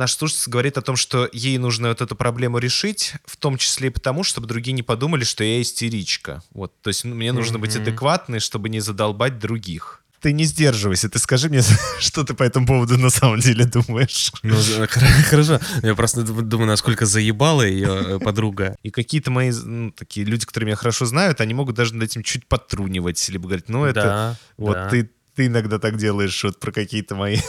наш 0.00 0.16
слушатель 0.16 0.50
говорит 0.50 0.78
о 0.78 0.82
том, 0.82 0.96
что 0.96 1.28
ей 1.32 1.58
нужно 1.58 1.88
вот 1.88 2.00
эту 2.00 2.16
проблему 2.16 2.58
решить, 2.58 3.14
в 3.26 3.36
том 3.36 3.58
числе 3.58 3.88
и 3.88 3.90
потому, 3.90 4.24
чтобы 4.24 4.48
другие 4.48 4.72
не 4.72 4.82
подумали, 4.82 5.24
что 5.24 5.44
я 5.44 5.60
истеричка. 5.60 6.42
Вот, 6.52 6.72
то 6.80 6.88
есть 6.88 7.04
мне 7.04 7.32
нужно 7.32 7.58
быть 7.58 7.76
адекватной, 7.76 8.40
чтобы 8.40 8.68
не 8.68 8.80
задолбать 8.80 9.38
других 9.38 9.98
ты 10.20 10.34
не 10.34 10.44
сдерживайся, 10.44 11.08
ты 11.08 11.18
скажи 11.18 11.48
мне, 11.48 11.62
что 11.98 12.24
ты 12.24 12.34
по 12.34 12.42
этому 12.42 12.66
поводу 12.66 12.98
на 12.98 13.08
самом 13.08 13.40
деле 13.40 13.64
думаешь. 13.64 14.30
Ну, 14.42 14.54
хорошо. 15.30 15.58
Я 15.82 15.94
просто 15.94 16.22
думаю, 16.22 16.66
насколько 16.66 17.06
заебала 17.06 17.62
ее 17.62 18.16
э, 18.16 18.18
подруга. 18.22 18.76
И 18.82 18.90
какие-то 18.90 19.30
мои 19.30 19.50
ну, 19.50 19.90
такие 19.92 20.26
люди, 20.26 20.44
которые 20.44 20.66
меня 20.66 20.76
хорошо 20.76 21.06
знают, 21.06 21.40
они 21.40 21.54
могут 21.54 21.74
даже 21.74 21.94
над 21.94 22.04
этим 22.04 22.22
чуть 22.22 22.46
подтрунивать, 22.46 23.26
либо 23.30 23.46
говорить, 23.46 23.70
ну 23.70 23.86
это 23.86 24.02
да, 24.02 24.36
вот 24.58 24.74
да. 24.74 24.88
ты 24.90 25.10
ты 25.40 25.46
иногда 25.46 25.78
так 25.78 25.96
делаешь 25.96 26.44
вот 26.44 26.60
про 26.60 26.70
какие-то 26.70 27.14
мои... 27.14 27.38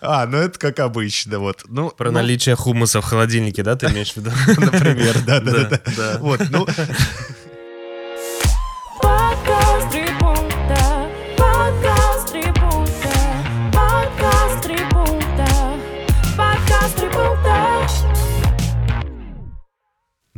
А, 0.00 0.26
ну 0.26 0.36
это 0.36 0.58
как 0.58 0.78
обычно, 0.80 1.38
вот. 1.38 1.64
Ну, 1.68 1.90
про 1.90 2.10
ну... 2.10 2.18
наличие 2.18 2.54
хумуса 2.54 3.00
в 3.00 3.04
холодильнике, 3.04 3.62
да, 3.62 3.76
ты 3.76 3.86
имеешь 3.86 4.12
в 4.12 4.18
виду? 4.18 4.30
Например, 4.60 5.16
да-да-да. 5.24 6.18
Вот, 6.20 6.40
ну... 6.50 6.66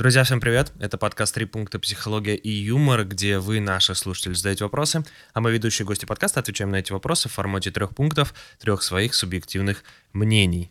Друзья, 0.00 0.24
всем 0.24 0.40
привет! 0.40 0.72
Это 0.80 0.96
подкаст 0.96 1.34
«Три 1.34 1.44
пункта. 1.44 1.78
Психология 1.78 2.34
и 2.34 2.48
юмор», 2.48 3.04
где 3.04 3.38
вы, 3.38 3.60
наши 3.60 3.94
слушатели, 3.94 4.32
задаете 4.32 4.64
вопросы, 4.64 5.04
а 5.34 5.42
мы, 5.42 5.52
ведущие 5.52 5.84
гости 5.84 6.06
подкаста, 6.06 6.40
отвечаем 6.40 6.70
на 6.70 6.76
эти 6.76 6.90
вопросы 6.90 7.28
в 7.28 7.32
формате 7.32 7.70
трех 7.70 7.94
пунктов, 7.94 8.32
трех 8.58 8.82
своих 8.82 9.14
субъективных 9.14 9.84
мнений. 10.14 10.70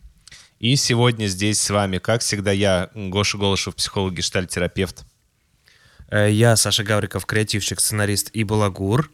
И 0.58 0.74
сегодня 0.74 1.26
здесь 1.28 1.60
с 1.60 1.70
вами, 1.70 1.98
как 1.98 2.22
всегда, 2.22 2.50
я, 2.50 2.90
Гоша 2.92 3.38
Голышев, 3.38 3.76
психолог, 3.76 4.14
гештальтерапевт. 4.14 5.04
Э, 6.10 6.28
я, 6.28 6.56
Саша 6.56 6.82
Гавриков, 6.82 7.24
креативщик, 7.24 7.78
сценарист 7.78 8.30
и 8.32 8.42
балагур. 8.42 9.12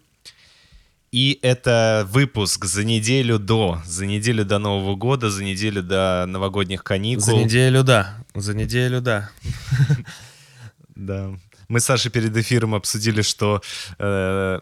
И 1.17 1.39
это 1.41 2.07
выпуск 2.11 2.67
за 2.67 2.85
неделю 2.85 3.39
до, 3.39 3.81
за 3.87 4.05
неделю 4.05 4.45
до 4.45 4.59
Нового 4.59 4.97
года, 4.97 5.31
за 5.31 5.43
неделю 5.45 5.83
до 5.83 6.27
новогодних 6.29 6.85
каникул. 6.85 7.25
За 7.25 7.35
неделю, 7.35 7.85
да. 7.85 8.23
За 8.35 8.55
неделю, 8.55 9.01
да. 9.01 9.31
Да. 10.95 11.31
Мы 11.69 11.81
с 11.81 11.87
Сашей 11.87 12.11
перед 12.11 12.37
эфиром 12.37 12.75
обсудили, 12.75 13.23
что 13.23 13.63
э, 13.99 14.61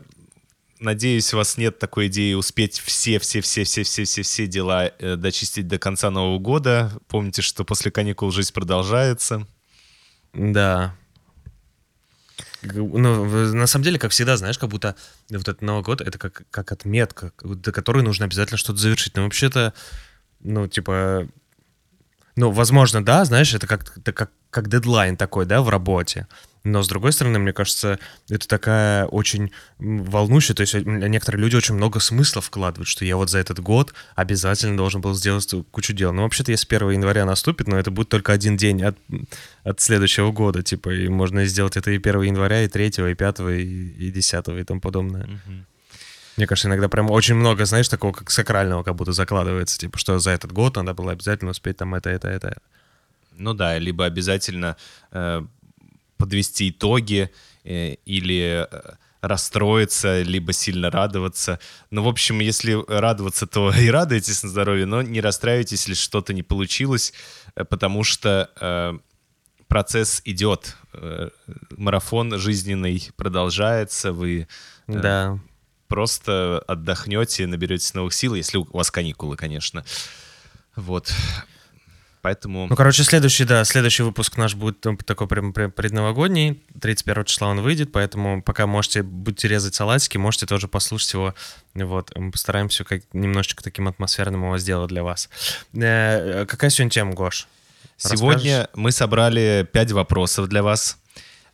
надеюсь, 0.78 1.34
у 1.34 1.38
вас 1.38 1.58
нет 1.58 1.80
такой 1.80 2.06
идеи 2.06 2.34
успеть 2.34 2.78
все-все-все-все-все-все-все 2.78 4.46
дела 4.46 4.92
э, 5.00 5.16
дочистить 5.16 5.66
до 5.66 5.78
конца 5.78 6.12
Нового 6.12 6.38
года. 6.38 6.92
Помните, 7.08 7.42
что 7.42 7.64
после 7.64 7.90
каникул 7.90 8.30
жизнь 8.30 8.52
продолжается. 8.52 9.44
Да, 10.32 10.94
ну, 12.72 13.24
на 13.52 13.66
самом 13.66 13.84
деле, 13.84 13.98
как 13.98 14.10
всегда, 14.10 14.36
знаешь, 14.36 14.58
как 14.58 14.70
будто 14.70 14.96
вот 15.30 15.42
этот 15.42 15.62
Новый 15.62 15.82
год— 15.82 16.00
это 16.02 16.18
как, 16.18 16.44
как 16.50 16.72
отметка, 16.72 17.32
до 17.42 17.72
которой 17.72 18.02
нужно 18.02 18.24
обязательно 18.24 18.58
что-то 18.58 18.78
завершить. 18.78 19.16
Но 19.16 19.24
вообще-то, 19.24 19.74
ну, 20.40 20.66
типа... 20.68 21.28
Ну, 22.36 22.50
возможно, 22.50 23.04
да, 23.04 23.24
знаешь, 23.24 23.54
это 23.54 23.68
как, 23.68 23.96
это 23.96 24.12
как, 24.12 24.30
как 24.50 24.68
дедлайн 24.68 25.16
такой, 25.16 25.46
да, 25.46 25.62
в 25.62 25.68
работе. 25.68 26.26
Но, 26.64 26.82
с 26.82 26.88
другой 26.88 27.12
стороны, 27.12 27.38
мне 27.38 27.52
кажется, 27.52 27.98
это 28.30 28.48
такая 28.48 29.04
очень 29.04 29.52
волнующая, 29.78 30.56
то 30.56 30.62
есть 30.62 30.74
некоторые 30.74 31.42
люди 31.42 31.56
очень 31.56 31.74
много 31.74 32.00
смысла 32.00 32.40
вкладывают, 32.40 32.88
что 32.88 33.04
я 33.04 33.16
вот 33.18 33.28
за 33.28 33.38
этот 33.38 33.60
год 33.60 33.92
обязательно 34.14 34.74
должен 34.74 35.02
был 35.02 35.14
сделать 35.14 35.54
кучу 35.70 35.92
дел. 35.92 36.14
Ну, 36.14 36.22
вообще-то, 36.22 36.52
если 36.52 36.74
1 36.74 36.90
января 36.90 37.26
наступит, 37.26 37.68
но 37.68 37.78
это 37.78 37.90
будет 37.90 38.08
только 38.08 38.32
один 38.32 38.56
день 38.56 38.82
от, 38.82 38.96
от 39.62 39.80
следующего 39.80 40.32
года, 40.32 40.62
типа, 40.62 40.88
и 40.88 41.08
можно 41.08 41.44
сделать 41.44 41.76
это 41.76 41.90
и 41.90 41.98
1 41.98 42.22
января, 42.22 42.62
и 42.62 42.68
3, 42.68 42.86
и 43.10 43.14
5, 43.14 43.40
и, 43.40 44.08
и 44.08 44.10
10, 44.10 44.48
и 44.48 44.64
тому 44.64 44.80
подобное. 44.80 45.28
Мне 46.38 46.46
кажется, 46.46 46.68
иногда 46.68 46.88
прям 46.88 47.10
очень 47.10 47.34
много, 47.34 47.66
знаешь, 47.66 47.88
такого 47.88 48.12
как 48.12 48.30
сакрального 48.30 48.82
как 48.82 48.96
будто 48.96 49.12
закладывается, 49.12 49.78
типа, 49.78 49.98
что 49.98 50.18
за 50.18 50.30
этот 50.30 50.50
год 50.50 50.76
надо 50.76 50.94
было 50.94 51.12
обязательно 51.12 51.50
успеть 51.50 51.76
там 51.76 51.94
это, 51.94 52.08
это, 52.08 52.28
это. 52.28 52.56
Ну 53.36 53.52
да, 53.52 53.78
либо 53.78 54.04
обязательно 54.06 54.76
э, 55.12 55.42
подвести 56.16 56.70
итоги 56.70 57.30
э, 57.64 57.94
или 58.04 58.66
э, 58.70 58.94
расстроиться, 59.20 60.22
либо 60.22 60.52
сильно 60.52 60.90
радоваться. 60.90 61.58
Ну, 61.90 62.02
в 62.02 62.08
общем, 62.08 62.40
если 62.40 62.72
радоваться, 62.88 63.46
то 63.46 63.72
и 63.72 63.88
радуйтесь 63.88 64.42
на 64.42 64.48
здоровье, 64.48 64.86
но 64.86 65.02
не 65.02 65.20
расстраивайтесь, 65.20 65.86
если 65.86 65.94
что-то 65.94 66.32
не 66.32 66.42
получилось, 66.42 67.12
э, 67.54 67.64
потому 67.64 68.04
что 68.04 68.50
э, 68.60 68.98
процесс 69.68 70.22
идет, 70.24 70.76
э, 70.92 71.30
марафон 71.76 72.38
жизненный 72.38 73.10
продолжается, 73.16 74.12
вы 74.12 74.46
э, 74.86 74.92
да. 74.92 75.38
просто 75.88 76.62
отдохнете, 76.68 77.46
наберетесь 77.46 77.94
новых 77.94 78.14
сил, 78.14 78.34
если 78.34 78.58
у 78.58 78.64
вас 78.72 78.90
каникулы, 78.90 79.36
конечно. 79.36 79.84
Вот. 80.76 81.12
Поэтому... 82.24 82.68
Ну, 82.68 82.74
короче, 82.74 83.04
следующий, 83.04 83.44
да, 83.44 83.64
следующий 83.64 84.02
выпуск 84.02 84.38
наш 84.38 84.54
будет 84.54 84.80
такой 85.04 85.28
прям, 85.28 85.52
прям 85.52 85.70
предновогодний. 85.70 86.62
31 86.80 87.26
числа 87.26 87.48
он 87.48 87.60
выйдет, 87.60 87.92
поэтому 87.92 88.40
пока 88.40 88.66
можете, 88.66 89.02
будете 89.02 89.46
резать 89.46 89.74
салатики, 89.74 90.16
можете 90.16 90.46
тоже 90.46 90.66
послушать 90.66 91.12
его. 91.12 91.34
Вот, 91.74 92.16
мы 92.16 92.30
постараемся 92.30 92.84
как 92.84 93.02
немножечко 93.12 93.62
таким 93.62 93.88
атмосферным 93.88 94.44
его 94.44 94.56
сделать 94.56 94.88
для 94.88 95.02
вас. 95.02 95.28
Э, 95.74 96.46
какая 96.46 96.70
сегодня 96.70 96.90
тема, 96.92 97.12
Гош? 97.12 97.46
Сегодня 97.98 98.60
Расскажешь? 98.60 98.68
мы 98.72 98.90
собрали 98.90 99.68
пять 99.70 99.92
вопросов 99.92 100.48
для 100.48 100.62
вас. 100.62 100.96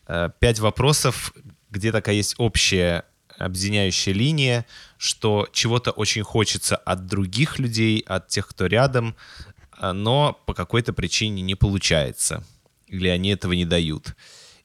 Э, 0.06 0.30
пять 0.38 0.60
вопросов, 0.60 1.34
где 1.68 1.90
такая 1.90 2.14
есть 2.14 2.36
общая 2.38 3.02
объединяющая 3.40 4.12
линия, 4.12 4.66
что 4.98 5.48
чего-то 5.52 5.90
очень 5.90 6.22
хочется 6.22 6.76
от 6.76 7.06
других 7.06 7.58
людей, 7.58 8.04
от 8.06 8.28
тех, 8.28 8.46
кто 8.46 8.66
рядом, 8.66 9.16
но 9.80 10.40
по 10.46 10.54
какой-то 10.54 10.92
причине 10.92 11.42
не 11.42 11.54
получается, 11.54 12.44
или 12.86 13.08
они 13.08 13.30
этого 13.30 13.52
не 13.52 13.64
дают. 13.64 14.14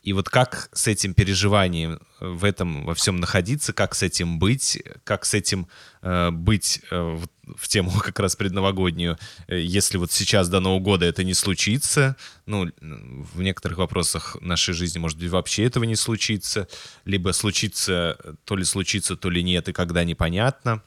И 0.05 0.13
вот 0.13 0.29
как 0.29 0.69
с 0.71 0.85
этим 0.85 1.15
переживанием 1.15 1.99
в 2.19 2.43
этом 2.43 2.85
во 2.85 2.93
всем 2.93 3.19
находиться, 3.19 3.73
как 3.73 3.95
с 3.95 4.03
этим 4.03 4.37
быть, 4.37 4.77
как 5.03 5.25
с 5.25 5.33
этим 5.33 5.67
э, 6.03 6.29
быть 6.29 6.81
э, 6.91 7.19
в 7.57 7.67
тему 7.67 7.91
как 8.03 8.19
раз 8.19 8.35
предновогоднюю, 8.35 9.17
э, 9.47 9.59
если 9.59 9.97
вот 9.97 10.11
сейчас 10.11 10.47
до 10.47 10.59
Нового 10.59 10.79
года 10.79 11.07
это 11.07 11.23
не 11.23 11.33
случится, 11.33 12.15
ну, 12.45 12.69
в 12.81 13.41
некоторых 13.41 13.79
вопросах 13.79 14.37
нашей 14.41 14.75
жизни, 14.75 14.99
может 14.99 15.17
быть, 15.17 15.29
вообще 15.29 15.63
этого 15.63 15.85
не 15.85 15.95
случится, 15.95 16.67
либо 17.05 17.31
случится, 17.31 18.19
то 18.43 18.55
ли 18.55 18.63
случится, 18.63 19.15
то 19.15 19.31
ли 19.31 19.41
нет, 19.41 19.69
и 19.69 19.73
когда 19.73 20.03
непонятно. 20.03 20.83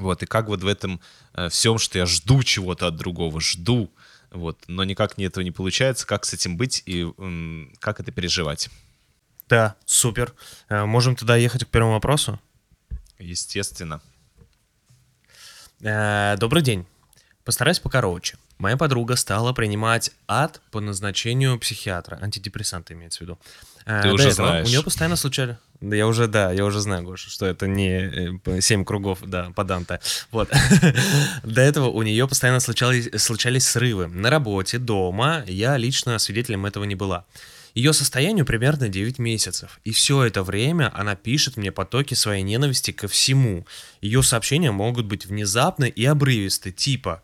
Вот, 0.00 0.22
и 0.22 0.26
как 0.26 0.48
вот 0.48 0.62
в 0.62 0.66
этом 0.66 1.00
э, 1.34 1.50
всем, 1.50 1.78
что 1.78 1.98
я 1.98 2.06
жду 2.06 2.42
чего-то 2.42 2.86
от 2.86 2.96
другого, 2.96 3.40
жду, 3.40 3.90
вот, 4.30 4.58
но 4.66 4.82
никак 4.84 5.18
не 5.18 5.24
этого 5.26 5.44
не 5.44 5.50
получается, 5.50 6.06
как 6.06 6.24
с 6.24 6.32
этим 6.32 6.56
быть 6.56 6.82
и 6.86 7.06
как 7.80 8.00
это 8.00 8.10
переживать. 8.10 8.70
Да, 9.48 9.74
супер. 9.84 10.32
Э, 10.68 10.84
можем 10.86 11.16
туда 11.16 11.36
ехать 11.36 11.64
к 11.64 11.68
первому 11.68 11.92
вопросу? 11.92 12.40
Естественно. 13.18 14.00
Э, 15.82 16.36
добрый 16.38 16.62
день. 16.62 16.86
Постараюсь 17.44 17.78
покороче. 17.78 18.38
Моя 18.58 18.76
подруга 18.76 19.16
стала 19.16 19.52
принимать 19.52 20.12
ад 20.28 20.60
по 20.70 20.80
назначению 20.80 21.58
психиатра. 21.58 22.18
Антидепрессанты 22.22 22.94
имеется 22.94 23.18
в 23.18 23.22
виду. 23.22 23.38
Ты 23.84 24.12
уже 24.12 24.28
этого 24.28 24.48
знаешь. 24.48 24.66
У 24.66 24.70
нее 24.70 24.82
постоянно 24.82 25.16
случались... 25.16 25.56
Да 25.80 25.96
я 25.96 26.06
уже, 26.06 26.26
да, 26.26 26.52
я 26.52 26.66
уже 26.66 26.80
знаю, 26.80 27.04
Гоша, 27.04 27.30
что 27.30 27.46
это 27.46 27.66
не 27.66 28.38
э, 28.44 28.60
семь 28.60 28.84
кругов, 28.84 29.20
да, 29.22 29.50
по 29.56 29.64
Данте. 29.64 30.00
Вот. 30.30 30.50
До 31.42 31.62
этого 31.62 31.86
у 31.86 32.02
нее 32.02 32.28
постоянно 32.28 32.60
случались, 32.60 33.08
случались 33.22 33.66
срывы. 33.66 34.06
На 34.06 34.28
работе, 34.28 34.78
дома, 34.78 35.42
я 35.46 35.78
лично 35.78 36.18
свидетелем 36.18 36.66
этого 36.66 36.84
не 36.84 36.96
была. 36.96 37.24
Ее 37.74 37.92
состоянию 37.94 38.44
примерно 38.44 38.88
9 38.88 39.18
месяцев. 39.18 39.80
И 39.84 39.92
все 39.92 40.24
это 40.24 40.42
время 40.42 40.90
она 40.94 41.14
пишет 41.14 41.56
мне 41.56 41.72
потоки 41.72 42.12
своей 42.12 42.42
ненависти 42.42 42.90
ко 42.90 43.08
всему. 43.08 43.66
Ее 44.02 44.22
сообщения 44.22 44.72
могут 44.72 45.06
быть 45.06 45.24
внезапны 45.24 45.88
и 45.88 46.04
обрывисты, 46.04 46.72
типа 46.72 47.22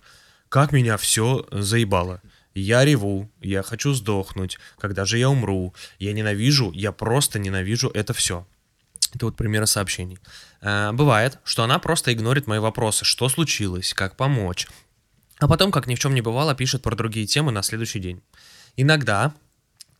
«Как 0.49 0.73
меня 0.73 0.97
все 0.97 1.47
заебало». 1.51 2.23
Я 2.59 2.87
реву, 2.87 3.31
я 3.43 3.63
хочу 3.63 3.93
сдохнуть, 3.93 4.59
когда 4.79 5.05
же 5.05 5.19
я 5.19 5.29
умру, 5.29 5.75
я 5.99 6.15
ненавижу, 6.15 6.73
я 6.73 6.91
просто 6.91 7.39
ненавижу 7.39 7.91
это 7.91 8.15
все. 8.15 8.47
Это 9.13 9.27
вот 9.27 9.37
примеры 9.37 9.67
сообщений. 9.67 10.19
Э, 10.63 10.93
бывает, 10.93 11.39
что 11.45 11.65
она 11.65 11.79
просто 11.79 12.15
игнорит 12.15 12.47
мои 12.47 12.59
вопросы, 12.59 13.05
что 13.05 13.29
случилось, 13.29 13.93
как 13.93 14.17
помочь. 14.17 14.69
А 15.39 15.49
потом, 15.49 15.71
как 15.71 15.87
ни 15.87 15.95
в 15.95 15.99
чем 15.99 16.15
не 16.15 16.23
бывало, 16.23 16.55
пишет 16.55 16.81
про 16.81 16.97
другие 16.97 17.27
темы 17.27 17.53
на 17.53 17.63
следующий 17.63 18.01
день. 18.01 18.23
Иногда 18.77 19.35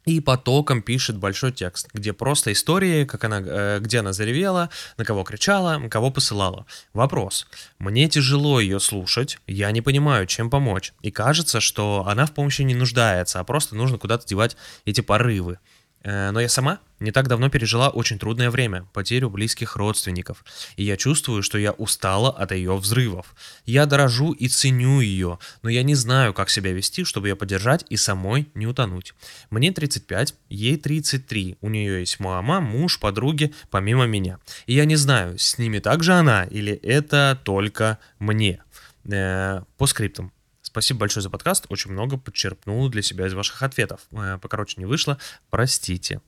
и 0.07 0.21
потоком 0.21 0.83
пишет 0.83 1.19
большой 1.19 1.53
текст, 1.53 1.89
где 1.93 2.13
просто 2.13 2.53
истории, 2.53 3.05
как 3.05 3.25
она, 3.25 3.43
э, 3.45 3.81
где 3.81 3.99
она 3.99 4.13
заревела, 4.13 4.71
на 4.97 5.05
кого 5.05 5.25
кричала, 5.25 5.89
кого 5.89 6.11
посылала. 6.11 6.65
Вопрос. 6.95 7.47
Мне 7.79 8.09
тяжело 8.09 8.61
ее 8.61 8.79
слушать, 8.79 9.39
я 9.49 9.71
не 9.73 9.83
понимаю, 9.83 10.27
чем 10.27 10.49
помочь. 10.49 10.93
И 11.03 11.11
кажется, 11.11 11.61
что 11.61 12.05
она 12.07 12.25
в 12.25 12.33
помощи 12.33 12.63
не 12.63 12.75
нуждается, 12.75 13.41
а 13.41 13.45
просто 13.45 13.75
нужно 13.75 13.99
куда-то 13.99 14.27
девать 14.27 14.57
эти 14.85 15.01
порывы. 15.01 15.59
Э, 16.07 16.31
но 16.31 16.39
я 16.39 16.49
сама 16.49 16.79
не 17.01 17.11
так 17.11 17.27
давно 17.27 17.51
пережила 17.51 17.89
очень 17.89 18.19
трудное 18.19 18.49
время, 18.49 18.87
потерю 18.93 19.29
близких 19.29 19.75
родственников, 19.75 20.45
и 20.77 20.85
я 20.85 20.97
чувствую, 20.97 21.43
что 21.43 21.59
я 21.59 21.73
устала 21.73 22.31
от 22.31 22.53
ее 22.53 22.77
взрывов. 22.77 23.35
Я 23.65 23.87
дорожу 23.87 24.31
и 24.31 24.47
ценю 24.47 25.01
ее, 25.01 25.41
но 25.63 25.69
я 25.69 25.83
не 25.83 25.97
знаю, 25.97 26.33
как 26.33 26.49
себя 26.49 26.73
вести, 26.73 27.03
чтобы 27.03 27.29
ее 27.29 27.35
поддержать 27.35 27.85
и 27.91 27.97
самой 27.97 28.49
не 28.55 28.69
утонуть. 28.69 29.15
Мне 29.51 29.73
35, 29.73 30.35
ей 30.49 30.77
33, 30.77 31.59
у 31.61 31.69
нее 31.69 32.01
есть 32.01 32.21
мама, 32.21 32.61
муж, 32.61 33.01
подруги, 33.01 33.53
помимо 33.71 34.07
меня. 34.07 34.39
И 34.67 34.75
я 34.75 34.85
не 34.85 34.97
знаю, 34.97 35.37
с 35.41 35.59
ними 35.59 35.81
также 35.81 36.13
она 36.13 36.45
или 36.45 36.73
это 36.73 37.39
только 37.43 37.99
мне. 38.21 38.63
Э, 39.11 39.63
по 39.77 39.87
скриптам. 39.87 40.33
Спасибо 40.77 41.01
большое 41.01 41.23
за 41.23 41.31
подкаст. 41.31 41.65
Очень 41.71 41.93
много 41.93 42.19
подчерпнул 42.19 42.91
для 42.91 43.01
себя 43.01 43.27
из 43.27 43.33
ваших 43.33 43.63
ответов. 43.63 44.03
Э, 44.13 44.37
покороче 44.37 44.75
не 44.77 44.85
вышло. 44.85 45.17
Простите. 45.49 46.21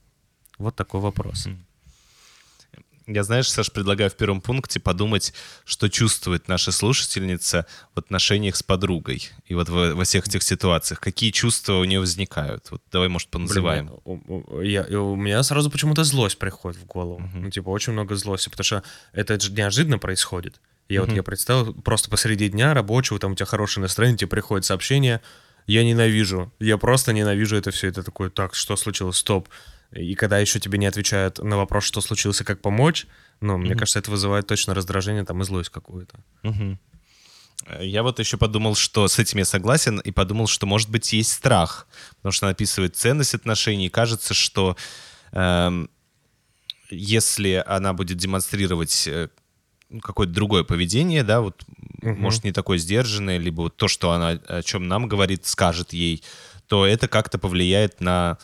Вот 0.57 0.75
такой 0.75 1.01
вопрос. 1.01 1.47
Я, 3.05 3.21
знаешь, 3.21 3.47
Саш, 3.51 3.71
предлагаю 3.71 4.09
в 4.09 4.15
первом 4.15 4.41
пункте 4.41 4.79
подумать, 4.79 5.35
что 5.65 5.87
чувствует 5.87 6.47
наша 6.47 6.71
слушательница 6.71 7.67
в 7.93 7.99
отношениях 7.99 8.55
с 8.55 8.63
подругой. 8.63 9.29
И 9.45 9.53
вот 9.53 9.69
во, 9.69 9.93
во 9.93 10.03
всех 10.03 10.27
этих 10.27 10.41
ситуациях. 10.41 10.99
Какие 10.99 11.29
чувства 11.29 11.73
у 11.73 11.83
нее 11.83 11.99
возникают? 11.99 12.71
Вот 12.71 12.81
давай, 12.91 13.07
может, 13.07 13.29
поназываем. 13.29 13.91
Блин, 14.03 14.23
у, 14.25 14.61
я, 14.61 14.81
у 14.99 15.15
меня 15.15 15.43
сразу 15.43 15.69
почему-то 15.69 16.03
злость 16.03 16.39
приходит 16.39 16.81
в 16.81 16.87
голову. 16.87 17.19
Uh-huh. 17.19 17.39
Ну, 17.39 17.51
типа, 17.51 17.69
очень 17.69 17.93
много 17.93 18.15
злости, 18.15 18.49
потому 18.49 18.65
что 18.65 18.83
это 19.13 19.39
же 19.39 19.51
неожиданно 19.51 19.99
происходит. 19.99 20.59
Я 20.89 21.01
вот 21.01 21.11
я 21.11 21.21
представил, 21.21 21.73
просто 21.73 22.09
посреди 22.09 22.49
дня 22.49 22.73
рабочего, 22.73 23.19
там 23.19 23.33
у 23.33 23.35
тебя 23.35 23.45
хорошее 23.45 23.83
настроение, 23.83 24.17
тебе 24.17 24.27
приходит 24.27 24.65
сообщение, 24.65 25.21
я 25.67 25.83
ненавижу, 25.83 26.51
я 26.59 26.79
просто 26.79 27.13
ненавижу 27.13 27.55
это 27.55 27.69
все, 27.69 27.87
это 27.87 28.01
такое, 28.01 28.31
так, 28.31 28.55
что 28.55 28.75
случилось, 28.75 29.17
стоп. 29.17 29.47
И 29.91 30.15
когда 30.15 30.39
еще 30.39 30.59
тебе 30.59 30.79
не 30.79 30.87
отвечают 30.87 31.39
на 31.39 31.57
вопрос, 31.57 31.83
что 31.83 32.01
случилось 32.01 32.41
и 32.41 32.43
как 32.43 32.61
помочь, 32.61 33.05
ну, 33.39 33.57
мне 33.57 33.75
кажется, 33.75 33.99
это 33.99 34.11
вызывает 34.11 34.47
точно 34.47 34.73
раздражение 34.73 35.23
там 35.25 35.41
и 35.41 35.45
злость 35.45 35.69
какую-то. 35.69 36.19
Я 37.79 38.03
вот 38.03 38.19
еще 38.19 38.37
подумал, 38.37 38.75
что 38.75 39.07
с 39.07 39.19
этим 39.19 39.39
я 39.39 39.45
согласен, 39.45 39.99
и 39.99 40.11
подумал, 40.11 40.47
что, 40.47 40.65
может 40.65 40.89
быть, 40.89 41.13
есть 41.13 41.33
страх, 41.33 41.87
потому 42.17 42.31
что 42.31 42.47
она 42.47 42.51
описывает 42.51 42.95
ценность 42.95 43.35
отношений, 43.35 43.87
и 43.87 43.89
кажется, 43.89 44.33
что 44.33 44.75
э, 45.33 45.87
если 46.89 47.63
она 47.67 47.93
будет 47.93 48.17
демонстрировать 48.17 49.07
э, 49.07 49.29
какое-то 50.01 50.33
другое 50.33 50.63
поведение, 50.63 51.23
да, 51.23 51.41
вот, 51.41 51.63
угу. 52.01 52.15
может, 52.15 52.43
не 52.43 52.51
такое 52.51 52.77
сдержанное, 52.77 53.37
либо 53.37 53.61
вот 53.61 53.75
то, 53.75 53.87
что 53.87 54.11
она 54.11 54.39
о 54.47 54.61
чем 54.61 54.87
нам 54.87 55.07
говорит, 55.07 55.45
скажет 55.45 55.93
ей, 55.93 56.23
то 56.67 56.85
это 56.85 57.07
как-то 57.07 57.39
повлияет 57.39 57.99
на 57.99 58.37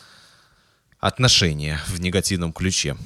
отношения 0.98 1.80
в 1.86 2.00
негативном 2.00 2.52
ключе. 2.52 2.96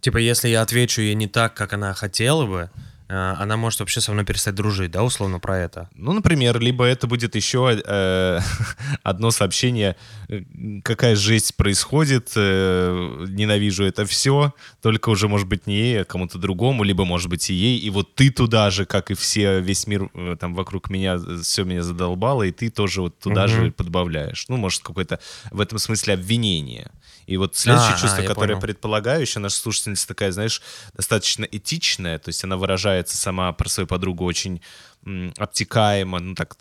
Типа, 0.00 0.18
если 0.18 0.48
я 0.48 0.62
отвечу 0.62 1.00
ей 1.00 1.14
не 1.14 1.26
так, 1.26 1.54
как 1.54 1.72
она 1.72 1.94
хотела 1.94 2.46
бы, 2.46 2.70
она 3.08 3.56
может 3.56 3.80
вообще 3.80 4.00
со 4.00 4.12
мной 4.12 4.24
перестать 4.24 4.54
дружить, 4.54 4.90
да, 4.90 5.02
условно 5.02 5.40
про 5.40 5.58
это? 5.58 5.88
Ну, 5.94 6.12
например, 6.12 6.60
либо 6.60 6.84
это 6.84 7.06
будет 7.06 7.34
еще 7.34 7.80
э, 7.84 8.40
одно 9.02 9.30
сообщение, 9.30 9.96
э, 10.28 10.42
какая 10.84 11.16
жесть 11.16 11.56
происходит, 11.56 12.32
э, 12.36 13.26
ненавижу 13.28 13.84
это 13.84 14.04
все, 14.04 14.52
только 14.82 15.08
уже, 15.08 15.26
может 15.26 15.48
быть, 15.48 15.66
не 15.66 15.76
ей, 15.76 16.02
а 16.02 16.04
кому-то 16.04 16.38
другому, 16.38 16.84
либо, 16.84 17.06
может 17.06 17.30
быть, 17.30 17.48
и 17.48 17.54
ей, 17.54 17.78
и 17.78 17.88
вот 17.88 18.14
ты 18.14 18.30
туда 18.30 18.70
же, 18.70 18.84
как 18.84 19.10
и 19.10 19.14
все, 19.14 19.60
весь 19.60 19.86
мир 19.86 20.10
э, 20.12 20.36
там 20.38 20.54
вокруг 20.54 20.90
меня, 20.90 21.18
все 21.42 21.64
меня 21.64 21.82
задолбало, 21.82 22.42
и 22.42 22.52
ты 22.52 22.68
тоже 22.68 23.00
вот 23.00 23.18
туда 23.18 23.44
угу. 23.44 23.50
же 23.50 23.70
подбавляешь. 23.72 24.44
Ну, 24.48 24.58
может, 24.58 24.82
какое-то 24.82 25.18
в 25.50 25.60
этом 25.60 25.78
смысле 25.78 26.14
обвинение. 26.14 26.90
И 27.28 27.36
вот 27.36 27.56
следующее 27.56 27.94
а, 27.94 27.98
чувство, 27.98 28.22
а, 28.24 28.26
которое 28.26 28.54
я 28.54 28.60
предполагаю, 28.60 29.20
еще 29.20 29.38
наша 29.38 29.56
слушательница 29.56 30.08
такая, 30.08 30.32
знаешь, 30.32 30.62
достаточно 30.94 31.44
этичная, 31.44 32.18
то 32.18 32.30
есть 32.30 32.42
она 32.42 32.56
выражается 32.56 33.18
сама 33.18 33.52
про 33.52 33.68
свою 33.68 33.86
подругу 33.86 34.24
очень 34.24 34.62
обтекаемо, 35.36 36.18
ну 36.18 36.34
так, 36.34 36.56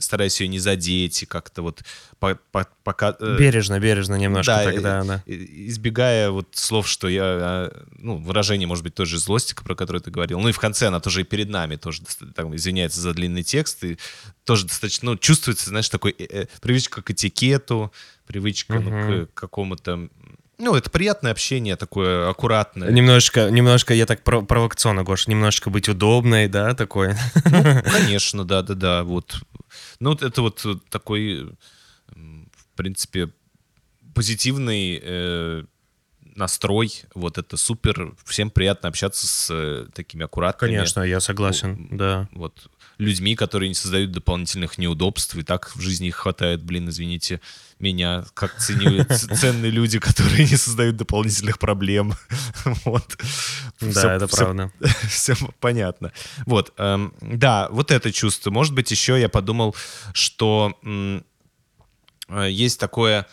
стараясь 0.00 0.40
ее 0.40 0.48
не 0.48 0.58
задеть 0.58 1.22
и 1.22 1.26
как-то 1.26 1.62
вот 1.62 1.82
по, 2.18 2.34
по, 2.50 2.66
пока... 2.82 3.16
Э, 3.20 3.36
бережно, 3.38 3.78
бережно 3.78 4.16
немножко 4.16 4.52
да, 4.52 4.64
тогда 4.64 5.00
она. 5.00 5.22
Избегая 5.26 6.30
вот 6.30 6.48
слов, 6.52 6.88
что 6.88 7.08
я, 7.08 7.22
а, 7.24 7.86
ну, 7.98 8.16
выражение, 8.18 8.66
может 8.66 8.84
быть, 8.84 8.94
той 8.94 9.06
же 9.06 9.18
злости, 9.18 9.54
про 9.54 9.74
которое 9.74 10.00
ты 10.00 10.10
говорил. 10.10 10.40
Ну 10.40 10.48
и 10.48 10.52
в 10.52 10.58
конце 10.58 10.88
она 10.88 11.00
тоже 11.00 11.22
и 11.22 11.24
перед 11.24 11.48
нами 11.48 11.76
тоже, 11.76 12.02
там, 12.34 12.54
извиняется 12.54 13.00
за 13.00 13.14
длинный 13.14 13.44
текст, 13.44 13.84
и 13.84 13.98
тоже 14.44 14.66
достаточно, 14.66 15.12
ну, 15.12 15.16
чувствуется, 15.16 15.70
знаешь, 15.70 15.88
такой 15.88 16.14
э, 16.18 16.26
э, 16.28 16.46
привычка 16.60 17.02
к 17.02 17.10
этикету, 17.10 17.92
привычка 18.26 18.72
угу. 18.74 18.90
ну, 18.90 19.26
к 19.26 19.34
какому-то 19.34 20.08
ну, 20.58 20.74
это 20.74 20.88
приятное 20.88 21.32
общение, 21.32 21.76
такое 21.76 22.30
аккуратное. 22.30 22.90
Немножко, 22.90 23.50
немножко, 23.50 23.92
я 23.92 24.06
так 24.06 24.22
провокационно, 24.22 25.04
Гош, 25.04 25.26
немножко 25.26 25.68
быть 25.68 25.86
удобной, 25.88 26.48
да, 26.48 26.74
такой? 26.74 27.14
Ну, 27.44 27.82
конечно, 27.84 28.44
да-да-да, 28.44 29.04
вот. 29.04 29.36
Ну, 30.00 30.10
вот 30.10 30.22
это 30.22 30.40
вот 30.40 30.64
такой, 30.88 31.44
в 32.06 32.76
принципе, 32.76 33.30
позитивный 34.14 34.98
э, 35.02 35.64
настрой, 36.36 37.02
вот 37.14 37.36
это 37.36 37.58
супер, 37.58 38.14
всем 38.24 38.48
приятно 38.50 38.88
общаться 38.88 39.26
с 39.26 39.48
э, 39.50 39.86
такими 39.92 40.24
аккуратными. 40.24 40.72
Конечно, 40.72 41.02
я 41.02 41.20
согласен, 41.20 41.88
да. 41.90 42.28
Вот 42.32 42.70
людьми, 42.98 43.36
которые 43.36 43.68
не 43.68 43.74
создают 43.74 44.12
дополнительных 44.12 44.78
неудобств, 44.78 45.34
и 45.36 45.42
так 45.42 45.74
в 45.76 45.80
жизни 45.80 46.08
их 46.08 46.16
хватает, 46.16 46.62
блин, 46.62 46.88
извините 46.88 47.40
меня, 47.78 48.24
как 48.34 48.56
ценю, 48.58 49.04
ценные 49.36 49.70
люди, 49.70 49.98
которые 49.98 50.44
не 50.44 50.56
создают 50.56 50.96
дополнительных 50.96 51.58
проблем. 51.58 52.14
Вот. 52.84 53.16
Да, 53.80 53.90
все, 53.90 54.10
это 54.10 54.26
все, 54.26 54.36
правда. 54.36 54.72
Все 55.08 55.34
понятно. 55.60 56.12
Вот, 56.46 56.72
эм, 56.78 57.14
да, 57.20 57.68
вот 57.70 57.90
это 57.90 58.12
чувство. 58.12 58.50
Может 58.50 58.74
быть, 58.74 58.90
еще 58.90 59.20
я 59.20 59.28
подумал, 59.28 59.76
что 60.12 60.78
э, 60.82 62.50
есть 62.50 62.80
такое, 62.80 63.26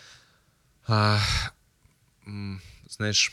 э, 0.88 1.18
знаешь, 2.90 3.32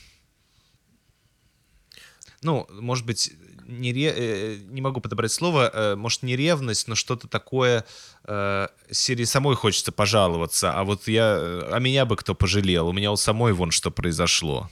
ну, 2.43 2.67
может 2.71 3.05
быть, 3.05 3.33
не, 3.71 3.93
ре, 3.93 4.13
э, 4.17 4.57
не 4.69 4.81
могу 4.81 5.01
подобрать 5.01 5.33
слово, 5.33 5.71
э, 5.73 5.97
может, 5.97 6.23
не 6.23 6.37
ревность, 6.37 6.89
но 6.89 6.95
что-то 6.95 7.29
такое 7.29 7.85
э, 8.25 8.69
серии 8.91 9.25
самой 9.25 9.57
хочется 9.57 9.93
пожаловаться, 9.93 10.73
а 10.73 10.85
вот 10.85 11.09
я, 11.09 11.37
а 11.71 11.79
меня 11.79 12.05
бы 12.05 12.17
кто 12.17 12.35
пожалел, 12.35 12.89
у 12.89 12.93
меня 12.93 13.13
у 13.13 13.17
самой 13.17 13.53
вон 13.53 13.71
что 13.71 13.91
произошло. 13.91 14.69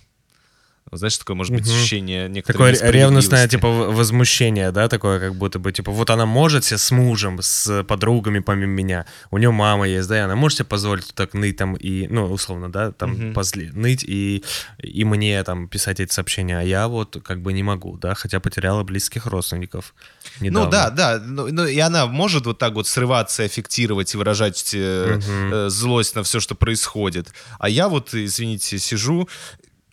Знаешь, 0.92 1.18
такое, 1.18 1.36
может 1.36 1.54
быть, 1.54 1.66
угу. 1.66 1.74
ощущение 1.74 2.28
некоторой 2.28 2.74
Такое 2.74 2.90
ревностное, 2.90 3.46
типа, 3.48 3.68
возмущение, 3.68 4.70
да, 4.72 4.88
такое, 4.88 5.20
как 5.20 5.34
будто 5.34 5.58
бы, 5.58 5.72
типа, 5.72 5.92
вот 5.92 6.10
она 6.10 6.26
может 6.26 6.64
себе 6.64 6.78
с 6.78 6.90
мужем, 6.90 7.38
с 7.42 7.84
подругами 7.84 8.38
помимо 8.38 8.72
меня, 8.72 9.06
у 9.30 9.38
нее 9.38 9.50
мама 9.50 9.86
есть, 9.88 10.08
да, 10.08 10.18
и 10.18 10.20
она 10.20 10.36
может 10.36 10.58
себе 10.58 10.66
позволить 10.66 11.14
так 11.14 11.34
ныть 11.34 11.56
там 11.56 11.74
и, 11.74 12.06
ну, 12.08 12.24
условно, 12.24 12.70
да, 12.70 12.92
там, 12.92 13.12
угу. 13.12 13.34
позли, 13.34 13.70
ныть 13.72 14.02
и, 14.04 14.44
и 14.78 15.04
мне 15.04 15.42
там 15.44 15.68
писать 15.68 16.00
эти 16.00 16.12
сообщения, 16.12 16.58
а 16.58 16.62
я 16.62 16.88
вот 16.88 17.20
как 17.24 17.42
бы 17.42 17.52
не 17.52 17.62
могу, 17.62 17.98
да, 17.98 18.14
хотя 18.14 18.40
потеряла 18.40 18.82
близких 18.82 19.26
родственников 19.26 19.94
недавно. 20.40 20.66
Ну, 20.66 20.70
да, 20.70 20.90
да, 20.90 21.22
ну, 21.24 21.48
ну, 21.50 21.66
и 21.66 21.78
она 21.78 22.06
может 22.06 22.46
вот 22.46 22.58
так 22.58 22.74
вот 22.74 22.86
срываться, 22.86 23.44
аффектировать 23.44 24.14
и 24.14 24.16
выражать 24.16 24.70
э, 24.74 25.16
угу. 25.16 25.54
э, 25.54 25.68
злость 25.68 26.14
на 26.14 26.22
все, 26.22 26.40
что 26.40 26.54
происходит, 26.54 27.28
а 27.58 27.68
я 27.68 27.88
вот, 27.88 28.14
извините, 28.14 28.78
сижу 28.78 29.28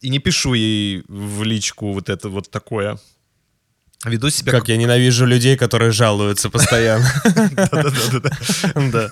и 0.05 0.09
не 0.09 0.19
пишу 0.19 0.53
ей 0.53 1.03
в 1.07 1.41
личку 1.43 1.91
вот 1.91 2.09
это 2.09 2.29
вот 2.29 2.51
такое. 2.51 2.99
Веду 4.05 4.29
себя... 4.29 4.51
Как 4.51 4.67
я 4.69 4.77
ненавижу 4.77 5.25
людей, 5.25 5.57
которые 5.57 5.91
жалуются 5.91 6.51
постоянно. 6.51 7.11
Да. 8.75 9.09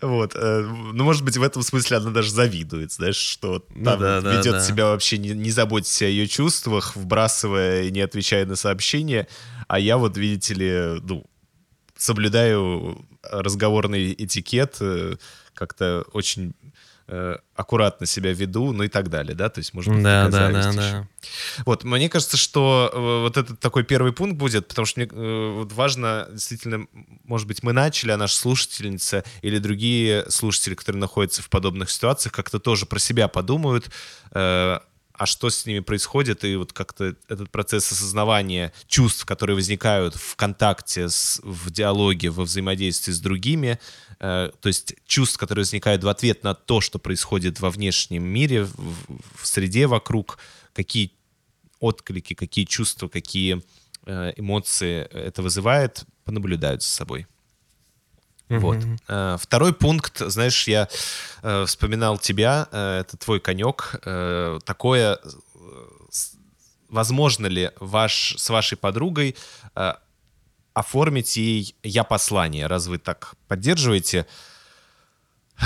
Вот. 0.00 0.32
Э, 0.34 0.62
ну, 0.92 1.04
может 1.04 1.22
быть, 1.22 1.36
в 1.36 1.42
этом 1.42 1.62
смысле 1.62 1.98
она 1.98 2.10
даже 2.10 2.32
завидует, 2.32 2.92
знаешь, 2.92 3.16
что 3.16 3.64
ну 3.70 3.84
там 3.84 4.00
ведет 4.24 4.64
себя 4.64 4.86
вообще, 4.86 5.18
не 5.18 5.50
заботясь 5.52 6.02
о 6.02 6.06
ее 6.06 6.26
чувствах, 6.26 6.96
вбрасывая 6.96 7.84
и 7.84 7.92
не 7.92 8.00
отвечая 8.00 8.46
на 8.46 8.56
сообщения. 8.56 9.28
А 9.68 9.78
я 9.78 9.96
вот, 9.96 10.16
видите 10.16 10.54
ли, 10.54 11.00
ну, 11.02 11.24
соблюдаю 11.96 13.06
разговорный 13.22 14.12
этикет, 14.12 14.78
э, 14.80 15.16
как-то 15.54 16.04
очень 16.12 16.54
э, 17.08 17.36
аккуратно 17.54 18.06
себя 18.06 18.32
веду, 18.32 18.72
ну 18.72 18.84
и 18.84 18.88
так 18.88 19.08
далее, 19.08 19.34
да, 19.34 19.48
то 19.48 19.60
есть 19.60 19.74
может 19.74 19.92
быть 19.92 20.02
Да, 20.02 20.28
да, 20.28 20.50
да, 20.50 20.58
еще. 20.58 20.72
да. 20.72 21.08
Вот, 21.64 21.84
мне 21.84 22.08
кажется, 22.08 22.36
что 22.36 22.90
э, 22.92 23.22
вот 23.22 23.36
этот 23.36 23.60
такой 23.60 23.84
первый 23.84 24.12
пункт 24.12 24.36
будет, 24.36 24.68
потому 24.68 24.86
что 24.86 25.00
мне 25.00 25.08
э, 25.10 25.52
вот 25.56 25.72
важно, 25.72 26.28
действительно, 26.30 26.86
может 27.24 27.46
быть, 27.46 27.62
мы 27.62 27.72
начали, 27.72 28.10
а 28.10 28.16
наша 28.16 28.36
слушательница 28.36 29.24
или 29.42 29.58
другие 29.58 30.26
слушатели, 30.28 30.74
которые 30.74 31.00
находятся 31.00 31.42
в 31.42 31.48
подобных 31.48 31.90
ситуациях, 31.90 32.32
как-то 32.32 32.58
тоже 32.58 32.86
про 32.86 32.98
себя 32.98 33.28
подумают, 33.28 33.90
э, 34.32 34.78
а 35.18 35.26
что 35.26 35.48
с 35.48 35.64
ними 35.64 35.80
происходит, 35.80 36.44
и 36.44 36.56
вот 36.56 36.72
как-то 36.72 37.16
этот 37.28 37.50
процесс 37.50 37.90
осознавания 37.90 38.72
чувств, 38.86 39.24
которые 39.24 39.56
возникают 39.56 40.14
в 40.14 40.36
контакте, 40.36 41.08
с, 41.08 41.40
в 41.42 41.70
диалоге, 41.70 42.30
во 42.30 42.44
взаимодействии 42.44 43.12
с 43.12 43.20
другими, 43.20 43.78
э, 43.78 44.05
то 44.18 44.52
есть 44.64 44.94
чувств, 45.06 45.38
которые 45.38 45.62
возникают 45.62 46.02
в 46.02 46.08
ответ 46.08 46.42
на 46.42 46.54
то, 46.54 46.80
что 46.80 46.98
происходит 46.98 47.60
во 47.60 47.70
внешнем 47.70 48.22
мире, 48.24 48.64
в, 48.64 49.06
в 49.42 49.46
среде 49.46 49.86
вокруг, 49.86 50.38
какие 50.72 51.12
отклики, 51.80 52.34
какие 52.34 52.64
чувства, 52.64 53.08
какие 53.08 53.62
э, 54.06 54.32
эмоции 54.36 55.02
это 55.02 55.42
вызывает, 55.42 56.04
понаблюдают 56.24 56.82
за 56.82 56.88
собой. 56.88 57.26
Вот. 58.48 58.78
Э, 59.08 59.36
Второй 59.40 59.74
пункт, 59.74 60.18
знаешь, 60.18 60.68
я 60.68 60.88
э, 61.42 61.64
вспоминал 61.66 62.18
тебя, 62.18 62.68
э, 62.70 63.00
это 63.00 63.16
твой 63.16 63.40
конек. 63.40 64.00
Э, 64.04 64.58
такое, 64.64 65.14
э, 65.14 65.28
возможно 66.88 67.46
ли 67.46 67.70
ваш, 67.80 68.34
с 68.38 68.48
вашей 68.48 68.78
подругой 68.78 69.36
э, 69.74 69.94
оформить 70.76 71.38
ей 71.38 71.74
«я 71.82 72.04
послание», 72.04 72.66
раз 72.66 72.86
вы 72.86 72.98
так 72.98 73.34
поддерживаете 73.48 74.26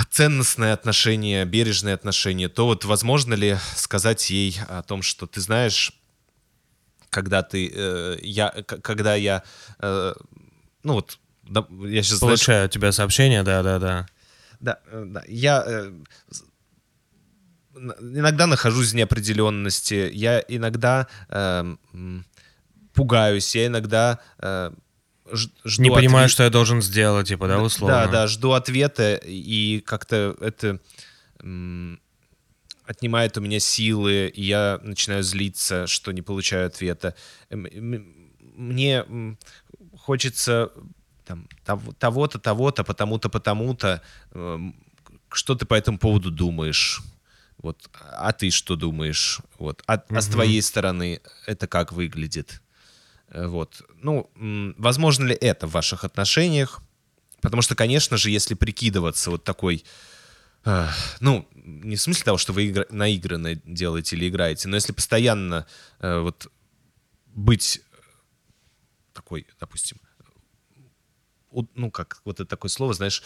ценностное 0.09 0.73
отношение, 0.73 1.45
бережное 1.45 1.95
отношение, 1.95 2.49
то 2.49 2.67
вот 2.67 2.85
возможно 2.85 3.35
ли 3.35 3.57
сказать 3.75 4.31
ей 4.31 4.61
о 4.69 4.83
том, 4.85 5.03
что 5.03 5.27
ты 5.27 5.41
знаешь, 5.41 5.93
когда 7.11 7.43
ты, 7.43 7.69
э, 7.75 8.19
я, 8.23 8.51
когда 8.65 9.17
я, 9.17 9.43
э, 9.81 10.15
ну 10.85 10.93
вот, 10.93 11.19
да, 11.43 11.67
я 11.81 12.05
сейчас, 12.05 12.19
знаешь, 12.19 12.39
Получаю 12.39 12.67
от 12.67 12.71
тебя 12.71 12.93
сообщение, 12.93 13.43
да, 13.43 13.65
да, 13.65 13.81
да. 13.81 14.07
да, 14.61 14.79
э, 14.87 15.05
да. 15.09 15.25
Я 15.27 15.65
э, 15.67 15.93
иногда 17.75 18.47
нахожусь 18.47 18.93
в 18.93 18.95
неопределенности, 18.95 20.09
я 20.13 20.39
иногда 20.47 21.09
э, 21.31 21.77
пугаюсь, 22.95 23.57
я 23.57 23.67
иногда 23.67 24.21
э, 24.39 24.71
жду 25.33 25.83
Не 25.83 25.91
понимаю, 25.91 26.25
ответ- 26.25 26.31
что 26.33 26.43
я 26.45 26.51
должен 26.51 26.83
сделать, 26.83 27.29
типа, 27.29 27.49
да, 27.49 27.61
условно. 27.63 27.97
Да, 27.97 28.07
да, 28.09 28.27
жду 28.27 28.53
ответа, 28.53 29.15
и 29.25 29.81
как-то 29.81 30.37
это 30.41 30.79
отнимает 32.87 33.37
у 33.39 33.41
меня 33.41 33.61
силы, 33.61 34.29
и 34.29 34.43
я 34.43 34.81
начинаю 34.83 35.23
злиться, 35.23 35.87
что 35.87 36.13
не 36.13 36.23
получаю 36.23 36.67
ответа. 36.67 37.15
Мне 37.51 39.05
хочется 39.99 40.71
там, 41.25 41.47
того- 41.65 41.93
того-то, 41.93 42.39
того-то, 42.39 42.85
потому-то, 42.85 43.29
потому-то. 43.29 44.03
Эм, 44.33 44.75
Что 45.33 45.55
ты 45.55 45.65
по 45.65 45.75
этому 45.75 45.97
поводу 45.97 46.33
думаешь? 46.33 47.01
Вот, 47.59 47.89
а 47.93 48.33
ты 48.33 48.51
что 48.51 48.75
думаешь? 48.75 49.39
Вот, 49.61 49.81
а, 49.87 50.03
а 50.09 50.21
с 50.21 50.27
твоей 50.27 50.61
стороны 50.61 51.21
это 51.47 51.69
как 51.69 51.93
выглядит? 51.93 52.61
Э, 53.31 53.47
Вот. 53.47 53.83
Ну, 54.03 54.31
возможно 54.79 55.27
ли 55.27 55.35
это 55.35 55.67
в 55.67 55.73
ваших 55.73 56.05
отношениях? 56.05 56.81
Потому 57.41 57.63
что, 57.63 57.75
конечно 57.75 58.17
же, 58.17 58.31
если 58.31 58.55
прикидываться 58.55 59.31
вот 59.31 59.45
такой, 59.45 59.85
э, 60.65 60.89
ну, 61.21 61.49
не 61.55 61.97
в 61.97 62.01
смысле 62.01 62.25
того, 62.25 62.39
что 62.39 62.53
вы 62.53 62.69
игра- 62.69 62.87
наигранно 62.91 63.55
делаете 63.55 64.17
или 64.17 64.29
играете, 64.29 64.69
но 64.69 64.77
если 64.77 64.93
постоянно 64.93 65.67
э, 66.01 66.21
вот 66.21 66.51
быть 67.27 67.81
такой, 69.13 69.47
допустим, 69.59 69.99
ну, 71.75 71.91
как 71.91 72.21
вот 72.25 72.41
это 72.41 72.49
такое 72.49 72.69
слово, 72.69 72.95
знаешь, 72.95 73.23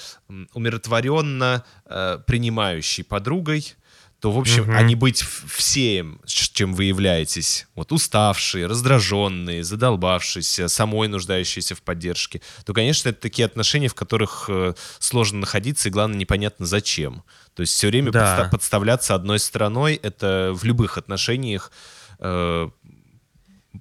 умиротворенно 0.54 1.64
э, 1.84 2.18
принимающей 2.26 3.04
подругой, 3.04 3.75
то, 4.24 4.30
в 4.30 4.38
общем, 4.38 4.62
Мгм. 4.62 4.76
а 4.78 4.82
не 4.82 4.94
быть 4.94 5.20
всем, 5.20 6.18
чем 6.24 6.72
вы 6.72 6.84
являетесь, 6.84 7.66
вот 7.74 7.92
уставшие, 7.92 8.66
раздраженные, 8.66 9.62
задолбавшиеся, 9.62 10.68
самой 10.68 11.08
нуждающиеся 11.08 11.74
в 11.74 11.82
поддержке, 11.82 12.40
то, 12.64 12.72
конечно, 12.72 13.10
это 13.10 13.20
такие 13.20 13.44
отношения, 13.44 13.88
в 13.88 13.94
которых 13.94 14.46
э, 14.48 14.72
сложно 14.98 15.40
находиться, 15.40 15.90
и, 15.90 15.92
главное, 15.92 16.16
непонятно 16.16 16.64
зачем. 16.64 17.22
То 17.54 17.60
есть 17.60 17.74
все 17.74 17.88
время 17.88 18.12
Да. 18.12 18.20
подста- 18.24 18.50
подставляться 18.50 19.14
одной 19.14 19.38
стороной, 19.38 20.00
это 20.02 20.52
в 20.54 20.64
любых 20.64 20.96
отношениях 20.96 21.70
э, 22.18 22.70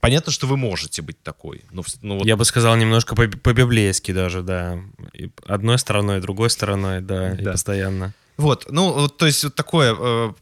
Понятно, 0.01 0.31
что 0.33 0.47
вы 0.47 0.57
можете 0.57 1.01
быть 1.03 1.21
такой. 1.23 1.61
но 1.71 1.83
ну, 2.01 2.17
вот 2.17 2.25
Я 2.25 2.35
бы 2.35 2.43
сказал 2.45 2.75
немножко 2.75 3.15
по- 3.15 3.27
по-библейски 3.27 4.11
даже, 4.11 4.41
да. 4.41 4.79
И 5.13 5.29
одной 5.45 5.77
стороной, 5.77 6.19
другой 6.19 6.49
стороной, 6.49 6.99
да, 6.99 7.33
и 7.33 7.41
Да. 7.43 7.51
постоянно. 7.51 8.13
Вот, 8.37 8.65
ну, 8.69 9.07
то 9.07 9.25
есть 9.25 9.43
вот 9.43 9.55
такое, 9.55 9.95
э, 9.97 10.33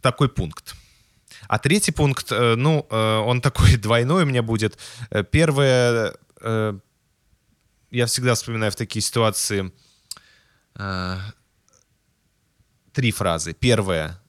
такой 0.00 0.28
пункт. 0.28 0.74
А 1.48 1.58
третий 1.58 1.92
пункт, 1.92 2.30
э, 2.30 2.54
ну, 2.56 2.86
э, 2.90 3.16
он 3.18 3.40
такой 3.40 3.76
двойной 3.76 4.22
у 4.22 4.26
меня 4.26 4.42
будет. 4.42 4.78
Э, 5.10 5.24
Первое, 5.24 6.14
э, 6.40 6.78
я 7.90 8.06
всегда 8.06 8.34
вспоминаю 8.34 8.70
в 8.70 8.76
такие 8.76 9.02
ситуации 9.02 9.72
э, 10.76 11.16
три 12.92 13.10
фразы. 13.10 13.52
Первое, 13.52 14.20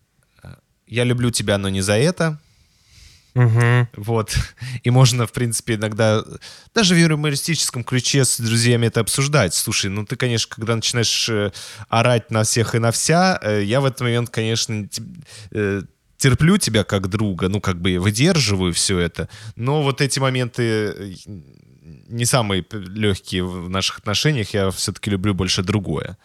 э, 0.41 0.55
я 0.87 1.03
люблю 1.03 1.31
тебя, 1.31 1.57
но 1.57 1.69
не 1.69 1.81
за 1.81 1.97
это. 1.97 2.40
Мгм. 3.33 3.87
Вот. 3.95 4.35
И 4.83 4.89
можно, 4.89 5.25
в 5.25 5.31
принципе, 5.31 5.75
иногда 5.75 6.23
даже 6.75 6.95
в 6.95 6.97
юмористическом 6.97 7.83
ключе 7.83 8.25
с 8.25 8.39
друзьями 8.39 8.87
это 8.87 8.99
обсуждать. 8.99 9.53
Слушай, 9.53 9.89
ну 9.89 10.05
ты, 10.05 10.15
конечно, 10.15 10.53
когда 10.53 10.75
начинаешь 10.75 11.29
э, 11.29 11.51
орать 11.87 12.29
на 12.29 12.43
всех 12.43 12.75
и 12.75 12.79
на 12.79 12.91
вся, 12.91 13.39
э, 13.41 13.63
я 13.63 13.79
в 13.79 13.85
этот 13.85 14.01
момент, 14.01 14.29
конечно, 14.29 14.87
э, 15.51 15.81
терплю 16.17 16.57
тебя 16.57 16.83
как 16.83 17.07
друга, 17.07 17.47
ну, 17.47 17.61
как 17.61 17.81
бы 17.81 17.97
выдерживаю 17.99 18.73
все 18.73 18.99
это. 18.99 19.29
Но 19.55 19.81
вот 19.81 20.01
эти 20.01 20.19
моменты 20.19 21.17
не 22.07 22.25
самые 22.25 22.65
легкие 22.71 23.43
в 23.43 23.69
наших 23.69 23.99
отношениях. 23.99 24.53
Я 24.53 24.69
все-таки 24.71 25.09
люблю 25.09 25.33
больше 25.33 25.63
другое. 25.63 26.17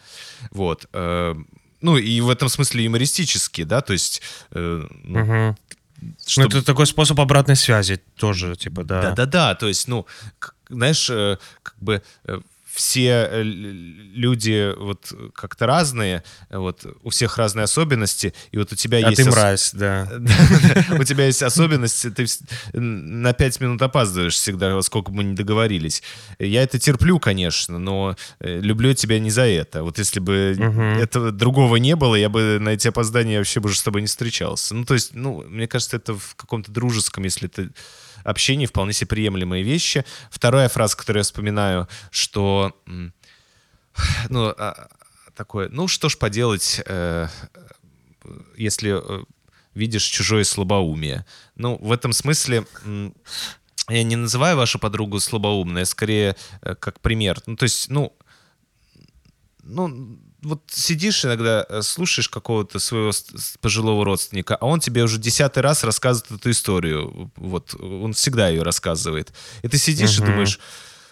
Вот. 0.51 0.87
Ну, 0.93 1.97
и 1.99 2.21
в 2.21 2.31
этом 2.31 2.49
смысле 2.49 2.85
юмористически, 2.85 3.63
да, 3.63 3.81
то 3.81 3.93
есть... 3.93 4.23
э, 4.51 4.87
ну, 5.05 5.19
Мгм. 5.19 5.57
Чтоб- 6.27 6.45
Ну, 6.53 6.59
это 6.59 6.63
такой 6.67 6.87
способ 6.87 7.21
обратной 7.21 7.57
связи 7.57 8.01
тоже, 8.17 8.57
типа, 8.57 8.85
да. 8.85 9.03
да-да-да, 9.03 9.55
то 9.55 9.67
есть, 9.69 9.89
ну, 9.89 10.07
знаешь, 10.69 11.09
э, 11.11 11.37
как 11.63 11.75
бы 11.81 12.03
э, 12.25 12.41
все 12.77 13.27
э, 13.31 13.43
люди 13.43 14.75
вот 14.79 15.11
как-то 15.35 15.67
разные, 15.67 16.23
вот 16.51 16.87
у 17.03 17.09
всех 17.11 17.39
разные 17.39 17.65
особенности, 17.65 18.35
и 18.53 18.59
вот 18.59 18.71
у 18.73 18.77
тебя 18.77 18.99
А 18.99 19.11
есть... 19.11 19.17
ты 19.23 19.29
ос- 19.29 19.35
мразь, 19.35 19.71
да. 19.73 20.09
У 20.99 21.03
тебя 21.05 21.25
есть 21.27 21.43
особенность, 21.43 22.15
ты 22.15 22.27
на 22.75 23.33
пять 23.33 23.61
минут 23.61 23.81
опаздываешь 23.81 24.35
всегда, 24.35 24.81
сколько 24.83 25.11
бы 25.11 25.17
мы 25.19 25.25
не 25.25 25.35
договорились. 25.35 26.03
Я 26.39 26.63
это 26.63 26.79
терплю, 26.79 27.19
конечно, 27.19 27.79
но 27.79 28.15
э, 28.41 28.61
люблю 28.61 28.93
тебя 28.93 29.19
не 29.19 29.31
за 29.31 29.47
это. 29.47 29.83
Вот 29.83 29.99
если 29.99 30.21
бы 30.21 30.55
этого 31.01 31.33
другого 31.33 31.77
не 31.77 31.97
было, 31.97 32.15
я 32.15 32.29
бы 32.29 32.59
на 32.61 32.71
эти 32.71 32.89
опоздания 32.89 33.39
вообще 33.39 33.61
бы 33.61 33.71
уже 33.71 33.79
с 33.79 33.83
тобой 33.83 34.03
не 34.03 34.07
встречался. 34.07 34.75
Ну, 34.75 34.85
то 34.85 34.93
есть, 34.95 35.15
ну, 35.15 35.43
мне 35.49 35.67
кажется, 35.67 35.97
это 35.97 36.15
в 36.15 36.35
каком-то 36.37 36.71
дружеском, 36.71 37.25
если 37.25 37.49
это 37.49 37.71
общение, 38.27 38.67
вполне 38.67 38.93
себе 38.93 39.09
приемлемые 39.09 39.63
вещи. 39.63 40.05
Вторая 40.31 40.69
фраза, 40.69 40.97
которую 40.97 41.21
я 41.21 41.25
вспоминаю, 41.25 41.89
что, 42.11 42.77
ну, 44.29 44.49
а, 44.59 44.89
такое, 45.35 45.69
ну, 45.71 45.89
что 45.89 46.09
ж 46.09 46.19
поделать, 46.19 46.83
э, 46.85 47.29
если 48.57 49.01
э, 49.01 49.25
видишь 49.75 50.05
чужое 50.05 50.45
слабоумие. 50.45 51.25
Ну, 51.55 51.79
в 51.81 51.93
этом 51.93 52.13
смысле 52.13 52.67
я 53.89 54.03
не 54.03 54.17
называю 54.17 54.57
вашу 54.57 54.79
подругу 54.79 55.21
слабоумной, 55.21 55.83
а 55.83 55.87
скорее 55.87 56.37
э, 56.63 56.75
как 56.75 57.01
пример. 57.01 57.41
Ну, 57.47 57.57
то 57.57 57.65
есть, 57.65 57.89
ну, 57.89 58.13
ну, 59.63 60.19
вот 60.47 60.63
сидишь 60.69 61.25
иногда, 61.25 61.67
э, 61.69 61.83
слушаешь 61.83 62.29
какого-то 62.29 62.79
своего 62.79 63.11
пожилого 63.61 64.05
родственника, 64.05 64.57
а 64.57 64.67
он 64.67 64.81
тебе 64.81 65.03
уже 65.03 65.19
десятый 65.19 65.63
раз 65.63 65.85
рассказывает 65.85 66.41
эту 66.41 66.51
историю. 66.51 67.31
Вот, 67.37 67.75
он 67.81 68.13
всегда 68.13 68.49
ее 68.49 68.63
рассказывает. 68.63 69.33
И 69.63 69.69
ты 69.69 69.77
сидишь 69.79 70.19
Мгм. 70.19 70.25
и 70.25 70.31
думаешь, 70.31 70.61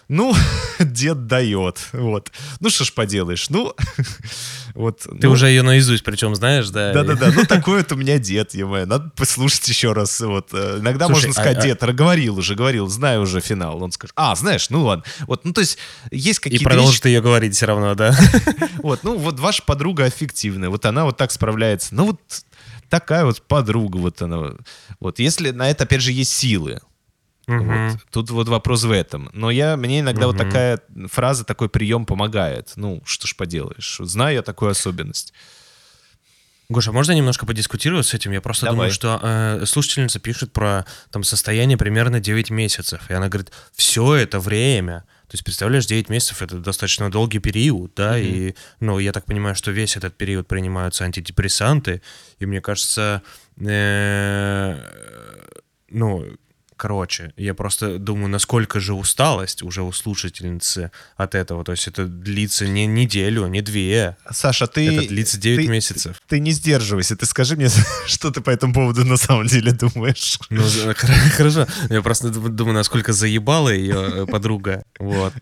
ну, 0.07 0.35
дед 0.79 1.27
дает. 1.27 1.79
Вот. 1.93 2.31
Ну, 2.59 2.69
что 2.69 2.83
ж 2.85 2.93
поделаешь. 2.93 3.49
Ну, 3.49 3.73
Вот, 4.75 4.99
Ты 5.03 5.27
ну, 5.27 5.31
уже 5.31 5.47
ее 5.47 5.61
наизусть 5.61 6.03
причем 6.03 6.35
знаешь, 6.35 6.67
да? 6.69 6.91
Да-да-да, 6.91 7.31
ну 7.33 7.45
такой 7.45 7.77
вот 7.77 7.93
у 7.93 7.95
меня 7.95 8.19
дед, 8.19 8.53
ё 8.55 8.85
надо 8.85 9.09
послушать 9.15 9.65
еще 9.69 9.93
раз. 9.93 10.19
Вот. 10.19 10.49
э, 10.51 10.79
Иногда 10.81 11.05
Слушай, 11.05 11.27
можно 11.27 11.33
сказать, 11.33 11.57
а- 11.57 11.59
а- 11.61 11.63
дед, 11.63 11.95
говорил 11.95 12.37
уже, 12.37 12.55
говорил, 12.55 12.89
знаю 12.89 13.21
уже 13.21 13.39
финал. 13.39 13.81
Он 13.81 13.93
скажет, 13.93 14.11
а, 14.17 14.35
знаешь, 14.35 14.69
ну 14.69 14.83
ладно. 14.83 15.05
Вот, 15.27 15.45
ну 15.45 15.53
то 15.53 15.61
есть 15.61 15.77
есть 16.11 16.39
И 16.39 16.41
какие-то 16.41 16.65
продолжит 16.65 17.05
ее 17.05 17.21
говорить 17.21 17.55
все 17.55 17.67
равно, 17.67 17.95
да? 17.95 18.13
вот, 18.83 19.05
ну 19.05 19.17
вот 19.17 19.39
ваша 19.39 19.63
подруга 19.63 20.03
аффективная, 20.05 20.69
вот 20.69 20.85
она 20.85 21.05
вот 21.05 21.15
так 21.15 21.31
справляется. 21.31 21.95
Ну 21.95 22.07
вот 22.07 22.19
такая 22.89 23.23
вот 23.23 23.41
подруга, 23.43 23.95
вот 23.95 24.21
она. 24.21 24.55
Вот 24.99 25.19
если 25.19 25.51
на 25.51 25.69
это, 25.69 25.85
опять 25.85 26.01
же, 26.01 26.11
есть 26.11 26.33
силы. 26.33 26.81
Мгм. 27.47 27.89
Вот. 27.89 27.99
Тут 28.11 28.29
вот 28.31 28.47
вопрос 28.47 28.83
в 28.83 28.91
этом. 28.91 29.29
Но 29.33 29.51
я, 29.51 29.77
мне 29.77 29.99
иногда 29.99 30.25
вот 30.27 30.35
Мгм. 30.35 30.45
такая 30.45 30.79
фраза, 31.11 31.43
такой 31.43 31.69
прием 31.69 32.05
помогает. 32.05 32.73
Ну, 32.75 33.01
что 33.05 33.27
ж 33.27 33.35
поделаешь. 33.35 33.97
Знаю 33.99 34.35
я 34.35 34.41
такую 34.41 34.71
особенность. 34.71 35.33
Гоша, 36.67 36.91
можно 36.91 37.11
немножко 37.11 37.45
подискутировать 37.45 38.07
с 38.07 38.13
этим? 38.15 38.31
Я 38.31 38.41
просто 38.41 38.65
Давай. 38.65 38.75
думаю, 38.75 38.91
что 38.91 39.19
э, 39.21 39.65
слушательница 39.67 40.19
пишет 40.19 40.51
про 40.51 40.85
там 41.11 41.23
состояние 41.23 41.77
примерно 41.77 42.19
9 42.19 42.49
месяцев. 42.49 43.01
И 43.09 43.13
она 43.13 43.29
говорит, 43.29 43.51
все 43.73 44.15
это 44.15 44.39
время. 44.39 45.01
То 45.27 45.35
есть, 45.35 45.43
представляешь, 45.43 45.85
9 45.85 46.09
месяцев 46.09 46.41
это 46.41 46.57
достаточно 46.57 47.11
долгий 47.11 47.39
период, 47.39 47.93
да, 47.95 48.17
и, 48.17 48.53
ну, 48.79 48.99
я 48.99 49.11
так 49.11 49.25
понимаю, 49.25 49.55
что 49.55 49.71
весь 49.71 49.97
этот 49.97 50.15
период 50.17 50.47
принимаются 50.47 51.03
антидепрессанты, 51.03 52.01
и 52.39 52.45
мне 52.45 52.61
кажется, 52.61 53.23
э, 53.59 54.77
ну, 55.89 56.25
короче, 56.77 57.33
я 57.37 57.53
просто 57.53 57.97
думаю, 57.97 58.27
насколько 58.29 58.79
же 58.79 58.93
усталость 58.93 59.63
уже 59.63 59.81
у 59.81 59.91
слушательницы 59.91 60.91
от 61.15 61.35
этого. 61.35 61.63
То 61.63 61.71
есть 61.71 61.87
это 61.87 62.05
длится 62.05 62.67
не 62.67 62.85
неделю, 62.85 63.47
не 63.47 63.61
две. 63.61 64.17
Саша, 64.31 64.67
ты... 64.67 64.87
это 64.95 65.07
длится 65.07 65.37
9 65.37 65.65
ты- 65.65 65.71
месяцев. 65.71 66.21
Ты 66.27 66.39
не 66.39 66.51
сдерживайся, 66.51 67.15
ты 67.15 67.25
скажи 67.25 67.55
мне, 67.55 67.69
что 68.07 68.31
ты 68.31 68.41
по 68.41 68.49
этому 68.49 68.73
поводу 68.73 69.05
на 69.05 69.17
самом 69.17 69.47
деле 69.47 69.71
думаешь. 69.71 70.39
Ну, 70.49 70.63
хорошо. 71.37 71.67
Я 71.89 72.01
просто 72.01 72.29
дум- 72.29 72.55
думаю, 72.55 72.75
насколько 72.75 73.13
заебала 73.13 73.69
ее 73.69 74.27
подруга. 74.27 74.83
Вот. 74.99 75.33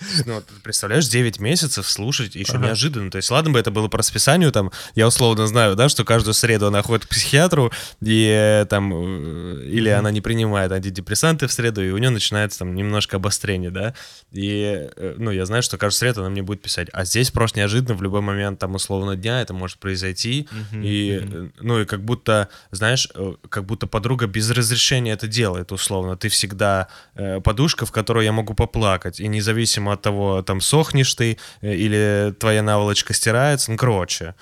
Ну, 0.26 0.42
представляешь, 0.62 1.08
9 1.08 1.40
месяцев 1.40 1.88
слушать 1.88 2.34
еще 2.34 2.54
Ага. 2.54 2.66
неожиданно. 2.66 3.10
То 3.10 3.16
есть, 3.16 3.30
ладно 3.30 3.50
бы 3.50 3.58
это 3.58 3.70
было 3.70 3.88
по 3.88 3.98
расписанию, 3.98 4.52
там, 4.52 4.70
я 4.94 5.06
условно 5.06 5.46
знаю, 5.46 5.76
да, 5.76 5.88
что 5.88 6.04
каждую 6.04 6.34
среду 6.34 6.66
она 6.66 6.82
ходит 6.82 7.06
к 7.06 7.08
психиатру, 7.08 7.72
и 8.00 8.26
э, 8.28 8.66
там, 8.66 8.92
э, 8.92 9.64
или 9.66 9.88
она 9.88 10.10
не 10.10 10.20
принимает 10.20 10.72
антидепрессанты 10.72 11.46
в 11.46 11.52
среду, 11.52 11.82
и 11.82 11.90
у 11.90 11.98
нее 11.98 12.10
начинается 12.10 12.60
там 12.60 12.74
немножко 12.74 13.16
обострение, 13.16 13.70
да. 13.70 13.94
И, 14.32 14.88
э, 14.96 15.14
ну, 15.18 15.30
я 15.30 15.44
знаю, 15.46 15.62
что 15.62 15.76
каждую 15.78 15.98
среду 15.98 16.20
она 16.20 16.30
мне 16.30 16.42
будет 16.42 16.62
писать. 16.62 16.88
А 16.92 17.04
здесь 17.04 17.30
просто 17.30 17.58
неожиданно 17.58 17.94
в 17.94 18.02
любой 18.02 18.20
момент, 18.20 18.58
там, 18.58 18.74
условно, 18.74 19.16
дня 19.16 19.40
это 19.40 19.54
может 19.54 19.78
произойти. 19.78 20.48
И, 20.72 21.20
э, 21.22 21.48
ну, 21.60 21.80
и 21.80 21.84
как 21.84 22.04
будто, 22.04 22.48
знаешь, 22.70 23.08
как 23.48 23.64
будто 23.64 23.86
подруга 23.86 24.26
без 24.26 24.50
разрешения 24.50 25.12
это 25.12 25.26
делает, 25.26 25.72
условно. 25.72 26.16
Ты 26.16 26.28
всегда 26.28 26.88
э, 27.14 27.40
подушка, 27.40 27.86
в 27.86 27.92
которую 27.92 28.24
я 28.24 28.32
могу 28.32 28.54
поплакать. 28.54 29.20
И 29.20 29.28
независимо 29.28 29.89
от 29.90 30.02
того, 30.02 30.42
там, 30.42 30.60
сохнешь 30.60 31.14
ты 31.14 31.38
э, 31.62 31.74
или 31.74 32.34
твоя 32.38 32.62
наволочка 32.62 33.14
стирается, 33.14 33.70
ну, 33.70 33.76
короче. 33.76 34.34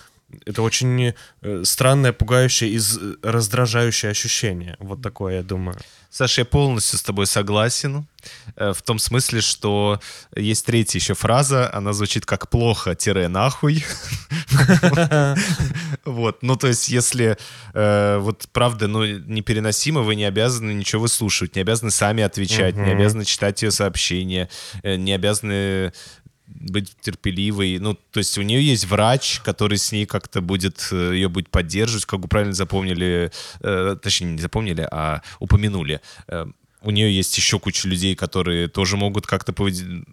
Это 0.45 0.63
очень 0.63 1.15
э, 1.41 1.65
странное, 1.65 2.13
пугающее 2.13 2.71
и 2.71 2.81
раздражающее 3.23 4.11
ощущение. 4.11 4.77
Вот 4.79 5.01
такое, 5.01 5.37
я 5.37 5.43
думаю. 5.43 5.77
Саша, 6.11 6.43
я 6.43 6.45
полностью 6.45 6.99
с 6.99 7.03
тобой 7.03 7.27
согласен. 7.27 8.07
э, 8.57 8.73
В 8.75 8.83
том 8.83 8.99
смысле, 8.99 9.41
что 9.41 10.01
есть 10.37 10.67
третья 10.67 10.99
еще 10.99 11.15
фраза, 11.15 11.73
она 11.73 11.93
звучит 11.93 12.27
как 12.27 12.49
плохо-нахуй. 12.51 13.85
Вот, 16.05 16.43
ну 16.43 16.57
то 16.57 16.69
есть 16.69 16.89
если 16.89 17.37
э, 17.75 18.19
вот 18.19 18.49
правда, 18.53 18.89
ну 18.89 19.05
непереносимо, 19.05 20.01
вы 20.03 20.15
не 20.17 20.25
обязаны 20.25 20.73
ничего 20.73 21.03
выслушивать, 21.03 21.55
не 21.57 21.63
обязаны 21.63 21.91
сами 21.91 22.23
отвечать, 22.23 22.77
не 22.77 22.91
обязаны 22.93 23.25
читать 23.25 23.63
ее 23.63 23.71
сообщения, 23.71 24.49
не 24.83 25.13
обязаны 25.13 25.93
быть 26.49 26.97
терпеливой. 27.01 27.79
Ну, 27.79 27.95
то 27.95 28.19
есть 28.19 28.37
у 28.39 28.43
нее 28.43 28.63
есть 28.67 28.87
врач, 28.87 29.41
который 29.41 29.79
с 29.79 29.93
ней 29.93 30.07
как-то 30.07 30.41
будет, 30.41 30.89
э, 30.91 31.13
ее 31.15 31.29
будет 31.29 31.51
поддерживать, 31.51 32.07
как 32.07 32.21
вы 32.21 32.29
правильно 32.29 32.55
запомнили, 32.55 33.31
э, 33.61 33.97
точнее, 34.03 34.33
не 34.33 34.41
запомнили, 34.41 34.87
а 34.91 35.23
упомянули. 35.39 36.01
Э, 36.27 36.47
у 36.83 36.91
нее 36.91 37.15
есть 37.15 37.37
еще 37.37 37.59
куча 37.59 37.87
людей, 37.89 38.15
которые 38.15 38.69
тоже 38.69 38.97
могут 38.97 39.27
как-то, 39.27 39.53
поведи- 39.53 40.05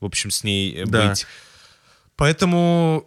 в 0.00 0.04
общем, 0.04 0.30
с 0.30 0.44
ней 0.44 0.74
э, 0.76 0.84
Да. 0.86 1.08
быть. 1.08 1.26
Поэтому 2.16 3.06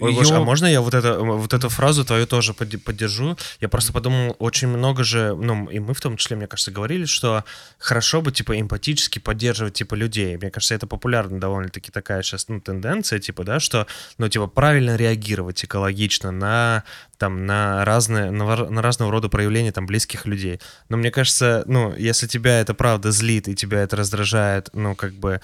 Ой, 0.00 0.10
её- 0.12 0.20
Гош, 0.22 0.30
а 0.32 0.40
можно 0.40 0.66
я 0.66 0.80
вот, 0.80 0.94
это, 0.94 1.18
вот 1.18 1.52
эту 1.52 1.68
фразу 1.68 2.04
твою 2.04 2.26
тоже 2.26 2.52
подде- 2.54 2.78
поддержу? 2.78 3.36
Я 3.60 3.68
просто 3.68 3.92
подумал, 3.92 4.34
очень 4.38 4.68
много 4.68 5.04
же, 5.04 5.34
ну, 5.36 5.68
и 5.70 5.78
мы 5.78 5.92
в 5.94 6.00
том 6.00 6.16
числе, 6.16 6.36
мне 6.36 6.46
кажется, 6.46 6.70
говорили, 6.70 7.04
что 7.04 7.44
хорошо 7.78 8.22
бы, 8.22 8.32
типа, 8.32 8.58
эмпатически 8.58 9.18
поддерживать, 9.18 9.74
типа, 9.74 9.94
людей. 9.94 10.36
Мне 10.36 10.50
кажется, 10.50 10.74
это 10.74 10.86
популярна 10.86 11.38
довольно-таки 11.38 11.90
такая 11.90 12.22
сейчас, 12.22 12.48
ну, 12.48 12.60
тенденция, 12.60 13.18
типа, 13.18 13.44
да, 13.44 13.60
что, 13.60 13.86
ну, 14.18 14.28
типа, 14.28 14.46
правильно 14.46 14.96
реагировать 14.96 15.62
экологично 15.64 16.30
на, 16.32 16.84
там, 17.18 17.46
на 17.46 17.84
разные, 17.84 18.30
на, 18.30 18.56
на 18.70 18.82
разного 18.82 19.12
рода 19.12 19.28
проявления, 19.28 19.72
там, 19.72 19.86
близких 19.86 20.26
людей. 20.26 20.58
Но 20.88 20.96
мне 20.96 21.10
кажется, 21.10 21.64
ну, 21.66 21.94
если 21.96 22.26
тебя 22.26 22.60
это 22.60 22.74
правда 22.74 23.10
злит 23.12 23.46
и 23.48 23.54
тебя 23.54 23.82
это 23.82 23.96
раздражает, 23.96 24.70
ну, 24.72 24.94
как 24.96 25.12
бы, 25.12 25.40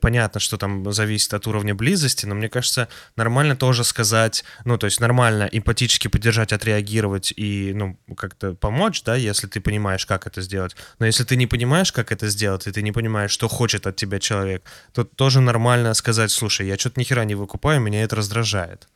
Понятно, 0.00 0.40
что 0.40 0.56
там 0.56 0.92
зависит 0.92 1.34
от 1.34 1.46
уровня 1.46 1.74
близости, 1.74 2.26
но 2.26 2.34
мне 2.34 2.48
кажется, 2.48 2.88
нормально 3.16 3.54
тоже 3.56 3.84
сказать, 3.84 4.44
ну, 4.64 4.78
то 4.78 4.86
есть 4.86 5.00
нормально 5.00 5.48
эмпатически 5.52 6.08
поддержать, 6.08 6.52
отреагировать 6.52 7.32
и, 7.36 7.72
ну, 7.74 7.98
как-то 8.16 8.54
помочь, 8.54 9.02
да, 9.02 9.14
если 9.14 9.46
ты 9.46 9.60
понимаешь, 9.60 10.06
как 10.06 10.26
это 10.26 10.40
сделать. 10.40 10.74
Но 10.98 11.06
если 11.06 11.24
ты 11.24 11.36
не 11.36 11.46
понимаешь, 11.46 11.92
как 11.92 12.12
это 12.12 12.28
сделать, 12.28 12.66
и 12.66 12.72
ты 12.72 12.82
не 12.82 12.92
понимаешь, 12.92 13.30
что 13.30 13.48
хочет 13.48 13.86
от 13.86 13.96
тебя 13.96 14.18
человек, 14.20 14.64
то 14.92 15.04
тоже 15.04 15.40
нормально 15.40 15.92
сказать, 15.94 16.30
слушай, 16.30 16.66
я 16.66 16.78
что-то 16.78 17.00
ни 17.00 17.04
хера 17.04 17.24
не 17.24 17.34
выкупаю, 17.34 17.80
меня 17.80 18.02
это 18.02 18.16
раздражает. 18.16 18.88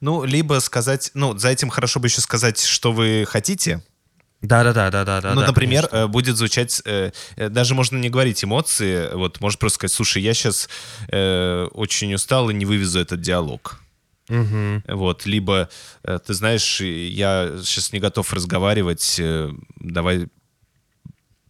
Ну, 0.00 0.24
либо 0.24 0.60
сказать, 0.60 1.10
ну, 1.14 1.36
за 1.36 1.48
этим 1.48 1.70
хорошо 1.70 2.00
бы 2.00 2.08
еще 2.08 2.20
сказать, 2.20 2.62
что 2.62 2.92
вы 2.92 3.24
хотите, 3.26 3.82
Да-да-да, 4.42 4.90
да-да-да. 4.90 5.34
ну, 5.34 5.40
да, 5.40 5.46
например, 5.48 5.88
конечно. 5.88 6.04
э, 6.04 6.08
будет 6.08 6.36
звучать, 6.36 6.82
э, 6.84 7.10
э, 7.36 7.48
даже 7.48 7.74
можно 7.74 7.96
не 7.96 8.10
говорить 8.10 8.44
эмоции, 8.44 9.12
вот, 9.14 9.40
может 9.40 9.58
просто 9.58 9.76
сказать, 9.76 9.92
слушай, 9.92 10.22
я 10.22 10.34
сейчас 10.34 10.68
очень 11.08 12.14
устал 12.14 12.50
и 12.50 12.54
не 12.54 12.64
вывезу 12.64 13.00
этот 13.00 13.20
диалог. 13.20 13.80
Мгм. 14.28 14.82
Вот, 14.88 15.24
либо, 15.24 15.68
ты 16.02 16.34
знаешь, 16.34 16.80
я 16.80 17.58
сейчас 17.62 17.92
не 17.92 18.00
готов 18.00 18.32
разговаривать, 18.32 19.20
давай 19.76 20.28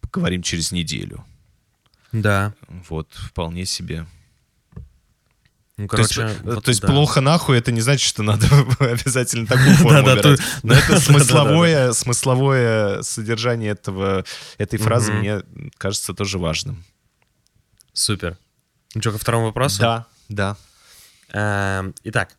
поговорим 0.01 0.41
через 0.41 0.71
неделю. 0.71 1.25
Да. 2.11 2.53
Вот, 2.89 3.07
вполне 3.13 3.65
себе. 3.65 4.05
Ну, 5.77 5.87
То 5.87 5.97
есть, 5.99 6.15
короче, 6.15 6.33
э, 6.43 6.53
вот 6.55 6.63
то 6.65 6.69
есть 6.69 6.81
да. 6.81 6.87
плохо 6.87 7.21
нахуй, 7.21 7.57
это 7.57 7.71
не 7.71 7.81
значит, 7.81 8.07
что 8.07 8.23
надо 8.23 8.47
обязательно 8.79 9.45
такую 9.45 9.75
форму 9.75 9.91
Да-да, 10.01 10.13
убирать. 10.13 10.39
тут- 10.39 10.45
Но 10.63 10.73
это 10.73 10.99
смысловое, 10.99 11.93
смысловое 11.93 13.03
содержание 13.03 13.71
этого, 13.71 14.25
этой 14.57 14.79
фразы 14.79 15.11
Мгм. 15.11 15.19
мне 15.21 15.41
кажется 15.77 16.13
тоже 16.15 16.39
важным. 16.39 16.83
Супер. 17.93 18.37
Ну 18.95 19.01
что, 19.01 19.11
ко 19.11 19.17
второму 19.19 19.45
вопросу? 19.45 19.79
Да, 19.81 20.05
да. 20.29 20.57
Эм, 21.31 21.93
Итак, 22.03 22.29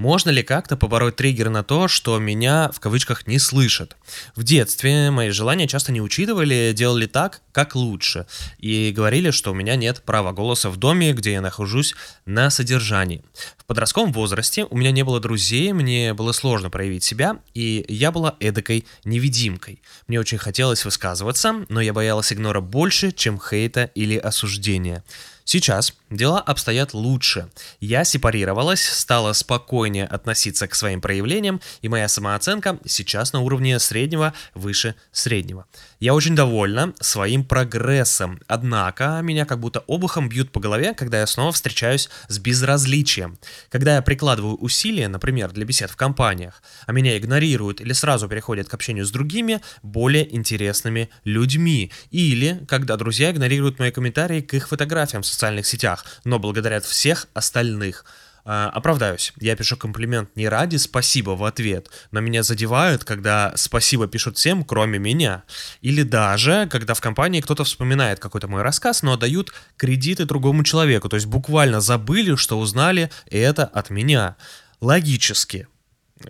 можно 0.00 0.30
ли 0.30 0.42
как-то 0.42 0.78
побороть 0.78 1.16
триггер 1.16 1.50
на 1.50 1.62
то, 1.62 1.86
что 1.86 2.18
меня 2.18 2.70
в 2.72 2.80
кавычках 2.80 3.26
не 3.26 3.38
слышат? 3.38 3.98
В 4.34 4.42
детстве 4.42 5.10
мои 5.10 5.28
желания 5.28 5.68
часто 5.68 5.92
не 5.92 6.00
учитывали, 6.00 6.72
делали 6.74 7.04
так, 7.04 7.42
как 7.52 7.74
лучше. 7.74 8.26
И 8.58 8.92
говорили, 8.96 9.30
что 9.30 9.50
у 9.50 9.54
меня 9.54 9.76
нет 9.76 10.02
права 10.02 10.32
голоса 10.32 10.70
в 10.70 10.78
доме, 10.78 11.12
где 11.12 11.32
я 11.32 11.42
нахожусь 11.42 11.94
на 12.24 12.48
содержании. 12.48 13.22
В 13.58 13.66
подростковом 13.66 14.14
возрасте 14.14 14.64
у 14.64 14.74
меня 14.74 14.90
не 14.90 15.02
было 15.02 15.20
друзей, 15.20 15.74
мне 15.74 16.14
было 16.14 16.32
сложно 16.32 16.70
проявить 16.70 17.04
себя, 17.04 17.36
и 17.52 17.84
я 17.86 18.10
была 18.10 18.36
эдакой 18.40 18.86
невидимкой. 19.04 19.82
Мне 20.08 20.18
очень 20.18 20.38
хотелось 20.38 20.86
высказываться, 20.86 21.66
но 21.68 21.82
я 21.82 21.92
боялась 21.92 22.32
игнора 22.32 22.62
больше, 22.62 23.12
чем 23.12 23.38
хейта 23.38 23.90
или 23.94 24.16
осуждения. 24.16 25.04
Сейчас 25.52 25.94
дела 26.10 26.38
обстоят 26.38 26.94
лучше. 26.94 27.50
Я 27.80 28.04
сепарировалась, 28.04 28.84
стала 28.88 29.32
спокойнее 29.32 30.06
относиться 30.06 30.68
к 30.68 30.76
своим 30.76 31.00
проявлениям, 31.00 31.60
и 31.82 31.88
моя 31.88 32.06
самооценка 32.06 32.78
сейчас 32.86 33.32
на 33.32 33.40
уровне 33.40 33.80
среднего, 33.80 34.32
выше 34.54 34.94
среднего. 35.10 35.66
Я 36.00 36.14
очень 36.14 36.34
довольна 36.34 36.94
своим 36.98 37.44
прогрессом, 37.44 38.40
однако 38.46 39.20
меня 39.22 39.44
как 39.44 39.60
будто 39.60 39.80
обухом 39.80 40.30
бьют 40.30 40.50
по 40.50 40.58
голове, 40.58 40.94
когда 40.94 41.20
я 41.20 41.26
снова 41.26 41.52
встречаюсь 41.52 42.08
с 42.26 42.38
безразличием. 42.38 43.38
Когда 43.68 43.96
я 43.96 44.02
прикладываю 44.02 44.56
усилия, 44.56 45.08
например, 45.08 45.52
для 45.52 45.66
бесед 45.66 45.90
в 45.90 45.96
компаниях, 45.96 46.62
а 46.86 46.92
меня 46.92 47.18
игнорируют 47.18 47.82
или 47.82 47.92
сразу 47.92 48.28
переходят 48.28 48.66
к 48.66 48.72
общению 48.72 49.04
с 49.04 49.10
другими, 49.10 49.60
более 49.82 50.34
интересными 50.34 51.10
людьми. 51.24 51.92
Или 52.10 52.64
когда 52.66 52.96
друзья 52.96 53.30
игнорируют 53.30 53.78
мои 53.78 53.90
комментарии 53.90 54.40
к 54.40 54.54
их 54.54 54.68
фотографиям 54.68 55.22
в 55.22 55.26
социальных 55.26 55.66
сетях, 55.66 56.06
но 56.24 56.38
благодарят 56.38 56.86
всех 56.86 57.28
остальных. 57.34 58.06
А, 58.44 58.68
оправдаюсь. 58.70 59.32
Я 59.40 59.56
пишу 59.56 59.76
комплимент 59.76 60.30
не 60.36 60.48
ради 60.48 60.76
спасибо 60.76 61.30
в 61.30 61.44
ответ, 61.44 61.90
но 62.10 62.20
меня 62.20 62.42
задевают, 62.42 63.04
когда 63.04 63.52
спасибо 63.56 64.06
пишут 64.06 64.38
всем, 64.38 64.64
кроме 64.64 64.98
меня. 64.98 65.44
Или 65.82 66.02
даже, 66.02 66.68
когда 66.70 66.94
в 66.94 67.00
компании 67.00 67.40
кто-то 67.40 67.64
вспоминает 67.64 68.18
какой-то 68.18 68.48
мой 68.48 68.62
рассказ, 68.62 69.02
но 69.02 69.12
отдают 69.12 69.52
кредиты 69.76 70.24
другому 70.24 70.64
человеку. 70.64 71.08
То 71.08 71.16
есть 71.16 71.26
буквально 71.26 71.80
забыли, 71.80 72.36
что 72.36 72.58
узнали 72.58 73.10
это 73.30 73.64
от 73.64 73.90
меня. 73.90 74.36
Логически. 74.80 75.68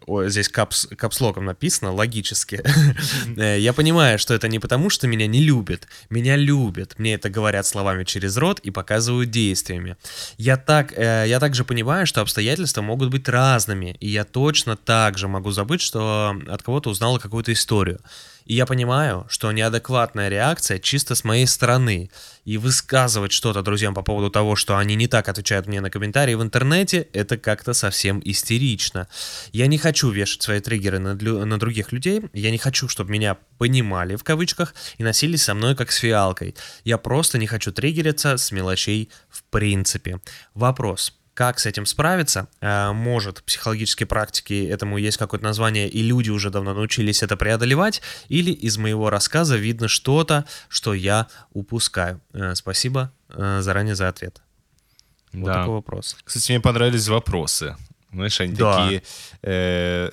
Ой, 0.06 0.30
здесь 0.30 0.48
капс, 0.48 0.86
капслоком 0.96 1.44
написано, 1.44 1.92
логически. 1.92 2.62
Э, 3.36 3.58
я 3.58 3.72
понимаю, 3.72 4.18
что 4.18 4.34
это 4.34 4.48
не 4.48 4.58
потому, 4.58 4.90
что 4.90 5.06
меня 5.06 5.26
не 5.26 5.40
любят. 5.40 5.86
Меня 6.10 6.36
любят. 6.36 6.98
Мне 6.98 7.14
это 7.14 7.30
говорят 7.30 7.66
словами 7.66 8.04
через 8.04 8.36
рот 8.36 8.60
и 8.60 8.70
показывают 8.70 9.30
действиями. 9.30 9.96
Я, 10.36 10.56
так, 10.56 10.92
э, 10.96 11.24
я 11.26 11.40
также 11.40 11.64
понимаю, 11.64 12.06
что 12.06 12.20
обстоятельства 12.20 12.82
могут 12.82 13.10
быть 13.10 13.28
разными. 13.28 13.96
И 14.00 14.08
я 14.08 14.24
точно 14.24 14.76
так 14.76 15.18
же 15.18 15.28
могу 15.28 15.50
забыть, 15.50 15.80
что 15.80 16.36
от 16.48 16.62
кого-то 16.62 16.90
узнала 16.90 17.18
какую-то 17.18 17.52
историю. 17.52 18.00
И 18.44 18.54
я 18.54 18.66
понимаю, 18.66 19.26
что 19.28 19.52
неадекватная 19.52 20.28
реакция 20.28 20.78
чисто 20.78 21.14
с 21.14 21.24
моей 21.24 21.46
стороны. 21.46 22.10
И 22.44 22.58
высказывать 22.58 23.32
что-то 23.32 23.62
друзьям 23.62 23.94
по 23.94 24.02
поводу 24.02 24.30
того, 24.30 24.56
что 24.56 24.76
они 24.76 24.94
не 24.94 25.06
так 25.06 25.28
отвечают 25.28 25.66
мне 25.66 25.80
на 25.80 25.90
комментарии 25.90 26.34
в 26.34 26.42
интернете, 26.42 27.08
это 27.12 27.36
как-то 27.36 27.74
совсем 27.74 28.20
истерично. 28.24 29.08
Я 29.52 29.66
не 29.66 29.78
хочу 29.78 30.10
вешать 30.10 30.42
свои 30.42 30.60
триггеры 30.60 30.98
на, 30.98 31.14
на 31.14 31.58
других 31.58 31.92
людей. 31.92 32.22
Я 32.32 32.50
не 32.50 32.58
хочу, 32.58 32.88
чтобы 32.88 33.10
меня 33.10 33.36
понимали 33.58 34.16
в 34.16 34.24
кавычках 34.24 34.74
и 34.98 35.04
носились 35.04 35.42
со 35.42 35.54
мной 35.54 35.76
как 35.76 35.92
с 35.92 35.98
фиалкой. 35.98 36.56
Я 36.84 36.98
просто 36.98 37.38
не 37.38 37.46
хочу 37.46 37.72
триггериться 37.72 38.36
с 38.36 38.50
мелочей 38.52 39.10
в 39.28 39.42
принципе. 39.44 40.20
Вопрос. 40.54 41.19
Как 41.40 41.58
с 41.58 41.64
этим 41.64 41.86
справиться? 41.86 42.48
Э, 42.60 42.92
может, 42.92 43.42
психологические 43.44 44.06
практики 44.06 44.68
этому 44.70 44.98
есть 44.98 45.16
какое-то 45.16 45.42
название, 45.42 45.88
и 45.88 46.02
люди 46.02 46.28
уже 46.28 46.50
давно 46.50 46.74
научились 46.74 47.22
это 47.22 47.34
преодолевать, 47.38 48.02
или 48.28 48.50
из 48.50 48.76
моего 48.76 49.08
рассказа 49.08 49.56
видно 49.56 49.88
что-то, 49.88 50.44
что 50.68 50.92
я 50.92 51.28
упускаю. 51.54 52.20
Э, 52.34 52.54
спасибо 52.54 53.10
э, 53.30 53.60
заранее 53.62 53.94
за 53.94 54.08
ответ. 54.08 54.42
Вот 55.32 55.46
да. 55.46 55.60
такой 55.60 55.76
вопрос. 55.76 56.14
Кстати, 56.24 56.52
мне 56.52 56.60
понравились 56.60 57.08
вопросы. 57.08 57.74
Знаешь, 58.12 58.38
они 58.38 58.52
да. 58.52 58.82
такие 58.82 59.02
э, 59.40 60.10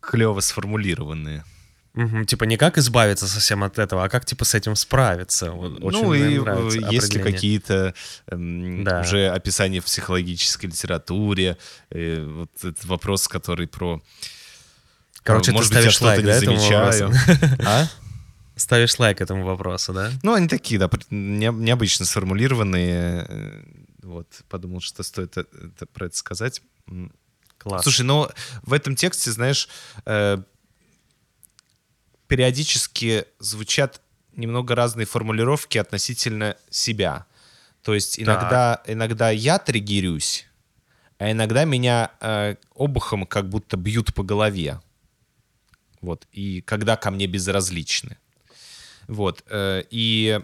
клево 0.00 0.40
сформулированные. 0.40 1.44
Угу, 1.94 2.24
типа 2.24 2.44
не 2.44 2.56
как 2.56 2.78
избавиться 2.78 3.28
совсем 3.28 3.62
от 3.64 3.78
этого, 3.78 4.04
а 4.04 4.08
как 4.08 4.24
типа 4.24 4.46
с 4.46 4.54
этим 4.54 4.76
справиться. 4.76 5.50
Вот, 5.50 5.82
очень 5.82 6.02
ну 6.02 6.14
и 6.14 6.94
есть 6.94 7.12
ли 7.12 7.22
какие-то 7.22 7.94
эм, 8.28 8.82
да. 8.82 9.00
уже 9.00 9.28
описания 9.28 9.80
в 9.80 9.84
психологической 9.84 10.70
литературе, 10.70 11.58
э, 11.90 12.24
вот 12.24 12.50
этот 12.58 12.84
вопрос, 12.86 13.28
который 13.28 13.66
про... 13.66 14.02
Короче, 15.22 15.50
э, 15.50 15.54
может 15.54 15.70
ты 15.70 15.76
ставишь 15.76 16.00
быть, 16.00 16.02
лайк, 16.02 16.24
да, 16.24 16.32
этому 16.32 16.56
замечаю. 16.58 17.12
А? 17.66 17.86
Ставишь 18.56 18.98
лайк 18.98 19.20
этому 19.20 19.44
вопросу, 19.44 19.92
да? 19.92 20.10
Ну, 20.22 20.32
они 20.32 20.48
такие, 20.48 20.78
да, 20.78 20.88
необычно 21.10 22.06
сформулированные. 22.06 23.26
Э, 23.28 23.62
вот, 24.02 24.28
подумал, 24.48 24.80
что 24.80 25.02
стоит 25.02 25.36
это, 25.36 25.86
про 25.86 26.06
это 26.06 26.16
сказать. 26.16 26.62
Класс. 27.58 27.82
Слушай, 27.84 28.02
ну 28.02 28.28
в 28.62 28.72
этом 28.72 28.96
тексте, 28.96 29.30
знаешь, 29.30 29.68
э, 30.04 30.42
периодически 32.32 33.26
звучат 33.40 34.00
немного 34.32 34.74
разные 34.74 35.04
формулировки 35.04 35.76
относительно 35.76 36.56
себя. 36.70 37.26
То 37.82 37.92
есть 37.92 38.18
иногда, 38.18 38.82
иногда 38.86 39.28
я 39.28 39.58
триггерюсь, 39.58 40.46
а 41.18 41.30
иногда 41.30 41.66
меня 41.66 42.10
э, 42.22 42.56
обухом 42.74 43.26
как 43.26 43.50
будто 43.50 43.76
бьют 43.76 44.14
по 44.14 44.22
голове. 44.22 44.80
Вот. 46.00 46.26
И 46.32 46.62
когда 46.62 46.96
ко 46.96 47.10
мне 47.10 47.26
безразличны. 47.26 48.16
Вот. 49.08 49.44
Э, 49.50 49.82
и 49.90 50.40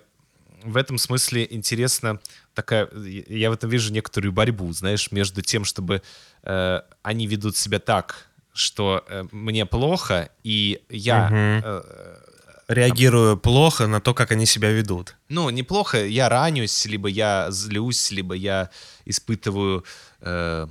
в 0.65 0.77
этом 0.77 0.99
смысле 0.99 1.47
интересно 1.49 2.21
такая... 2.53 2.91
Я 3.29 3.49
в 3.49 3.55
этом 3.55 3.71
вижу 3.71 3.95
некоторую 3.95 4.33
борьбу, 4.33 4.71
знаешь, 4.75 5.11
между 5.11 5.41
тем, 5.41 5.65
чтобы 5.65 6.03
э, 6.43 6.81
они 7.03 7.27
ведут 7.27 7.57
себя 7.57 7.79
так, 7.79 8.27
что 8.59 9.05
э, 9.09 9.25
мне 9.31 9.67
плохо, 9.67 10.31
и 10.43 10.81
я... 10.89 11.27
Угу. 11.27 11.37
Э, 11.37 11.83
Реагирую 12.69 13.37
там, 13.37 13.41
плохо 13.41 13.87
на 13.87 14.01
то, 14.01 14.13
как 14.13 14.33
они 14.33 14.45
себя 14.45 14.71
ведут. 14.73 15.17
Ну, 15.29 15.49
неплохо, 15.51 16.05
я 16.05 16.29
ранюсь, 16.29 16.85
либо 16.87 17.09
я 17.09 17.47
злюсь, 17.51 18.11
либо 18.11 18.35
я 18.35 18.69
испытываю 19.07 19.85
э, 20.21 20.67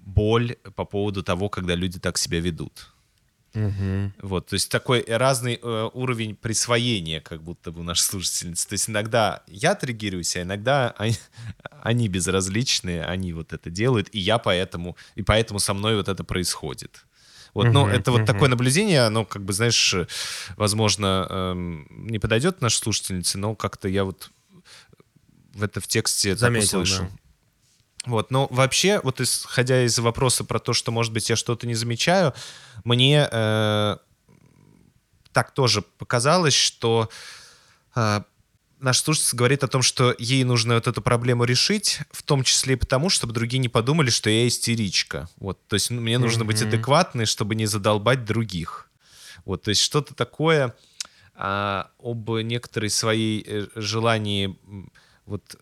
боль 0.00 0.56
по 0.76 0.84
поводу 0.84 1.22
того, 1.22 1.48
когда 1.48 1.74
люди 1.74 1.98
так 1.98 2.16
себя 2.16 2.40
ведут. 2.40 2.93
Угу. 3.54 4.12
Вот, 4.22 4.46
то 4.48 4.54
есть 4.54 4.68
такой 4.68 5.04
разный 5.06 5.60
э, 5.62 5.90
уровень 5.92 6.34
присвоения, 6.34 7.20
как 7.20 7.42
будто 7.42 7.70
бы 7.70 7.80
у 7.80 7.84
нашей 7.84 8.02
слушательницы. 8.02 8.68
То 8.68 8.72
есть 8.72 8.90
иногда 8.90 9.42
я 9.46 9.74
триггируюсь, 9.74 10.36
а 10.36 10.42
иногда 10.42 10.90
они, 10.98 11.16
они 11.82 12.08
безразличные, 12.08 13.04
они 13.04 13.32
вот 13.32 13.52
это 13.52 13.70
делают, 13.70 14.08
и 14.12 14.18
я 14.18 14.38
поэтому, 14.38 14.96
и 15.14 15.22
поэтому 15.22 15.60
со 15.60 15.72
мной 15.72 15.96
вот 15.96 16.08
это 16.08 16.24
происходит. 16.24 17.06
Вот, 17.54 17.68
ну, 17.68 17.86
это 17.86 18.10
uh-huh. 18.10 18.18
вот 18.18 18.26
такое 18.26 18.48
наблюдение, 18.48 19.02
оно, 19.02 19.24
как 19.24 19.44
бы, 19.44 19.52
знаешь, 19.52 19.94
возможно, 20.56 21.28
эм, 21.30 21.86
не 21.90 22.18
подойдет 22.18 22.60
нашей 22.60 22.78
слушательнице, 22.78 23.38
но 23.38 23.54
как-то 23.54 23.86
я 23.86 24.02
вот 24.04 24.32
в 25.54 25.62
это 25.62 25.80
в 25.80 25.86
тексте 25.86 26.34
Заметил, 26.34 26.80
услышал. 26.80 27.04
Да. 27.04 27.23
Вот, 28.06 28.30
но 28.30 28.48
вообще, 28.50 29.00
вот 29.02 29.20
исходя 29.20 29.84
из 29.84 29.98
вопроса 29.98 30.44
про 30.44 30.58
то, 30.58 30.72
что, 30.72 30.92
может 30.92 31.12
быть, 31.12 31.30
я 31.30 31.36
что-то 31.36 31.66
не 31.66 31.74
замечаю, 31.74 32.34
мне 32.84 33.28
э, 33.30 33.96
так 35.32 35.50
тоже 35.52 35.82
показалось, 35.82 36.54
что 36.54 37.08
э, 37.96 38.22
наш 38.78 39.00
слушатель 39.00 39.36
говорит 39.36 39.64
о 39.64 39.68
том, 39.68 39.82
что 39.82 40.14
ей 40.18 40.44
нужно 40.44 40.74
вот 40.74 40.86
эту 40.86 41.00
проблему 41.00 41.44
решить, 41.44 42.00
в 42.12 42.22
том 42.22 42.44
числе 42.44 42.74
и 42.74 42.76
потому, 42.76 43.08
чтобы 43.08 43.32
другие 43.32 43.58
не 43.58 43.68
подумали, 43.70 44.10
что 44.10 44.28
я 44.28 44.46
истеричка. 44.46 45.28
Вот, 45.38 45.58
то 45.66 45.74
есть 45.74 45.90
мне 45.90 46.18
нужно 46.18 46.42
mm-hmm. 46.42 46.46
быть 46.46 46.62
адекватной, 46.62 47.26
чтобы 47.26 47.54
не 47.54 47.66
задолбать 47.66 48.24
других. 48.24 48.90
Вот, 49.44 49.62
то 49.62 49.70
есть 49.70 49.80
что-то 49.80 50.14
такое 50.14 50.74
а, 51.34 51.90
об 51.98 52.30
некоторой 52.30 52.90
своей 52.90 53.44
э, 53.46 53.66
желании 53.74 54.56
вот 55.26 55.56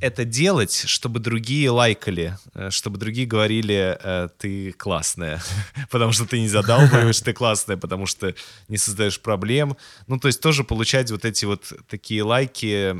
это 0.00 0.24
делать, 0.24 0.84
чтобы 0.86 1.20
другие 1.20 1.70
лайкали, 1.70 2.36
э, 2.54 2.70
чтобы 2.70 2.98
другие 2.98 3.26
говорили, 3.26 3.98
э, 4.02 4.28
ты 4.38 4.72
классная, 4.72 5.42
потому 5.90 6.12
что 6.12 6.26
ты 6.26 6.40
не 6.40 6.48
задалбываешь, 6.48 7.20
ты 7.24 7.32
классная, 7.32 7.76
потому 7.76 8.06
что 8.06 8.34
не 8.68 8.78
создаешь 8.78 9.20
проблем. 9.20 9.76
Ну, 10.06 10.18
то 10.18 10.28
есть 10.28 10.40
тоже 10.40 10.64
получать 10.64 11.10
вот 11.10 11.24
эти 11.24 11.44
вот 11.44 11.72
такие 11.88 12.22
лайки, 12.22 12.96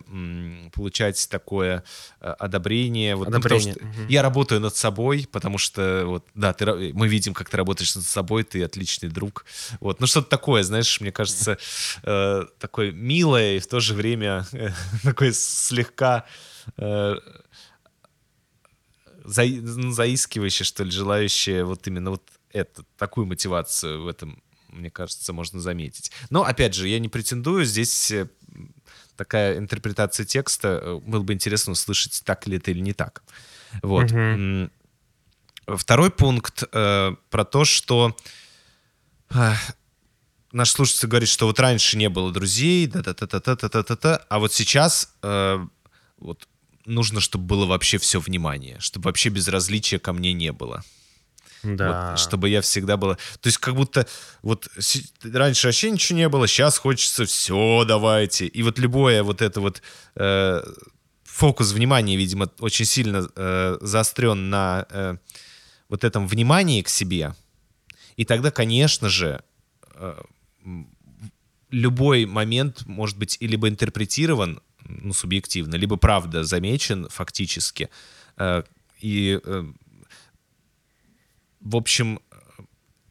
получать 0.72 1.28
такое 1.30 1.84
э, 2.20 2.28
одобрение. 2.38 3.16
Вот, 3.16 3.28
одобрение. 3.28 3.76
Ну, 3.80 3.88
угу. 3.88 4.08
Я 4.08 4.22
работаю 4.22 4.60
над 4.60 4.76
собой, 4.76 5.26
потому 5.30 5.58
что 5.58 6.04
вот, 6.06 6.26
да, 6.34 6.52
ты, 6.52 6.92
мы 6.92 7.08
видим, 7.08 7.32
как 7.34 7.48
ты 7.48 7.56
работаешь 7.56 7.94
над 7.94 8.04
собой, 8.04 8.44
ты 8.44 8.62
отличный 8.62 9.08
друг. 9.08 9.46
Вот, 9.80 10.00
ну 10.00 10.06
что-то 10.06 10.28
такое, 10.28 10.62
знаешь, 10.62 11.00
мне 11.00 11.12
кажется, 11.12 11.58
э, 12.02 12.44
такое 12.58 12.92
милое 12.92 13.56
и 13.56 13.58
в 13.58 13.66
то 13.66 13.80
же 13.80 13.94
время 13.94 14.46
э, 14.52 14.70
такое 15.02 15.32
слегка 15.32 16.26
за, 16.76 17.20
ну, 19.44 19.92
заискивающее, 19.92 20.64
что 20.64 20.85
ли, 20.85 20.90
желающее 20.90 21.64
вот 21.64 21.87
именно 21.87 22.11
вот 22.11 22.22
это, 22.52 22.85
такую 22.96 23.26
мотивацию 23.26 24.02
в 24.02 24.09
этом, 24.09 24.42
мне 24.68 24.90
кажется, 24.90 25.33
можно 25.33 25.61
заметить. 25.61 26.11
Но, 26.30 26.44
опять 26.44 26.74
же, 26.74 26.88
я 26.88 26.98
не 26.98 27.09
претендую, 27.09 27.64
здесь 27.64 28.11
э, 28.11 28.28
такая 29.16 29.59
интерпретация 29.59 30.26
текста, 30.26 30.80
э, 30.83 30.98
было 30.98 31.22
бы 31.22 31.33
интересно 31.33 31.72
услышать, 31.72 32.22
так 32.24 32.46
ли 32.46 32.56
это 32.56 32.70
или 32.70 32.80
не 32.80 32.92
так. 32.92 33.22
Вот. 33.83 34.11
Угу. 34.11 34.70
Второй 35.76 36.11
пункт 36.11 36.64
э, 36.72 37.14
про 37.30 37.44
то, 37.44 37.64
что 37.64 38.16
э, 39.30 39.52
наш 40.52 40.70
слушатель 40.70 41.09
говорит, 41.09 41.28
что 41.28 41.46
вот 41.46 41.61
раньше 41.61 41.96
не 41.96 42.09
было 42.09 42.33
друзей, 42.33 42.87
да-да-да-да-да-да-да, 42.87 44.16
а 44.28 44.38
вот 44.38 44.52
сейчас 44.52 45.14
э, 45.22 45.59
вот 46.18 46.48
нужно, 46.87 47.21
чтобы 47.21 47.45
было 47.45 47.66
вообще 47.66 47.99
все 47.99 48.21
внимание, 48.21 48.79
чтобы 48.81 49.05
вообще 49.07 49.29
безразличия 49.29 49.99
ко 49.99 50.12
мне 50.12 50.33
не 50.33 50.53
было. 50.53 50.83
Да. 51.62 52.11
Вот, 52.11 52.21
чтобы 52.21 52.49
я 52.49 52.62
всегда 52.62 52.97
была... 52.97 53.16
То 53.16 53.47
есть 53.47 53.59
как 53.59 53.75
будто 53.75 54.07
вот 54.43 54.69
раньше 55.23 55.66
вообще 55.66 55.90
ничего 55.90 56.19
не 56.19 56.29
было, 56.29 56.49
сейчас 56.49 56.79
хочется 56.79 57.27
все, 57.27 57.85
давайте. 57.87 58.47
И 58.47 58.62
вот 58.62 58.79
любое 58.79 59.23
вот 59.23 59.43
это 59.43 59.61
вот... 59.61 59.83
Э, 60.16 60.62
фокус 61.40 61.73
внимания, 61.73 62.16
видимо, 62.16 62.51
очень 62.59 62.85
сильно 62.85 63.27
э, 63.35 63.79
заострен 63.81 64.51
на 64.51 64.87
э, 64.90 65.16
вот 65.88 66.05
этом 66.05 66.29
внимании 66.29 66.83
к 66.83 66.90
себе. 66.90 67.35
И 68.16 68.27
тогда, 68.27 68.51
конечно 68.51 69.09
же, 69.09 69.43
э, 69.95 70.23
любой 71.71 72.27
момент 72.27 72.85
может 72.87 73.16
быть 73.16 73.38
либо 73.40 73.71
интерпретирован 73.71 74.61
ну, 75.03 75.12
субъективно, 75.12 75.76
либо 75.76 75.96
правда 75.96 76.44
замечен 76.44 77.09
фактически. 77.09 77.88
Э, 78.37 78.62
и, 79.00 79.40
э, 79.42 79.64
в 81.61 81.76
общем, 81.76 82.20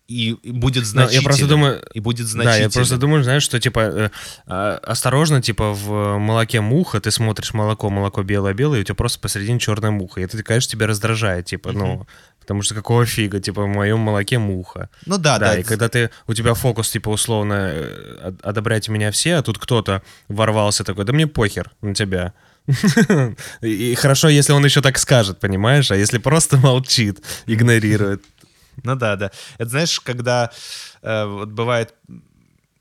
и, 0.10 0.32
и 0.42 0.52
будет 0.52 0.86
значительно. 0.86 1.22
я 1.22 1.24
просто 1.24 1.46
думаю, 1.46 1.84
и 1.94 2.00
будет 2.00 2.28
значительно. 2.28 2.58
Да, 2.58 2.64
я 2.64 2.70
просто 2.70 2.98
думаю, 2.98 3.24
знаешь, 3.24 3.44
что 3.44 3.60
типа 3.60 3.80
э, 3.80 4.10
э, 4.48 4.80
осторожно, 4.82 5.40
типа 5.40 5.72
в 5.72 6.18
молоке 6.18 6.62
муха, 6.62 7.00
ты 7.00 7.12
смотришь 7.12 7.54
молоко, 7.54 7.92
молоко 7.92 8.24
белое-белое, 8.24 8.80
и 8.80 8.82
у 8.82 8.84
тебя 8.84 8.96
просто 8.96 9.20
посередине 9.20 9.60
черная 9.60 9.92
муха, 9.92 10.20
и 10.20 10.24
это, 10.24 10.42
конечно, 10.42 10.72
тебя 10.72 10.88
раздражает, 10.88 11.46
типа, 11.46 11.74
ну, 11.74 12.08
потому 12.42 12.64
что 12.64 12.74
какого 12.74 13.06
фига, 13.06 13.40
типа, 13.40 13.62
в 13.64 13.68
моем 13.68 14.00
молоке 14.00 14.40
муха. 14.40 14.90
Ну 15.06 15.20
да, 15.20 15.38
да. 15.38 15.54
Да, 15.54 15.60
и 15.60 15.64
когда 15.64 15.90
ты, 15.90 16.10
у 16.26 16.34
тебя 16.34 16.56
фокус, 16.56 16.90
типа, 16.90 17.10
условно, 17.10 17.70
э, 17.72 18.34
одобряйте 18.42 18.92
меня 18.92 19.12
все, 19.12 19.36
а 19.36 19.44
тут 19.44 19.60
кто-то 19.60 20.02
ворвался 20.28 20.84
такой, 20.84 21.06
да 21.06 21.14
мне 21.14 21.28
похер 21.28 21.70
на 21.82 21.94
тебя. 21.94 22.34
И 23.62 23.96
хорошо, 23.96 24.30
если 24.30 24.54
он 24.54 24.66
еще 24.66 24.82
так 24.82 24.98
скажет, 24.98 25.40
понимаешь? 25.40 25.92
А 25.92 25.96
если 25.96 26.18
просто 26.18 26.58
молчит, 26.58 27.20
игнорирует. 27.46 28.24
Ну 28.84 28.96
да, 28.96 29.16
да. 29.16 29.32
Это 29.58 29.70
знаешь, 29.70 30.00
когда 30.00 30.52
э, 31.02 31.26
вот 31.26 31.50
бывает 31.50 31.94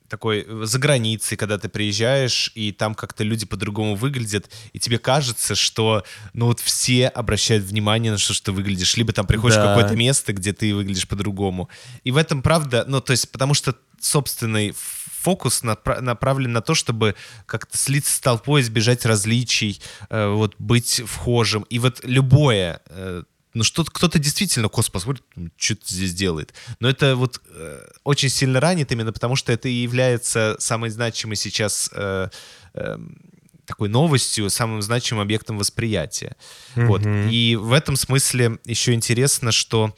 такой 0.09 0.47
за 0.65 0.79
границей, 0.79 1.37
когда 1.37 1.59
ты 1.59 1.69
приезжаешь, 1.69 2.51
и 2.55 2.73
там 2.73 2.95
как-то 2.95 3.25
люди 3.25 3.47
по-другому 3.47 3.95
выглядят, 3.95 4.51
и 4.73 4.79
тебе 4.79 4.99
кажется, 4.99 5.55
что 5.55 6.05
ну 6.33 6.47
вот 6.47 6.61
все 6.61 7.09
обращают 7.09 7.65
внимание 7.65 8.13
на 8.13 8.19
то, 8.19 8.33
что 8.33 8.47
ты 8.47 8.53
выглядишь, 8.53 8.97
либо 8.97 9.13
там 9.13 9.27
приходишь 9.27 9.57
да. 9.57 9.65
в 9.65 9.77
какое-то 9.77 9.97
место, 9.97 10.33
где 10.33 10.53
ты 10.53 10.75
выглядишь 10.75 11.07
по-другому. 11.07 11.69
И 12.05 12.11
в 12.11 12.17
этом 12.17 12.43
правда, 12.43 12.85
ну 12.89 13.01
то 13.01 13.13
есть 13.13 13.31
потому 13.31 13.55
что 13.55 13.75
собственный 14.01 14.75
фокус 14.75 15.63
напра- 15.63 16.01
направлен 16.01 16.53
на 16.53 16.63
то, 16.63 16.75
чтобы 16.75 17.15
как-то 17.47 17.77
слиться 17.77 18.15
с 18.15 18.21
толпой, 18.21 18.63
избежать 18.63 19.05
различий, 19.05 19.81
э, 20.09 20.29
вот 20.29 20.55
быть 20.59 21.03
вхожим. 21.07 21.63
И 21.63 21.79
вот 21.79 22.01
любое 22.05 22.81
э, 22.87 23.25
ну 23.55 23.65
что 23.65 23.85
кто-то 23.85 24.19
действительно 24.19 24.69
кос 24.69 24.91
посмотрит, 24.91 25.25
что-то 25.57 25.83
здесь 25.87 26.15
делает. 26.15 26.55
Но 26.81 26.89
это 26.89 27.17
вот 27.17 27.41
э, 27.49 27.81
очень 28.05 28.29
сильно 28.29 28.61
ранит 28.61 28.93
именно 28.93 29.13
потому, 29.13 29.37
что 29.37 29.53
это 29.53 29.69
и 29.69 29.73
является 29.73 30.57
самой 30.59 30.91
значимой 30.91 31.37
сейчас 31.37 31.91
э, 31.93 32.29
э, 32.75 32.99
такой 33.65 33.89
новостью, 33.89 34.49
самым 34.51 34.83
значимым 34.83 35.23
объектом 35.23 35.59
восприятия. 35.59 36.37
Mm-hmm. 36.75 36.87
Вот. 36.87 37.03
И 37.31 37.57
в 37.57 37.73
этом 37.73 37.97
смысле 37.97 38.59
еще 38.65 38.95
интересно, 38.95 39.53
что 39.53 39.95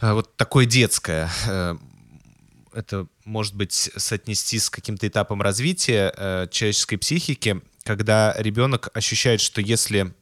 э, 0.00 0.12
вот 0.12 0.36
такое 0.36 0.66
детское, 0.66 1.30
э, 1.46 1.76
это 2.72 3.06
может 3.24 3.54
быть 3.54 3.72
соотнести 3.72 4.58
с 4.58 4.70
каким-то 4.70 5.06
этапом 5.06 5.42
развития 5.42 6.12
э, 6.16 6.48
человеческой 6.50 6.96
психики, 6.96 7.60
когда 7.84 8.34
ребенок 8.36 8.90
ощущает, 8.92 9.40
что 9.40 9.60
если 9.60 10.12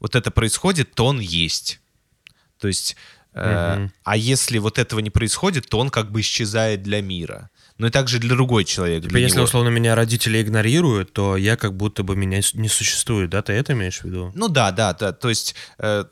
вот 0.00 0.14
это 0.14 0.30
происходит, 0.30 0.94
то 0.94 1.06
он 1.06 1.20
есть. 1.20 1.80
То 2.58 2.68
есть, 2.68 2.96
э, 3.34 3.88
а 4.04 4.16
если 4.16 4.58
вот 4.58 4.78
этого 4.78 5.00
не 5.00 5.10
происходит, 5.10 5.68
то 5.68 5.78
он 5.78 5.90
как 5.90 6.10
бы 6.10 6.20
исчезает 6.20 6.82
для 6.82 7.02
мира. 7.02 7.50
Ну 7.78 7.88
и 7.88 7.90
также 7.90 8.18
для 8.18 8.34
другой 8.34 8.64
человек. 8.64 9.02
Типа, 9.02 9.18
если, 9.18 9.36
него. 9.36 9.44
условно, 9.44 9.68
меня 9.68 9.94
родители 9.94 10.40
игнорируют, 10.40 11.12
то 11.12 11.36
я 11.36 11.56
как 11.56 11.76
будто 11.76 12.02
бы 12.02 12.16
меня 12.16 12.40
не 12.54 12.68
существует, 12.68 13.30
да? 13.30 13.42
Ты 13.42 13.52
это 13.52 13.74
имеешь 13.74 14.00
в 14.00 14.04
виду? 14.04 14.32
Ну 14.34 14.48
да, 14.48 14.72
да, 14.72 14.94
да. 14.94 15.12
То 15.12 15.28
есть, 15.28 15.54
э, 15.78 16.04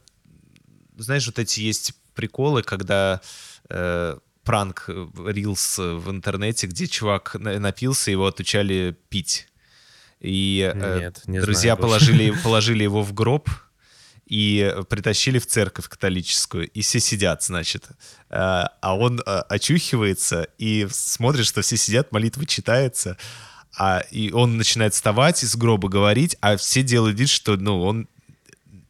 знаешь, 0.99 1.27
вот 1.27 1.39
эти 1.39 1.61
есть 1.61 1.95
приколы, 2.15 2.63
когда 2.63 3.23
э, 3.71 4.19
пранк, 4.45 4.91
рилс 5.27 5.79
в 5.79 6.11
интернете, 6.11 6.67
где 6.67 6.87
чувак 6.87 7.35
напился, 7.35 8.11
его 8.11 8.27
отучали 8.27 8.97
пить. 9.09 9.49
И 10.21 10.71
э, 10.75 10.99
Нет, 11.01 11.23
не 11.27 11.41
друзья 11.41 11.75
знаю, 11.75 11.79
положили, 11.79 12.31
положили 12.45 12.83
его 12.83 13.03
в 13.03 13.13
гроб, 13.15 13.49
и 14.27 14.75
притащили 14.89 15.39
в 15.39 15.47
церковь 15.47 15.89
католическую, 15.89 16.69
и 16.69 16.81
все 16.81 17.01
сидят, 17.01 17.43
значит. 17.43 17.89
А, 18.31 18.73
а 18.81 18.97
он 18.97 19.21
а, 19.27 19.43
очухивается 19.43 20.49
и 20.59 20.87
смотрит, 20.91 21.47
что 21.47 21.63
все 21.63 21.77
сидят, 21.77 22.11
молитва 22.13 22.47
читается, 22.47 23.19
а, 23.77 24.01
и 24.11 24.31
он 24.31 24.57
начинает 24.57 24.95
вставать 24.95 25.43
из 25.43 25.57
гроба 25.57 25.89
говорить, 25.89 26.37
а 26.41 26.57
все 26.57 26.83
делают 26.83 27.19
вид, 27.19 27.29
что, 27.29 27.57
ну, 27.57 27.83
он 27.83 28.09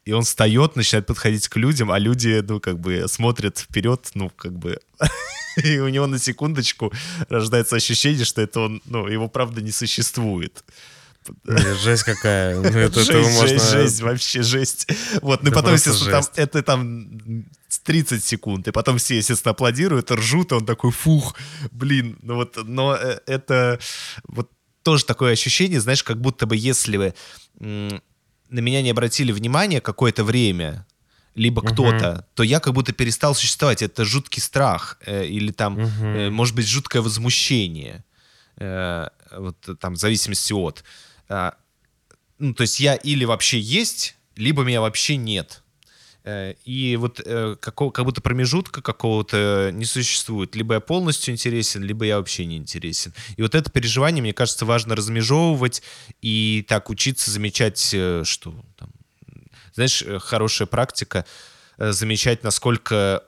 и 0.04 0.12
он 0.12 0.22
встает, 0.22 0.76
начинает 0.76 1.06
подходить 1.06 1.48
к 1.48 1.56
людям, 1.56 1.90
а 1.90 1.98
люди, 1.98 2.44
ну, 2.46 2.60
как 2.60 2.78
бы 2.78 3.06
смотрят 3.08 3.58
вперед, 3.58 4.10
ну, 4.14 4.30
как 4.30 4.52
бы... 4.52 4.78
И 5.64 5.78
у 5.78 5.88
него 5.88 6.06
на 6.06 6.18
секундочку 6.18 6.92
рождается 7.28 7.76
ощущение, 7.76 8.24
что 8.24 8.42
это 8.42 8.60
он, 8.60 8.82
ну, 8.86 9.06
его 9.06 9.28
правда 9.28 9.62
не 9.62 9.70
существует. 9.70 10.64
Жесть 11.44 12.02
какая. 12.02 12.56
Ну, 12.60 12.78
это, 12.78 13.00
жесть, 13.00 13.10
это 13.10 13.18
можно... 13.20 13.48
жесть, 13.48 13.70
жесть, 13.70 14.00
вообще 14.00 14.42
жесть. 14.42 14.88
Вот, 15.22 15.42
ну 15.42 15.50
и 15.50 15.52
потом, 15.52 15.72
естественно, 15.74 16.10
там, 16.10 16.24
это 16.36 16.62
там 16.62 17.46
30 17.84 18.24
секунд, 18.24 18.68
и 18.68 18.72
потом 18.72 18.98
все, 18.98 19.16
естественно, 19.16 19.52
аплодируют, 19.52 20.10
ржут, 20.10 20.52
и 20.52 20.54
он 20.54 20.66
такой, 20.66 20.90
фух, 20.90 21.36
блин, 21.70 22.18
ну 22.22 22.36
вот, 22.36 22.56
но 22.64 22.94
э, 22.94 23.20
это 23.26 23.78
вот 24.26 24.50
тоже 24.82 25.04
такое 25.04 25.32
ощущение, 25.32 25.80
знаешь, 25.80 26.02
как 26.02 26.20
будто 26.20 26.46
бы 26.46 26.56
если 26.56 26.96
бы 26.96 27.14
на 27.58 28.60
меня 28.60 28.82
не 28.82 28.90
обратили 28.90 29.32
внимания 29.32 29.80
какое-то 29.80 30.24
время, 30.24 30.86
либо 31.34 31.62
uh-huh. 31.62 31.72
кто-то, 31.72 32.26
то 32.34 32.42
я 32.42 32.60
как 32.60 32.74
будто 32.74 32.92
перестал 32.92 33.34
существовать. 33.34 33.82
Это 33.82 34.04
жуткий 34.04 34.40
страх 34.40 34.98
э, 35.04 35.26
или 35.26 35.50
там, 35.50 35.78
uh-huh. 35.78 36.28
э, 36.28 36.30
может 36.30 36.54
быть, 36.54 36.66
жуткое 36.66 37.02
возмущение. 37.02 38.04
Э, 38.56 39.08
вот 39.36 39.56
там 39.80 39.94
в 39.94 39.98
зависимости 39.98 40.52
от. 40.52 40.84
А, 40.84 40.84
а, 41.28 41.54
ну, 42.38 42.54
то 42.54 42.62
есть 42.62 42.80
я 42.80 42.94
или 42.94 43.24
вообще 43.24 43.58
есть, 43.58 44.16
либо 44.36 44.62
меня 44.62 44.80
вообще 44.80 45.16
нет. 45.16 45.62
Э, 46.24 46.54
и 46.64 46.96
вот 46.96 47.20
э, 47.24 47.56
какого, 47.60 47.90
как 47.90 48.06
будто 48.06 48.22
промежутка 48.22 48.80
какого-то 48.80 49.68
э, 49.68 49.70
не 49.72 49.84
существует. 49.84 50.56
Либо 50.56 50.74
я 50.74 50.80
полностью 50.80 51.34
интересен, 51.34 51.82
либо 51.82 52.06
я 52.06 52.16
вообще 52.16 52.46
не 52.46 52.56
интересен. 52.56 53.12
И 53.36 53.42
вот 53.42 53.54
это 53.54 53.70
переживание, 53.70 54.22
мне 54.22 54.32
кажется, 54.32 54.64
важно 54.64 54.96
размежевывать 54.96 55.82
и 56.22 56.64
так 56.66 56.88
учиться 56.88 57.30
замечать, 57.30 57.78
что 57.78 58.64
там, 58.78 58.90
знаешь, 59.74 60.02
хорошая 60.20 60.66
практика 60.66 61.26
замечать, 61.76 62.42
насколько 62.42 63.22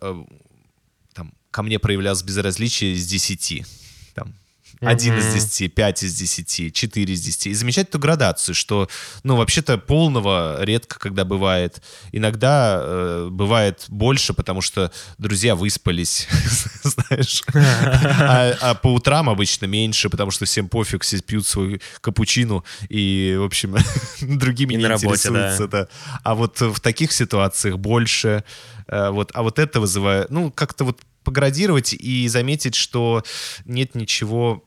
там, 1.13 1.35
ко 1.51 1.63
мне 1.63 1.79
проявлялось 1.79 2.23
безразличие 2.23 2.97
с 2.97 3.07
10. 3.07 3.67
Там, 4.15 4.35
один 4.81 5.15
mm-hmm. 5.15 5.37
из 5.37 5.45
10, 5.45 5.75
5 5.75 6.03
из 6.03 6.15
10, 6.15 6.75
4 6.75 7.15
из 7.15 7.21
10. 7.21 7.47
И 7.47 7.55
замечать 7.55 7.89
эту 7.89 7.99
градацию, 7.99 8.55
что, 8.55 8.89
ну, 9.23 9.37
вообще-то 9.37 9.79
полного 9.79 10.63
редко 10.63 10.99
когда 10.99 11.25
бывает. 11.25 11.83
Иногда 12.13 12.81
э, 12.83 13.29
бывает 13.31 13.87
больше, 13.89 14.35
потому 14.35 14.61
что 14.61 14.93
друзья 15.19 15.55
выспались, 15.55 16.29
знаешь. 16.83 17.43
А, 17.55 18.55
а, 18.61 18.75
по 18.75 18.89
утрам 18.89 19.31
обычно 19.31 19.67
меньше, 19.67 20.11
потому 20.11 20.31
что 20.31 20.45
всем 20.45 20.69
пофиг, 20.69 21.03
все 21.03 21.21
пьют 21.21 21.47
свою 21.47 21.81
капучину 22.01 22.65
и, 22.89 23.37
в 23.39 23.45
общем, 23.45 23.77
другими 24.21 24.75
не 24.75 24.87
работе, 24.87 25.29
интересуются. 25.29 25.89
А 26.23 26.35
вот 26.35 26.61
в 26.61 26.81
таких 26.81 27.13
ситуациях 27.13 27.79
больше. 27.79 28.45
Э, 28.89 29.11
вот, 29.11 29.31
а 29.35 29.43
вот 29.43 29.59
это 29.59 29.81
вызывает, 29.81 30.31
ну, 30.31 30.51
как-то 30.51 30.85
вот 30.85 31.01
поградировать 31.27 31.93
и 31.93 32.29
заметить, 32.29 32.77
что 32.77 33.25
нет 33.65 33.97
ничего 33.97 34.65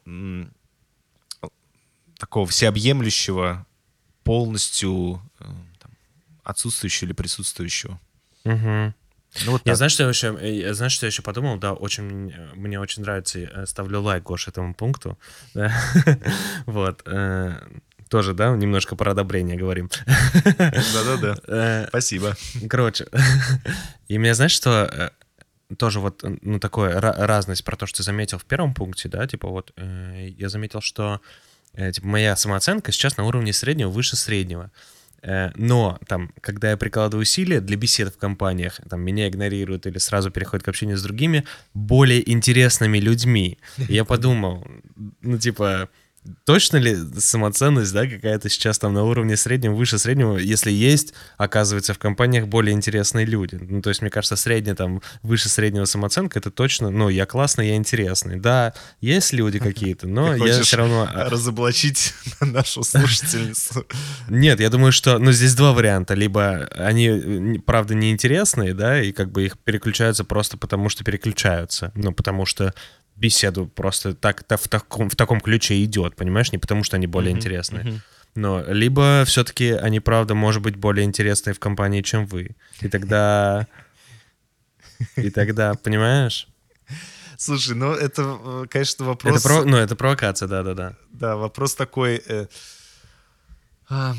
такого 2.20 2.46
всеобъемлющего, 2.46 3.66
полностью 4.26 5.22
э, 5.40 5.46
там, 5.80 5.92
отсутствующего 6.44 7.08
или 7.08 7.14
присутствующего. 7.14 7.98
Угу. 8.44 8.94
Ну, 9.46 9.52
вот 9.52 9.62
я 9.64 9.76
знаю, 9.76 9.90
что 9.90 10.04
я 10.04 10.10
еще, 10.10 10.38
я, 10.42 10.74
знаешь, 10.74 10.92
что 10.92 11.06
я 11.06 11.12
еще 11.12 11.22
подумал, 11.22 11.58
да, 11.58 11.72
очень, 11.72 12.34
мне 12.56 12.78
очень 12.78 13.04
нравится, 13.04 13.40
я 13.40 13.66
ставлю 13.66 14.02
лайк, 14.02 14.24
Гош, 14.24 14.50
этому 14.50 14.74
пункту, 14.74 15.18
да, 15.54 15.74
вот, 16.66 17.04
э, 17.06 17.56
тоже, 18.10 18.34
да, 18.34 18.50
немножко 18.50 18.98
про 18.98 19.12
одобрение 19.12 19.56
говорим. 19.56 19.90
Да-да-да, 20.58 21.38
э, 21.48 21.86
спасибо. 21.88 22.36
Короче, 22.70 23.08
и 24.10 24.18
меня, 24.18 24.34
знаешь, 24.34 24.52
что 24.52 25.14
тоже 25.78 26.00
вот, 26.00 26.24
ну, 26.42 26.60
такое 26.60 27.00
разность 27.00 27.64
про 27.64 27.76
то, 27.76 27.86
что 27.86 27.98
ты 27.98 28.04
заметил 28.04 28.38
в 28.38 28.46
первом 28.46 28.74
пункте, 28.74 29.10
да, 29.10 29.28
типа 29.28 29.48
вот 29.48 29.72
э, 29.76 30.30
я 30.38 30.50
заметил, 30.50 30.82
что 30.82 31.22
э, 31.74 31.92
типа 31.92 32.08
моя 32.08 32.36
самооценка 32.36 32.92
сейчас 32.92 33.18
на 33.18 33.26
уровне 33.26 33.54
среднего, 33.54 33.90
выше 33.90 34.16
среднего. 34.16 34.72
Э, 35.22 35.52
но 35.56 36.00
там, 36.08 36.32
когда 36.42 36.72
я 36.72 36.78
прикладываю 36.78 37.22
усилия 37.22 37.62
для 37.62 37.78
бесед 37.78 38.14
в 38.14 38.18
компаниях, 38.18 38.80
там 38.90 39.02
меня 39.02 39.28
игнорируют 39.28 39.86
или 39.86 39.98
сразу 39.98 40.32
переходят 40.32 40.66
к 40.66 40.70
общению 40.70 40.98
с 40.98 41.04
другими 41.04 41.46
более 41.74 42.30
интересными 42.30 42.98
людьми. 42.98 43.60
я 43.78 44.06
подумал, 44.06 44.66
ну, 45.22 45.38
типа, 45.38 45.90
точно 46.46 46.78
ли 46.78 46.96
самоценность, 47.18 47.94
да, 47.94 48.08
какая-то 48.08 48.50
сейчас 48.50 48.80
там 48.80 48.94
на 48.94 49.04
уровне 49.04 49.38
среднего, 49.38 49.74
выше 49.74 49.98
среднего, 49.98 50.38
если 50.38 50.72
есть, 50.72 51.14
оказывается, 51.38 51.94
в 51.94 52.00
компаниях 52.00 52.48
более 52.48 52.74
интересные 52.74 53.26
люди. 53.26 53.56
Ну, 53.56 53.82
то 53.82 53.90
есть, 53.90 54.02
мне 54.02 54.10
кажется, 54.10 54.36
средняя 54.36 54.76
там, 54.76 55.02
выше 55.24 55.50
среднего 55.50 55.86
самооценка, 55.86 56.40
это 56.40 56.52
точно, 56.52 56.90
ну, 56.90 57.10
я 57.10 57.26
классный, 57.26 57.70
я 57.70 57.76
интересный. 57.76 58.38
Да, 58.38 58.74
есть 59.02 59.34
люди 59.34 59.60
какие-то, 59.60 60.08
но 60.08 60.34
Ты 60.34 60.48
я 60.48 60.62
все 60.62 60.78
равно... 60.78 61.06
хочешь 61.06 61.32
разоблачить 61.32 62.14
нашу 62.42 62.84
слушательницу. 62.84 63.86
Нет, 64.28 64.60
я 64.60 64.70
думаю, 64.70 64.92
что, 64.92 65.20
ну, 65.20 65.32
здесь 65.32 65.56
два 65.56 65.74
варианта. 65.74 66.14
Либо 66.14 66.68
они, 66.76 67.60
правда, 67.66 67.96
неинтересные, 67.96 68.74
да, 68.74 69.02
и 69.02 69.12
как 69.12 69.32
бы 69.32 69.46
их 69.46 69.58
переключаются 69.58 70.24
просто 70.24 70.58
потому, 70.58 70.90
что 70.90 71.04
переключаются. 71.04 71.92
Ну, 71.96 72.14
потому 72.14 72.46
что 72.46 72.74
беседу 73.20 73.68
просто 73.68 74.14
так, 74.14 74.46
в, 74.48 74.68
таком, 74.68 75.10
в 75.10 75.16
таком 75.16 75.42
ключе 75.42 75.84
идет, 75.84 76.16
понимаешь, 76.16 76.52
не 76.52 76.58
потому 76.58 76.84
что 76.84 76.96
они 76.96 77.08
более 77.08 77.34
mm-hmm, 77.34 77.38
интересные. 77.38 77.84
Mm-hmm. 77.84 78.00
Но 78.36 78.64
либо 78.68 79.24
все-таки 79.26 79.72
они, 79.72 80.00
правда, 80.00 80.36
может 80.36 80.62
быть, 80.62 80.76
более 80.76 81.06
интересные 81.06 81.54
в 81.54 81.60
компании, 81.60 82.02
чем 82.02 82.26
вы. 82.26 82.56
И 82.82 82.88
тогда... 82.88 83.68
И 85.16 85.30
тогда, 85.30 85.74
понимаешь? 85.76 86.48
Слушай, 87.38 87.76
ну 87.76 87.94
это, 87.94 88.68
конечно, 88.70 89.06
вопрос... 89.06 89.40
Это 89.40 89.48
про... 89.48 89.64
Ну, 89.64 89.78
это 89.78 89.96
провокация, 89.96 90.48
да-да-да. 90.48 90.96
Да, 91.12 91.38
вопрос 91.38 91.76
такой... 91.76 92.22
Э... 92.28 92.48
А... 93.90 94.14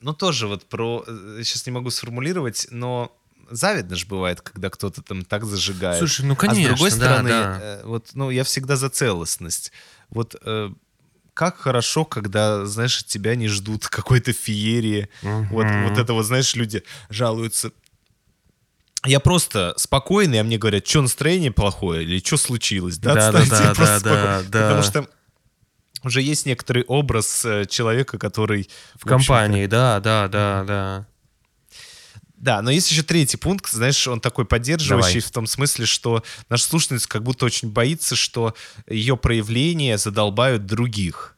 Ну, 0.00 0.12
тоже 0.12 0.46
вот 0.46 0.68
про... 0.68 1.04
Сейчас 1.06 1.66
э, 1.66 1.70
не 1.70 1.74
могу 1.74 1.90
сформулировать, 1.90 2.68
но 2.70 3.17
завидно 3.50 3.96
же 3.96 4.06
бывает, 4.06 4.40
когда 4.40 4.70
кто-то 4.70 5.02
там 5.02 5.24
так 5.24 5.44
зажигает. 5.44 5.98
Слушай, 5.98 6.26
ну 6.26 6.36
конечно, 6.36 6.62
А 6.62 6.64
с 6.64 6.68
другой 6.68 6.90
стороны, 6.90 7.28
да, 7.28 7.58
да. 7.58 7.80
вот, 7.84 8.10
ну, 8.14 8.30
я 8.30 8.44
всегда 8.44 8.76
за 8.76 8.90
целостность. 8.90 9.72
Вот 10.10 10.36
э, 10.42 10.70
как 11.34 11.58
хорошо, 11.58 12.04
когда, 12.04 12.66
знаешь, 12.66 13.00
от 13.00 13.06
тебя 13.06 13.36
не 13.36 13.48
ждут 13.48 13.86
какой-то 13.88 14.32
феерии. 14.32 15.08
Угу. 15.22 15.46
Вот, 15.50 15.66
вот 15.88 15.98
это 15.98 16.12
вот, 16.12 16.24
знаешь, 16.24 16.54
люди 16.54 16.82
жалуются. 17.10 17.72
Я 19.06 19.20
просто 19.20 19.74
спокойный, 19.76 20.40
а 20.40 20.44
мне 20.44 20.58
говорят, 20.58 20.86
что 20.86 21.02
настроение 21.02 21.52
плохое 21.52 22.02
или 22.02 22.18
что 22.18 22.36
случилось, 22.36 22.98
да? 22.98 23.14
Да, 23.14 23.32
да, 23.32 23.44
да, 23.48 23.74
да, 23.74 24.00
да, 24.00 24.42
да. 24.42 24.62
Потому 24.62 24.82
что 24.82 25.08
уже 26.04 26.22
есть 26.22 26.46
некоторый 26.46 26.84
образ 26.84 27.44
э, 27.44 27.66
человека, 27.66 28.18
который... 28.18 28.68
В, 28.94 29.04
в 29.04 29.08
компании, 29.08 29.66
да, 29.66 30.00
да, 30.00 30.28
да, 30.28 30.64
да. 30.66 31.06
Да, 32.38 32.62
но 32.62 32.70
есть 32.70 32.90
еще 32.90 33.02
третий 33.02 33.36
пункт, 33.36 33.68
знаешь, 33.70 34.06
он 34.06 34.20
такой 34.20 34.44
поддерживающий 34.44 35.20
Давай. 35.20 35.28
в 35.28 35.30
том 35.32 35.46
смысле, 35.46 35.86
что 35.86 36.22
наша 36.48 36.64
слушательница 36.64 37.08
как 37.08 37.24
будто 37.24 37.44
очень 37.44 37.70
боится, 37.70 38.14
что 38.14 38.54
ее 38.88 39.16
проявления 39.16 39.98
задолбают 39.98 40.64
других. 40.64 41.36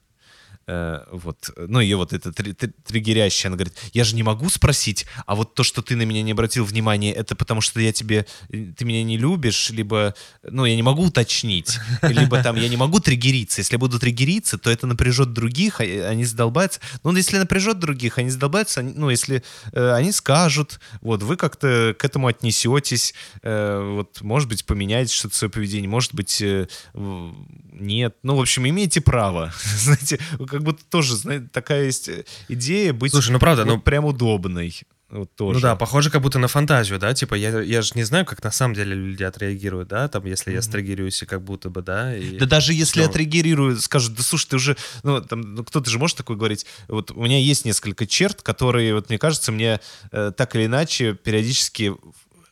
Э, 0.71 1.05
вот, 1.11 1.51
ну, 1.57 1.81
ее 1.81 1.97
вот 1.97 2.13
это 2.13 2.33
триггерящее, 2.33 3.49
она 3.49 3.57
говорит, 3.57 3.77
я 3.93 4.05
же 4.05 4.15
не 4.15 4.23
могу 4.23 4.49
спросить, 4.49 5.05
а 5.27 5.35
вот 5.35 5.55
то, 5.55 5.65
что 5.65 5.83
ты 5.83 5.97
на 5.97 6.03
меня 6.03 6.23
не 6.23 6.31
обратил 6.31 6.65
внимания, 6.65 7.13
это 7.13 7.35
потому 7.35 7.61
что 7.61 7.81
я 7.81 7.93
тебе, 7.93 8.25
ты 8.49 8.85
меня 8.85 9.03
не 9.03 9.17
любишь, 9.17 9.71
либо, 9.71 10.15
ну, 10.45 10.65
я 10.65 10.77
не 10.77 10.83
могу 10.83 11.07
уточнить, 11.07 11.81
либо 12.03 12.41
там 12.41 12.55
я 12.55 12.69
не 12.69 12.77
могу 12.77 13.01
триггериться. 13.01 13.63
Если 13.63 13.75
я 13.75 13.79
буду 13.81 13.99
триггериться, 13.99 14.59
то 14.59 14.71
это 14.71 14.87
напряжет 14.87 15.33
других, 15.33 15.81
а, 15.81 15.83
они 15.83 16.25
задолбаются. 16.25 16.79
Ну, 17.03 17.17
если 17.17 17.39
напряжет 17.39 17.81
других, 17.81 18.19
они 18.19 18.31
задолбаются, 18.31 18.79
они, 18.79 18.93
ну, 18.95 19.11
если 19.11 19.43
э, 19.73 19.93
они 19.95 20.13
скажут, 20.13 20.79
вот, 21.01 21.25
вы 21.25 21.37
как-то 21.37 21.97
к 21.99 22.05
этому 22.05 22.29
отнесетесь, 22.29 23.13
э, 23.43 23.93
вот, 23.97 24.21
может 24.21 24.49
быть, 24.49 24.65
поменяете 24.65 25.13
что-то 25.13 25.35
свое 25.35 25.51
поведение, 25.51 25.89
может 25.89 26.15
быть, 26.15 26.41
э, 26.41 26.69
нет. 27.81 28.17
Ну, 28.23 28.37
в 28.37 28.41
общем, 28.41 28.69
имеете 28.69 29.01
право. 29.01 29.53
Знаете, 29.77 30.21
как 30.49 30.63
будто 30.63 30.85
тоже, 30.85 31.17
знаете, 31.17 31.49
такая 31.53 31.85
есть 31.85 32.09
э, 32.09 32.25
идея 32.49 32.93
быть 32.93 33.13
Слушай, 33.13 33.33
ну 33.33 33.39
правда, 33.39 33.65
ну, 33.65 33.75
ну 33.75 33.81
прям 33.81 34.05
удобной. 34.05 34.75
Вот 35.11 35.35
тоже. 35.35 35.59
Ну 35.59 35.61
да, 35.61 35.75
похоже 35.75 36.09
как 36.09 36.23
будто 36.23 36.39
на 36.39 36.47
фантазию, 36.47 37.01
да, 37.01 37.13
типа 37.15 37.35
я, 37.35 37.61
я 37.61 37.83
же 37.83 37.93
не 37.97 38.05
знаю, 38.05 38.25
как 38.25 38.45
на 38.45 38.53
самом 38.53 38.75
деле 38.75 38.95
люди 38.95 39.25
отреагируют, 39.25 39.89
да, 39.89 40.07
там, 40.07 40.25
если 40.25 40.53
mm-hmm. 40.53 40.57
я 40.57 40.63
стриггерюсь 40.63 41.23
и 41.23 41.27
как 41.27 41.43
будто 41.43 41.69
бы, 41.69 41.83
да. 41.83 42.17
И... 42.17 42.39
Да 42.39 42.47
даже 42.47 42.73
если 42.73 43.03
ну... 43.03 43.09
отреагирую, 43.09 43.77
скажут, 43.79 44.15
да 44.15 44.23
слушай, 44.23 44.47
ты 44.51 44.57
уже, 44.57 44.77
ну, 45.03 45.21
там, 45.21 45.41
ну, 45.41 45.65
кто-то 45.65 45.91
же 45.91 45.99
может 45.99 46.17
такое 46.17 46.37
говорить, 46.37 46.65
вот 46.87 47.11
у 47.11 47.23
меня 47.23 47.41
есть 47.41 47.65
несколько 47.65 48.07
черт, 48.07 48.43
которые, 48.43 48.95
вот 48.95 49.09
мне 49.09 49.19
кажется, 49.19 49.51
мне 49.51 49.81
э, 50.13 50.31
так 50.37 50.55
или 50.55 50.67
иначе 50.67 51.15
периодически 51.15 51.93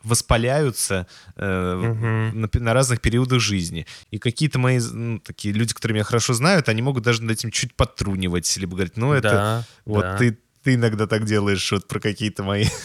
воспаляются 0.02 1.06
э, 1.36 1.74
угу. 1.74 2.36
на, 2.36 2.48
на 2.52 2.74
разных 2.74 3.00
периодах 3.00 3.40
жизни. 3.40 3.86
И 4.10 4.18
какие-то 4.18 4.58
мои 4.58 4.80
ну, 4.80 5.18
такие 5.18 5.54
люди, 5.54 5.74
которые 5.74 5.94
меня 5.94 6.04
хорошо 6.04 6.34
знают, 6.34 6.68
они 6.68 6.82
могут 6.82 7.04
даже 7.04 7.22
над 7.22 7.32
этим 7.32 7.50
чуть 7.50 7.74
подтрунивать, 7.74 8.56
либо 8.56 8.74
говорить, 8.74 8.96
ну 8.96 9.12
это 9.12 9.30
да, 9.30 9.64
вот 9.84 10.02
да. 10.02 10.16
ты 10.16 10.38
ты 10.68 10.74
иногда 10.74 11.06
так 11.06 11.24
делаешь 11.24 11.72
вот 11.72 11.88
про 11.88 11.98
какие-то 11.98 12.42
мои... 12.42 12.66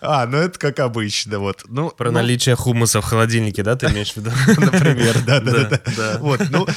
А, 0.00 0.26
ну 0.26 0.36
это 0.36 0.58
как 0.58 0.78
обычно, 0.80 1.38
вот. 1.38 1.64
Ну, 1.68 1.90
про 1.90 2.10
ну... 2.10 2.18
наличие 2.18 2.54
хумуса 2.54 3.00
в 3.00 3.04
холодильнике, 3.04 3.62
да, 3.62 3.76
ты 3.76 3.86
имеешь 3.86 4.12
в 4.12 4.18
виду? 4.18 4.30
Например, 4.60 5.16
да-да-да. 5.24 6.18
Вот, 6.20 6.40
ну... 6.50 6.66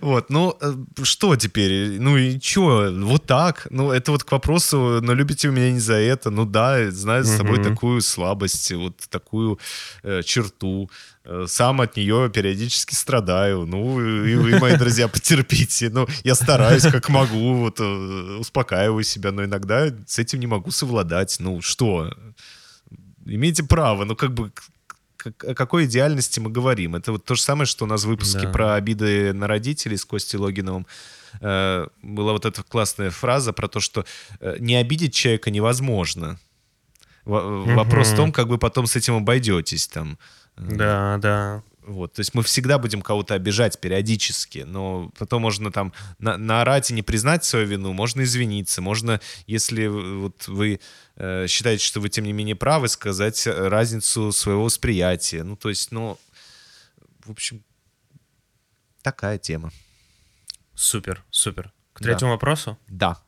Вот, 0.00 0.30
ну, 0.30 0.56
э, 0.60 0.74
что 1.02 1.36
теперь? 1.36 2.00
Ну 2.00 2.16
и 2.16 2.38
чё? 2.38 2.92
Вот 3.04 3.24
так. 3.26 3.66
Ну, 3.70 3.90
это 3.90 4.12
вот 4.12 4.24
к 4.24 4.32
вопросу, 4.32 5.00
но 5.02 5.14
любите 5.14 5.48
вы 5.48 5.54
меня 5.54 5.72
не 5.72 5.80
за 5.80 5.94
это. 5.94 6.30
Ну 6.30 6.44
да, 6.44 6.90
знаю 6.90 7.24
за 7.24 7.36
собой 7.36 7.62
такую 7.62 8.00
слабость, 8.00 8.72
вот 8.72 8.96
такую 9.10 9.58
э, 10.02 10.22
черту. 10.22 10.90
Э, 11.30 11.44
сам 11.46 11.82
от 11.82 11.96
нее 11.96 12.30
периодически 12.32 12.94
страдаю. 12.94 13.66
Ну, 13.66 14.00
и 14.24 14.34
вы, 14.34 14.58
мои 14.58 14.76
друзья, 14.76 15.08
потерпите. 15.08 15.90
Ну, 15.90 16.08
я 16.24 16.34
стараюсь, 16.34 16.84
как 16.84 17.10
могу, 17.10 17.54
вот, 17.54 17.80
э, 17.80 17.84
успокаиваю 18.40 19.04
себя, 19.04 19.30
но 19.30 19.44
иногда 19.44 19.92
с 20.06 20.18
этим 20.18 20.40
не 20.40 20.46
могу 20.46 20.70
совладать. 20.70 21.36
Ну, 21.38 21.60
что? 21.60 22.10
Имейте 23.26 23.62
право, 23.62 24.04
ну, 24.04 24.16
как 24.16 24.32
бы, 24.32 24.50
о 25.46 25.54
какой 25.54 25.84
идеальности 25.84 26.40
мы 26.40 26.48
говорим? 26.48 26.96
Это 26.96 27.12
вот 27.12 27.26
то 27.26 27.34
же 27.34 27.42
самое, 27.42 27.66
что 27.66 27.84
у 27.84 27.88
нас 27.88 28.04
в 28.04 28.08
выпуске 28.08 28.46
да. 28.46 28.50
про 28.50 28.74
обиды 28.74 29.34
на 29.34 29.46
родителей 29.46 29.98
с 29.98 30.06
Костей 30.06 30.38
Логиновым. 30.38 30.86
Э, 31.42 31.88
была 32.02 32.32
вот 32.32 32.46
эта 32.46 32.62
классная 32.62 33.10
фраза 33.10 33.52
про 33.52 33.68
то, 33.68 33.80
что 33.80 34.06
не 34.58 34.76
обидеть 34.76 35.12
человека 35.12 35.50
невозможно. 35.50 36.38
Вопрос 37.26 38.08
угу. 38.08 38.14
в 38.14 38.16
том, 38.16 38.32
как 38.32 38.46
вы 38.46 38.56
потом 38.56 38.86
с 38.86 38.96
этим 38.96 39.16
обойдетесь 39.16 39.88
там. 39.88 40.16
Да, 40.58 41.18
да. 41.18 41.62
Вот, 41.88 42.12
то 42.12 42.20
есть 42.20 42.34
мы 42.34 42.42
всегда 42.42 42.78
будем 42.78 43.00
кого-то 43.00 43.32
обижать 43.32 43.80
периодически, 43.80 44.58
но 44.58 45.10
потом 45.18 45.40
можно 45.40 45.72
там 45.72 45.94
на, 46.18 46.36
наорать 46.36 46.90
и 46.90 46.94
не 46.94 47.02
признать 47.02 47.46
свою 47.46 47.66
вину, 47.66 47.94
можно 47.94 48.22
извиниться, 48.22 48.82
можно, 48.82 49.22
если 49.46 49.86
вот 49.86 50.48
вы 50.48 50.80
э, 51.16 51.46
считаете, 51.46 51.82
что 51.82 52.00
вы 52.00 52.10
тем 52.10 52.24
не 52.24 52.34
менее 52.34 52.56
правы, 52.56 52.88
сказать 52.88 53.46
разницу 53.46 54.32
своего 54.32 54.64
восприятия. 54.64 55.42
Ну, 55.44 55.56
то 55.56 55.70
есть, 55.70 55.90
ну, 55.90 56.18
в 57.24 57.30
общем, 57.30 57.64
такая 59.00 59.38
тема. 59.38 59.70
Супер, 60.74 61.24
супер. 61.30 61.72
К 61.94 62.00
третьему 62.00 62.32
да. 62.32 62.34
вопросу? 62.34 62.78
Да. 62.86 63.18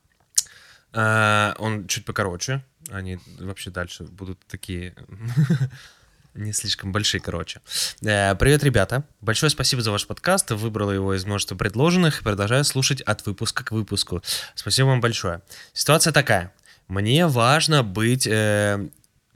А, 0.92 1.54
он 1.58 1.86
чуть 1.86 2.04
покороче. 2.04 2.62
Они 2.90 3.18
вообще 3.38 3.70
дальше 3.70 4.04
будут 4.04 4.38
такие 4.46 4.94
не 6.34 6.52
слишком 6.52 6.92
большие, 6.92 7.20
короче. 7.20 7.60
Э, 8.02 8.34
привет, 8.34 8.62
ребята. 8.62 9.04
Большое 9.20 9.50
спасибо 9.50 9.82
за 9.82 9.90
ваш 9.90 10.06
подкаст. 10.06 10.50
Выбрала 10.50 10.92
его 10.92 11.14
из 11.14 11.24
множества 11.24 11.56
предложенных 11.56 12.20
и 12.20 12.24
продолжаю 12.24 12.64
слушать 12.64 13.00
от 13.00 13.26
выпуска 13.26 13.64
к 13.64 13.72
выпуску. 13.72 14.22
Спасибо 14.54 14.86
вам 14.86 15.00
большое. 15.00 15.42
Ситуация 15.72 16.12
такая. 16.12 16.52
Мне 16.88 17.26
важно 17.26 17.82
быть 17.82 18.26
э, 18.26 18.88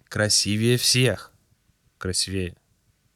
красивее 0.09 0.77
всех. 0.77 1.31
Красивее. 1.99 2.57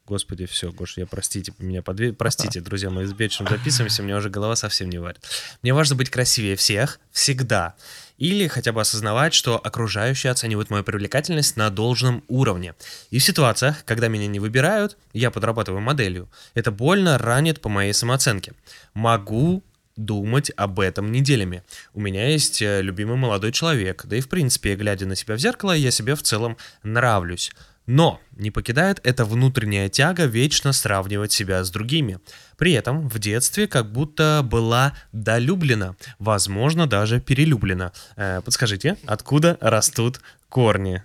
Господи, 0.09 0.47
все, 0.47 0.73
Гош, 0.73 0.97
я 0.97 1.05
простите 1.05 1.53
меня, 1.59 1.83
подве... 1.83 2.15
простите, 2.15 2.63
друзья, 2.63 2.89
мы 2.89 3.05
вечером 3.05 3.49
записываемся, 3.51 4.01
у 4.01 4.07
меня 4.07 4.17
уже 4.17 4.31
голова 4.31 4.57
совсем 4.57 4.89
не 4.89 4.97
варит. 4.97 5.21
Мне 5.63 5.75
важно 5.75 5.97
быть 5.97 6.09
красивее 6.09 6.57
всех, 6.57 6.99
всегда. 7.13 7.75
Или 8.17 8.47
хотя 8.47 8.73
бы 8.73 8.81
осознавать, 8.81 9.35
что 9.35 9.59
окружающие 9.63 10.33
оценивают 10.33 10.71
мою 10.71 10.83
привлекательность 10.83 11.59
на 11.59 11.69
должном 11.69 12.25
уровне. 12.27 12.75
И 13.11 13.19
в 13.19 13.23
ситуациях, 13.23 13.85
когда 13.85 14.09
меня 14.09 14.27
не 14.29 14.41
выбирают, 14.41 14.97
я 15.13 15.31
подрабатываю 15.31 15.83
моделью. 15.83 16.31
Это 16.55 16.71
больно 16.71 17.19
ранит 17.19 17.61
по 17.61 17.69
моей 17.69 17.93
самооценке. 17.93 18.55
Могу 18.95 19.63
думать 19.97 20.51
об 20.57 20.81
этом 20.81 21.13
неделями. 21.13 21.65
У 21.93 22.01
меня 22.01 22.29
есть 22.29 22.63
э, 22.63 22.81
любимый 22.81 23.17
молодой 23.17 23.53
человек, 23.53 24.07
да 24.07 24.17
и 24.17 24.21
в 24.21 24.29
принципе, 24.29 24.75
глядя 24.75 25.05
на 25.05 25.17
себя 25.17 25.35
в 25.35 25.39
зеркало, 25.39 25.73
я 25.73 25.91
себе 25.91 26.15
в 26.15 26.23
целом 26.23 26.57
нравлюсь. 26.83 27.51
Но 27.89 28.21
не 28.37 28.51
покидает 28.51 29.01
эта 29.03 29.25
внутренняя 29.25 29.89
тяга 29.89 30.27
вечно 30.27 30.75
сравнивать 30.75 31.33
себя 31.33 31.65
с 31.65 31.71
другими. 31.71 32.19
При 32.59 32.73
этом 32.73 33.09
в 33.09 33.19
детстве 33.19 33.67
как 33.67 33.91
будто 33.91 34.43
была 34.45 34.95
долюблена, 35.13 35.97
возможно, 36.19 36.87
даже 36.87 37.19
перелюблена. 37.19 37.93
Э, 38.17 38.43
подскажите, 38.45 38.99
откуда 39.07 39.57
растут 39.63 40.21
корни? 40.51 41.03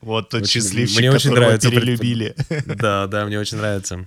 Вот 0.00 0.28
тот 0.28 0.42
очень, 0.42 0.60
счастливчик, 0.60 0.98
мне 0.98 1.10
очень 1.10 1.32
нравится. 1.32 1.68
перелюбили. 1.68 2.36
Да, 2.66 3.08
да, 3.08 3.26
мне 3.26 3.40
очень 3.40 3.56
нравится. 3.56 4.06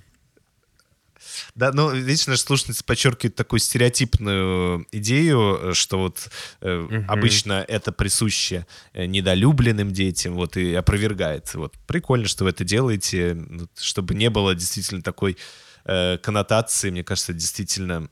Да, 1.56 1.72
ну, 1.72 1.90
видишь, 1.90 2.28
наша 2.28 2.42
слушательница 2.42 2.84
подчеркивает 2.84 3.36
такую 3.36 3.62
стереотипную 3.62 4.86
идею, 4.92 5.74
что 5.74 6.00
вот 6.00 6.30
э, 6.60 6.78
угу. 6.78 7.06
обычно 7.08 7.64
это 7.66 7.94
присуще 7.94 8.68
э, 8.92 9.06
недолюбленным 9.06 9.92
детям, 9.92 10.34
вот, 10.34 10.58
и 10.58 10.76
опровергает. 10.76 11.54
Вот, 11.54 11.74
прикольно, 11.88 12.28
что 12.28 12.44
вы 12.44 12.50
это 12.50 12.66
делаете, 12.66 13.38
чтобы 13.78 14.16
не 14.16 14.30
было 14.30 14.54
действительно 14.54 15.02
такой 15.02 15.38
э, 15.86 16.18
коннотации, 16.18 16.90
мне 16.90 17.06
кажется, 17.06 17.32
действительно 17.32 18.10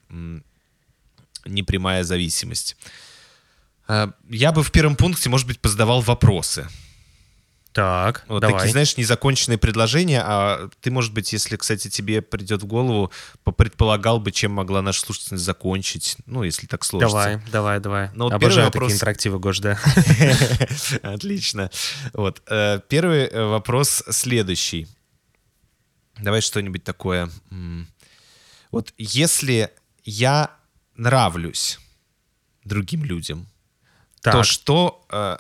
непрямая 1.46 2.06
зависимость. 2.06 2.78
Э, 3.90 4.08
я 4.30 4.54
бы 4.54 4.64
в 4.64 4.72
первом 4.72 4.96
пункте, 4.96 5.30
может 5.30 5.48
быть, 5.48 5.60
позадавал 5.60 6.00
вопросы. 6.00 6.70
Так, 7.74 8.24
вот 8.28 8.42
давай. 8.42 8.60
такие, 8.60 8.72
знаешь, 8.72 8.98
незаконченные 8.98 9.58
предложения, 9.58 10.22
а 10.24 10.70
ты, 10.82 10.92
может 10.92 11.12
быть, 11.12 11.34
если, 11.34 11.58
кстати, 11.58 11.90
тебе 11.90 12.22
придет 12.22 12.62
в 12.62 12.68
голову, 12.68 13.12
попредполагал 13.44 14.20
бы, 14.20 14.32
чем 14.32 14.52
могла 14.52 14.84
наша 14.84 15.02
слушательница 15.02 15.44
закончить, 15.44 16.18
ну, 16.28 16.44
если 16.44 16.68
так 16.68 16.84
сложно. 16.86 17.10
Давай, 17.10 17.40
давай, 17.52 17.80
давай. 17.80 18.10
Ну, 18.14 18.26
вот 18.26 18.34
Обожаю 18.34 18.68
вопрос... 18.68 18.90
такие 18.90 18.96
интерактивы, 18.98 19.40
Гош, 19.40 19.60
да. 19.60 19.80
Отлично. 21.02 21.72
Вот. 22.14 22.44
Э, 22.48 22.80
первый 22.88 23.24
э, 23.26 23.44
вопрос 23.44 24.04
следующий. 24.08 24.88
Давай 26.20 26.42
что-нибудь 26.42 26.84
такое. 26.84 27.28
Вот 28.70 28.94
если 29.00 29.72
я 30.04 30.52
нравлюсь 30.96 31.80
другим 32.64 33.04
людям, 33.04 33.48
так. 34.22 34.34
то 34.34 34.44
что 34.44 35.06
э, 35.10 35.38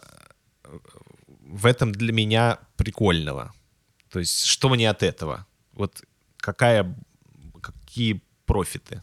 в 1.54 1.66
этом 1.68 1.92
для 1.92 2.12
меня 2.12 2.58
прикольного? 2.78 3.54
То 4.10 4.20
есть 4.20 4.46
что 4.46 4.70
мне 4.70 4.90
от 4.90 5.04
этого? 5.04 5.46
Вот 5.74 6.02
какая, 6.38 6.96
какие 7.62 8.22
профиты? 8.46 9.02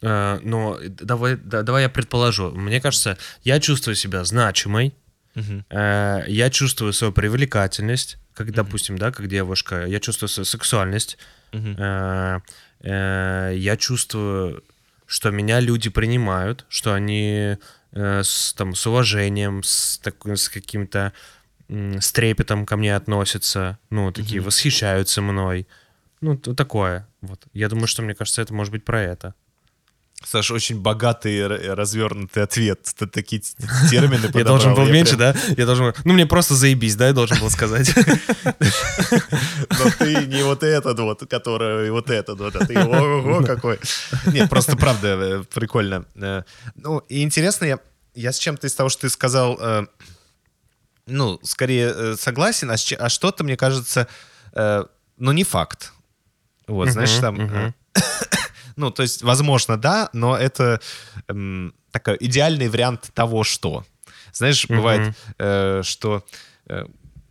Uh, 0.00 0.40
ну, 0.42 0.76
давай, 0.88 1.36
да, 1.36 1.62
давай 1.62 1.84
я 1.84 1.88
предположу. 1.88 2.50
Мне 2.50 2.80
кажется, 2.80 3.16
я 3.44 3.60
чувствую 3.60 3.94
себя 3.94 4.24
значимой, 4.24 4.94
uh-huh. 5.36 5.64
uh, 5.70 6.28
я 6.28 6.50
чувствую 6.50 6.92
свою 6.92 7.12
привлекательность, 7.12 8.18
как, 8.34 8.48
uh-huh. 8.48 8.54
допустим, 8.54 8.98
да, 8.98 9.12
как 9.12 9.28
девушка, 9.28 9.86
я 9.86 10.00
чувствую 10.00 10.28
свою 10.28 10.44
сексуальность, 10.44 11.18
uh-huh. 11.52 11.76
uh, 11.76 12.42
uh, 12.80 13.56
я 13.56 13.76
чувствую, 13.76 14.64
что 15.06 15.30
меня 15.30 15.60
люди 15.60 15.88
принимают, 15.88 16.66
что 16.68 16.94
они 16.94 17.56
uh, 17.92 18.24
с, 18.24 18.54
там, 18.54 18.74
с 18.74 18.84
уважением, 18.88 19.62
с, 19.62 20.00
так, 20.02 20.16
с 20.26 20.48
каким-то 20.48 21.12
с 21.72 22.12
трепетом 22.12 22.66
ко 22.66 22.76
мне 22.76 22.94
относятся, 22.94 23.78
ну, 23.90 24.12
такие 24.12 24.40
угу. 24.40 24.48
восхищаются 24.48 25.22
мной. 25.22 25.66
Ну, 26.20 26.36
такое. 26.36 27.08
Вот. 27.20 27.44
Я 27.52 27.68
думаю, 27.68 27.86
что, 27.86 28.02
мне 28.02 28.14
кажется, 28.14 28.42
это 28.42 28.52
может 28.54 28.72
быть 28.72 28.84
про 28.84 29.00
это. 29.00 29.34
Саша, 30.24 30.54
очень 30.54 30.80
богатый 30.80 31.46
развернутый 31.74 32.44
ответ. 32.44 32.86
Ты 32.96 33.06
такие 33.06 33.42
термины 33.90 34.30
Я 34.34 34.44
должен 34.44 34.74
был 34.74 34.86
меньше, 34.86 35.16
да? 35.16 35.34
Я 35.56 35.66
должен... 35.66 35.92
Ну, 36.04 36.12
мне 36.12 36.26
просто 36.26 36.54
заебись, 36.54 36.94
да, 36.94 37.08
я 37.08 37.12
должен 37.12 37.40
был 37.40 37.50
сказать. 37.50 37.92
Но 38.44 39.90
ты 39.98 40.26
не 40.26 40.44
вот 40.44 40.62
этот 40.62 40.98
вот, 41.00 41.28
который 41.28 41.90
вот 41.90 42.10
этот 42.10 42.38
вот, 42.38 42.54
а 42.54 42.64
ты 42.64 42.78
ого 42.78 43.42
какой. 43.46 43.80
Нет, 44.26 44.48
просто 44.48 44.76
правда 44.76 45.08
э, 45.08 45.44
прикольно. 45.52 46.04
Э, 46.14 46.42
ну, 46.76 46.98
и 47.08 47.22
интересно, 47.22 47.64
я, 48.14 48.32
с 48.32 48.38
чем-то 48.38 48.66
из 48.66 48.74
того, 48.74 48.90
что 48.90 49.02
ты 49.02 49.08
сказал, 49.08 49.58
э, 49.60 49.86
ну, 51.06 51.40
скорее 51.42 51.92
э, 51.94 52.16
согласен, 52.16 52.70
а, 52.70 52.76
а 52.98 53.08
что-то, 53.08 53.44
мне 53.44 53.56
кажется, 53.56 54.08
э, 54.52 54.84
ну, 55.16 55.32
не 55.32 55.44
факт. 55.44 55.92
Вот, 56.66 56.88
uh-huh, 56.88 56.92
знаешь, 56.92 57.18
там... 57.18 57.36
Uh-huh. 57.36 57.74
ну, 58.76 58.90
то 58.90 59.02
есть, 59.02 59.22
возможно, 59.22 59.76
да, 59.76 60.10
но 60.12 60.36
это 60.36 60.80
э, 61.28 61.70
такой 61.90 62.16
идеальный 62.20 62.68
вариант 62.68 63.10
того, 63.14 63.44
что. 63.44 63.84
Знаешь, 64.32 64.64
uh-huh. 64.64 64.76
бывает, 64.76 65.14
э, 65.38 65.82
что... 65.84 66.24
Э, 66.66 66.84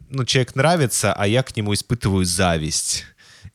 ну, 0.10 0.26
человек 0.26 0.56
нравится, 0.56 1.14
а 1.14 1.26
я 1.26 1.42
к 1.42 1.56
нему 1.56 1.74
испытываю 1.74 2.26
зависть 2.26 3.06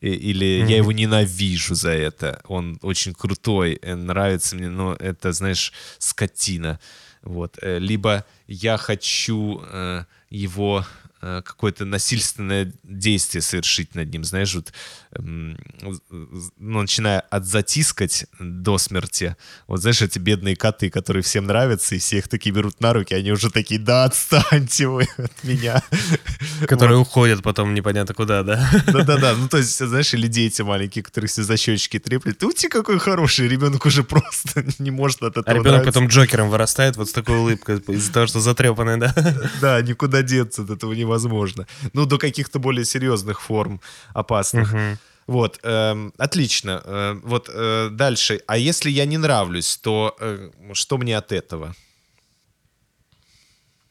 или 0.01 0.47
mm-hmm. 0.47 0.71
я 0.71 0.77
его 0.77 0.93
ненавижу 0.93 1.75
за 1.75 1.91
это. 1.91 2.41
Он 2.47 2.79
очень 2.83 3.15
крутой, 3.15 3.79
э, 3.81 3.95
нравится 3.95 4.57
мне, 4.57 4.69
но 4.69 4.95
это, 4.95 5.33
знаешь, 5.33 5.73
скотина. 5.99 6.79
Вот. 7.27 7.59
Э, 7.61 7.79
либо 7.79 8.25
я 8.47 8.77
хочу 8.77 9.61
э, 9.63 10.05
его 10.31 10.85
Э, 11.23 11.43
какое-то 11.43 11.85
насильственное 11.87 12.73
действие 12.83 13.41
совершить 13.41 13.95
над 13.95 14.13
ним, 14.13 14.23
знаешь, 14.23 14.55
вот, 14.55 14.73
ну, 15.19 16.81
начиная 16.81 17.21
от 17.21 17.47
затискать 17.47 18.27
до 18.39 18.79
смерти. 18.79 19.37
Вот 19.67 19.81
знаешь, 19.81 20.03
эти 20.03 20.19
бедные 20.19 20.55
коты, 20.57 20.91
которые 20.91 21.23
всем 21.23 21.47
нравятся, 21.47 21.95
и 21.95 21.99
все 21.99 22.19
их 22.19 22.29
такие 22.29 22.55
берут 22.55 22.81
на 22.81 22.93
руки, 22.93 23.15
они 23.15 23.33
уже 23.33 23.51
такие, 23.51 23.81
да, 23.81 24.05
отстаньте 24.05 24.89
вы 24.89 25.09
от 25.17 25.45
меня. 25.45 25.83
Которые 26.69 26.99
уходят 26.99 27.43
потом 27.43 27.75
непонятно 27.75 28.15
куда, 28.15 28.43
да? 28.43 28.71
Да-да-да, 28.87 29.35
ну 29.35 29.49
то 29.49 29.57
есть, 29.57 29.79
знаешь, 29.79 30.13
или 30.13 30.27
дети 30.27 30.63
маленькие, 30.63 31.03
которых 31.03 31.31
все 31.31 31.43
за 31.43 31.57
щечки 31.57 31.99
треплют. 31.99 32.43
Ути, 32.43 32.69
какой 32.69 32.99
хороший, 32.99 33.49
ребенок 33.49 33.87
уже 33.87 34.05
просто 34.05 34.65
не 34.79 34.91
может 34.91 35.23
от 35.23 35.39
этого 35.39 35.51
А 35.51 35.55
ребенок 35.55 35.85
потом 35.85 36.09
Джокером 36.09 36.51
вырастает 36.51 36.97
вот 36.97 37.09
с 37.09 37.13
такой 37.13 37.39
улыбкой 37.39 37.79
из-за 37.89 38.13
того, 38.13 38.27
что 38.27 38.41
затрепанный, 38.41 38.99
да? 38.99 39.15
Да, 39.61 39.81
никуда 39.81 40.23
деться 40.23 40.63
от 40.63 40.71
этого 40.71 40.93
не 40.93 41.07
невозможно. 41.07 41.67
Ну, 41.93 42.07
до 42.07 42.19
каких-то 42.19 42.59
более 42.59 42.85
серьезных 42.85 43.41
форм 43.41 43.81
опасных. 44.15 44.73
Угу. 44.73 44.99
Вот, 45.27 45.59
э, 45.63 46.11
отлично. 46.19 46.83
Э, 46.85 47.21
вот 47.23 47.51
э, 47.53 47.89
дальше. 47.91 48.41
А 48.47 48.57
если 48.57 48.91
я 48.91 49.07
не 49.07 49.19
нравлюсь, 49.19 49.77
то 49.77 50.17
э, 50.21 50.51
что 50.73 50.99
мне 50.99 51.17
от 51.17 51.33
этого? 51.33 51.75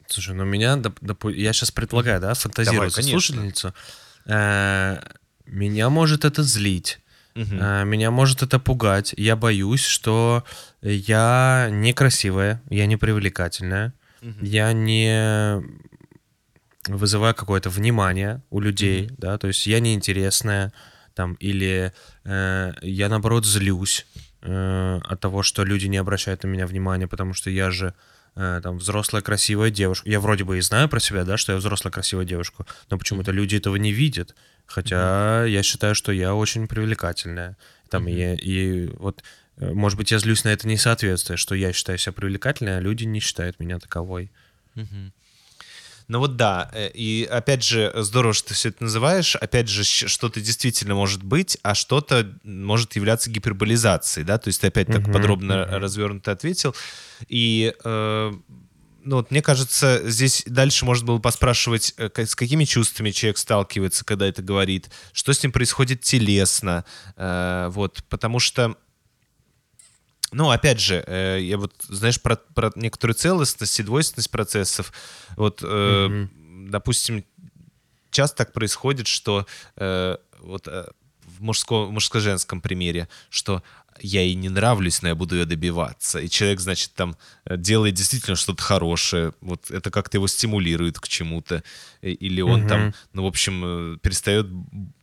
Слушай, 0.08 0.36
ну 0.36 0.46
меня, 0.46 0.78
доп, 0.78 1.26
я 1.26 1.52
сейчас 1.52 1.72
предлагаю, 1.72 2.22
да, 2.22 2.34
фантазировать 2.34 2.96
Давай, 2.96 3.10
слушательницу. 3.12 3.74
Э, 4.26 5.02
меня 5.46 5.90
может 5.90 6.24
это 6.26 6.44
злить. 6.44 7.00
Угу. 7.36 7.54
Меня 7.84 8.12
может 8.12 8.44
это 8.44 8.60
пугать. 8.60 9.14
Я 9.18 9.36
боюсь, 9.36 9.84
что 9.84 10.46
я 10.82 11.68
некрасивая, 11.70 12.62
я 12.70 12.86
не 12.86 12.96
привлекательная, 12.96 13.94
угу. 14.22 14.38
я 14.42 14.72
не 14.72 15.62
вызываю 16.88 17.34
какое-то 17.36 17.70
внимание 17.70 18.42
у 18.50 18.60
людей, 18.60 19.06
mm-hmm. 19.06 19.16
да, 19.18 19.38
то 19.38 19.48
есть 19.48 19.66
я 19.68 19.80
неинтересная, 19.80 20.72
там, 21.16 21.34
или 21.36 21.94
э, 22.26 22.74
я 22.82 23.10
наоборот 23.10 23.46
злюсь 23.46 24.06
э, 24.42 25.00
от 25.04 25.20
того, 25.20 25.42
что 25.42 25.64
люди 25.64 25.88
не 25.88 25.98
обращают 25.98 26.44
на 26.44 26.48
меня 26.48 26.68
внимания, 26.68 27.08
потому 27.08 27.34
что 27.34 27.50
я 27.50 27.72
же 27.72 27.94
э, 28.36 28.60
там 28.62 28.78
взрослая 28.78 29.22
красивая 29.22 29.72
девушка. 29.72 30.10
Я 30.10 30.20
вроде 30.20 30.44
бы 30.44 30.58
и 30.58 30.62
знаю 30.62 30.90
про 30.90 31.00
себя, 31.00 31.24
да, 31.24 31.38
что 31.38 31.54
я 31.54 31.58
взрослая 31.58 31.92
красивая 31.92 32.26
девушка, 32.26 32.66
но 32.90 32.98
почему-то 32.98 33.32
люди 33.32 33.56
этого 33.56 33.78
не 33.78 33.92
видят, 33.92 34.36
хотя 34.66 34.98
mm-hmm. 35.46 35.50
я 35.50 35.64
считаю, 35.64 35.96
что 35.96 36.12
я 36.12 36.36
очень 36.36 36.68
привлекательная, 36.68 37.58
там, 37.90 38.08
mm-hmm. 38.08 38.36
и, 38.36 38.86
и 38.86 38.88
вот 38.98 39.24
э, 39.58 39.72
может 39.72 39.98
быть, 39.98 40.12
я 40.12 40.20
злюсь 40.20 40.44
на 40.44 40.50
это 40.50 40.68
несоответствие, 40.68 41.38
что 41.38 41.56
я 41.56 41.72
считаю 41.72 41.98
себя 41.98 42.12
привлекательной, 42.14 42.78
а 42.78 42.82
люди 42.82 43.06
не 43.06 43.22
считают 43.22 43.60
меня 43.60 43.80
таковой. 43.80 44.32
Mm-hmm. 44.76 45.12
Ну 46.08 46.20
вот 46.20 46.36
да, 46.36 46.70
э, 46.74 46.90
и 46.94 47.28
опять 47.30 47.64
же, 47.64 47.92
здорово, 47.96 48.34
что 48.34 48.50
ты 48.50 48.54
все 48.54 48.70
это 48.70 48.84
называешь. 48.84 49.36
Опять 49.36 49.68
же, 49.70 49.84
что-то 49.84 50.40
действительно 50.40 50.96
может 50.96 51.24
быть, 51.24 51.58
а 51.64 51.74
что-то 51.74 52.32
может 52.44 52.96
являться 52.96 53.30
гиперболизацией, 53.30 54.26
да, 54.26 54.38
то 54.38 54.50
есть 54.50 54.62
ты 54.62 54.68
опять 54.68 54.88
так 54.88 55.02
uh-huh, 55.02 55.14
подробно 55.14 55.54
uh-huh. 55.54 55.80
развернуто 55.80 56.32
ответил. 56.32 56.76
И 57.28 57.74
э, 57.84 58.34
ну 59.06 59.18
вот 59.18 59.32
мне 59.32 59.42
кажется, 59.42 60.02
здесь 60.10 60.44
дальше 60.48 60.84
можно 60.84 61.06
было 61.06 61.20
поспрашивать, 61.20 61.94
э, 61.98 62.10
с 62.26 62.36
какими 62.36 62.66
чувствами 62.66 63.12
человек 63.12 63.38
сталкивается, 63.38 64.04
когда 64.04 64.28
это 64.28 64.42
говорит, 64.42 64.90
что 65.14 65.32
с 65.32 65.42
ним 65.42 65.52
происходит 65.52 66.02
телесно, 66.02 66.86
э, 67.16 67.70
вот, 67.72 68.04
потому 68.10 68.40
что 68.40 68.76
ну, 70.32 70.50
опять 70.50 70.80
же, 70.80 71.04
э, 71.08 71.40
я 71.42 71.58
вот, 71.58 71.74
знаешь, 71.88 72.22
про, 72.22 72.36
про 72.36 72.72
некоторую 72.76 73.16
целостность 73.16 73.80
и 73.80 73.84
двойственность 73.84 74.32
процессов. 74.32 74.92
Вот, 75.38 75.62
э, 75.62 75.66
mm-hmm. 75.66 76.70
допустим, 76.70 77.24
часто 78.12 78.38
так 78.38 78.54
происходит, 78.54 79.08
что 79.08 79.46
э, 79.76 80.18
вот 80.40 80.68
э, 80.68 80.86
в, 81.26 81.44
мужско, 81.44 81.86
мужско-женском 81.86 82.62
примере, 82.62 83.08
что 83.30 83.64
я 84.02 84.22
ей 84.22 84.36
не 84.36 84.50
нравлюсь, 84.50 85.02
но 85.02 85.10
я 85.10 85.16
буду 85.16 85.36
ее 85.36 85.46
добиваться. 85.46 86.20
И 86.20 86.30
человек, 86.30 86.60
значит, 86.60 86.94
там 86.96 87.16
э, 87.46 87.56
делает 87.58 87.94
действительно 87.94 88.36
что-то 88.36 88.64
хорошее. 88.64 89.34
Вот 89.42 89.72
это 89.72 89.92
как-то 89.92 90.18
его 90.18 90.28
стимулирует 90.28 91.00
к 91.00 91.08
чему-то. 91.08 91.64
Или 92.02 92.42
он 92.42 92.64
mm-hmm. 92.64 92.68
там, 92.68 92.94
ну, 93.14 93.24
в 93.24 93.28
общем, 93.28 94.00
перестает 94.00 94.48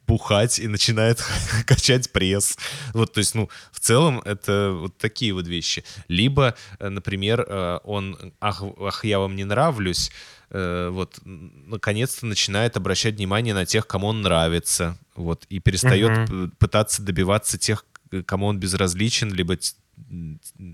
бухать 0.06 0.58
и 0.58 0.68
начинает 0.68 1.22
качать 1.66 2.10
пресс. 2.12 2.56
Вот, 2.92 3.12
то 3.12 3.18
есть, 3.18 3.34
ну, 3.34 3.48
в 3.70 3.80
целом 3.80 4.20
это 4.24 4.72
вот 4.72 4.96
такие 4.98 5.32
вот 5.32 5.46
вещи. 5.46 5.84
Либо, 6.08 6.54
э, 6.78 6.88
например, 6.88 7.44
э, 7.46 7.78
он, 7.84 8.32
ах, 8.40 8.62
ах 8.80 9.04
я 9.04 9.18
вам 9.18 9.36
не 9.36 9.44
нравлюсь, 9.44 10.10
э, 10.50 10.88
вот, 10.92 11.18
наконец-то 11.24 12.26
начинает 12.26 12.76
обращать 12.76 13.16
внимание 13.16 13.54
на 13.54 13.66
тех, 13.66 13.86
кому 13.86 14.08
он 14.08 14.22
нравится, 14.22 14.98
вот, 15.14 15.44
и 15.48 15.58
перестает 15.58 16.30
угу. 16.30 16.50
пытаться 16.58 17.02
добиваться 17.02 17.58
тех, 17.58 17.84
кому 18.26 18.46
он 18.46 18.58
безразличен, 18.58 19.32
либо 19.32 19.56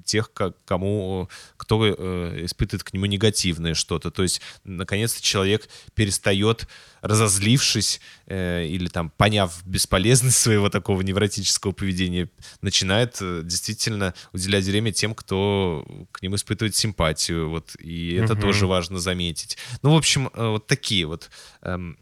тех, 0.04 0.32
кому, 0.64 1.28
кто 1.56 1.84
э, 1.86 2.44
испытывает 2.44 2.84
к 2.84 2.92
нему 2.92 3.06
негативное 3.06 3.74
что-то. 3.74 4.10
То 4.10 4.22
есть, 4.22 4.40
наконец-то 4.64 5.22
человек 5.22 5.68
перестает, 5.94 6.68
разозлившись 7.00 8.00
э, 8.26 8.66
или 8.66 8.88
там 8.88 9.10
поняв 9.10 9.64
бесполезность 9.66 10.36
своего 10.38 10.68
такого 10.70 11.02
невротического 11.02 11.72
поведения, 11.72 12.30
начинает 12.62 13.18
э, 13.20 13.42
действительно 13.44 14.14
уделять 14.32 14.64
время 14.64 14.92
тем, 14.92 15.14
кто 15.14 15.84
к 16.12 16.22
нему 16.22 16.36
испытывает 16.36 16.74
симпатию. 16.74 17.50
Вот, 17.50 17.76
и 17.78 18.14
это 18.14 18.34
угу. 18.34 18.42
тоже 18.42 18.66
важно 18.66 18.98
заметить. 18.98 19.58
Ну, 19.82 19.94
в 19.94 19.96
общем, 19.96 20.30
э, 20.32 20.48
вот 20.48 20.66
такие 20.66 21.06
вот 21.06 21.30
эм, 21.62 21.98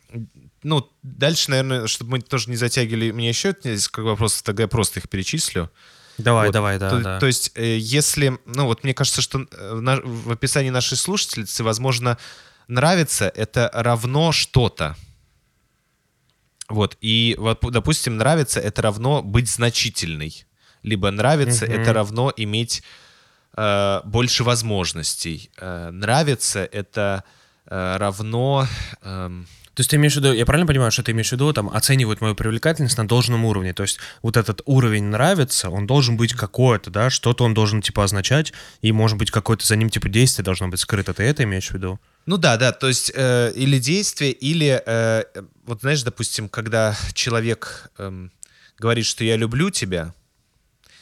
ну, 0.62 0.90
дальше, 1.02 1.50
наверное, 1.50 1.86
чтобы 1.86 2.12
мы 2.12 2.20
тоже 2.20 2.50
не 2.50 2.56
затягивали, 2.56 3.10
меня 3.10 3.28
еще 3.28 3.54
несколько 3.62 4.00
вопросов, 4.00 4.42
тогда 4.42 4.64
я 4.64 4.68
просто 4.68 5.00
их 5.00 5.08
перечислю. 5.08 5.70
Давай, 6.18 6.46
вот. 6.46 6.52
давай, 6.52 6.78
да 6.78 6.90
то, 6.90 7.00
да. 7.00 7.18
то 7.18 7.26
есть, 7.26 7.52
э, 7.54 7.76
если, 7.78 8.38
ну 8.46 8.66
вот 8.66 8.84
мне 8.84 8.94
кажется, 8.94 9.20
что 9.20 9.40
э, 9.50 9.74
в, 9.74 10.28
в 10.28 10.30
описании 10.32 10.70
нашей 10.70 10.96
слушательницы, 10.96 11.62
возможно, 11.62 12.18
нравится, 12.68 13.28
это 13.28 13.70
равно 13.74 14.32
что-то. 14.32 14.96
Вот, 16.68 16.96
и, 17.00 17.36
вот, 17.38 17.60
допустим, 17.70 18.16
нравится, 18.16 18.60
это 18.60 18.82
равно 18.82 19.22
быть 19.22 19.48
значительной. 19.48 20.46
Либо 20.82 21.10
нравится, 21.10 21.64
mm-hmm. 21.64 21.80
это 21.80 21.92
равно 21.92 22.32
иметь 22.36 22.82
э, 23.56 24.00
больше 24.04 24.42
возможностей. 24.42 25.50
Э, 25.58 25.90
нравится, 25.90 26.64
это 26.64 27.24
э, 27.66 27.96
равно... 27.98 28.66
Э, 29.02 29.30
то 29.76 29.80
есть 29.80 29.90
ты 29.90 29.96
имеешь 29.96 30.14
в 30.14 30.16
виду, 30.16 30.32
я 30.32 30.46
правильно 30.46 30.66
понимаю, 30.66 30.90
что 30.90 31.02
ты 31.02 31.12
имеешь 31.12 31.28
в 31.28 31.32
виду, 31.32 31.52
там, 31.52 31.68
оценивают 31.68 32.22
мою 32.22 32.34
привлекательность 32.34 32.96
на 32.96 33.06
должном 33.06 33.44
уровне, 33.44 33.74
то 33.74 33.82
есть 33.82 33.98
вот 34.22 34.38
этот 34.38 34.62
уровень 34.64 35.04
нравится, 35.04 35.68
он 35.68 35.86
должен 35.86 36.16
быть 36.16 36.32
какой-то, 36.32 36.88
да, 36.88 37.10
что-то 37.10 37.44
он 37.44 37.52
должен, 37.52 37.82
типа, 37.82 38.02
означать, 38.04 38.54
и, 38.80 38.90
может 38.90 39.18
быть, 39.18 39.30
какое-то 39.30 39.66
за 39.66 39.76
ним, 39.76 39.90
типа, 39.90 40.08
действие 40.08 40.44
должно 40.44 40.68
быть 40.68 40.80
скрыто, 40.80 41.12
ты 41.12 41.24
это 41.24 41.42
имеешь 41.42 41.68
в 41.68 41.74
виду? 41.74 42.00
Ну 42.24 42.38
да, 42.38 42.56
да, 42.56 42.72
то 42.72 42.88
есть 42.88 43.12
э, 43.14 43.52
или 43.54 43.78
действие, 43.78 44.32
или, 44.32 44.82
э, 44.86 45.24
вот 45.66 45.82
знаешь, 45.82 46.02
допустим, 46.02 46.48
когда 46.48 46.96
человек 47.12 47.90
э, 47.98 48.28
говорит, 48.78 49.04
что 49.04 49.24
я 49.24 49.36
люблю 49.36 49.68
тебя, 49.68 50.14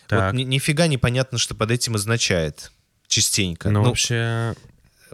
так. 0.09 0.33
вот 0.33 0.35
ни, 0.37 0.43
нифига 0.43 0.89
непонятно, 0.89 1.39
что 1.39 1.55
под 1.55 1.70
этим 1.70 1.95
означает 1.95 2.72
частенько. 3.07 3.70
Ну, 3.70 3.83
ну 3.83 3.89
вообще... 3.91 4.57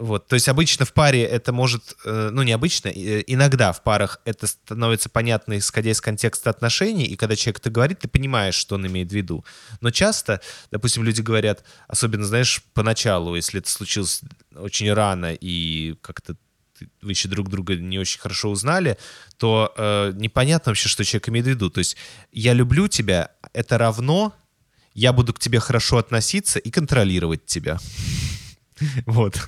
Вот, 0.00 0.28
то 0.28 0.34
есть 0.34 0.48
обычно 0.48 0.86
в 0.86 0.94
паре 0.94 1.22
это 1.24 1.52
может, 1.52 1.94
э, 2.06 2.30
ну 2.32 2.42
не 2.42 2.52
обычно, 2.52 2.88
э, 2.88 3.22
иногда 3.26 3.70
в 3.72 3.82
парах 3.82 4.18
это 4.24 4.46
становится 4.46 5.10
понятно, 5.10 5.58
исходя 5.58 5.90
из 5.90 6.00
контекста 6.00 6.48
отношений, 6.48 7.04
и 7.04 7.16
когда 7.16 7.36
человек 7.36 7.58
это 7.58 7.68
говорит, 7.68 7.98
ты 7.98 8.08
понимаешь, 8.08 8.54
что 8.54 8.76
он 8.76 8.86
имеет 8.86 9.10
в 9.10 9.14
виду. 9.14 9.44
Но 9.82 9.90
часто, 9.90 10.40
допустим, 10.70 11.02
люди 11.04 11.20
говорят, 11.20 11.64
особенно, 11.86 12.24
знаешь, 12.24 12.62
поначалу, 12.72 13.36
если 13.36 13.60
это 13.60 13.70
случилось 13.70 14.22
очень 14.56 14.90
рано 14.90 15.34
и 15.38 15.94
как-то 16.00 16.34
вы 17.02 17.10
еще 17.10 17.28
друг 17.28 17.50
друга 17.50 17.76
не 17.76 17.98
очень 17.98 18.20
хорошо 18.20 18.48
узнали, 18.48 18.96
то 19.36 19.74
э, 19.76 20.12
непонятно 20.14 20.70
вообще, 20.70 20.88
что 20.88 21.04
человек 21.04 21.28
имеет 21.28 21.44
в 21.44 21.50
виду. 21.50 21.68
То 21.68 21.80
есть 21.80 21.98
я 22.32 22.54
люблю 22.54 22.88
тебя, 22.88 23.32
это 23.52 23.76
равно 23.76 24.32
я 24.94 25.12
буду 25.12 25.34
к 25.34 25.38
тебе 25.38 25.60
хорошо 25.60 25.98
относиться 25.98 26.58
и 26.58 26.70
контролировать 26.70 27.44
тебя. 27.44 27.78
Вот. 29.06 29.40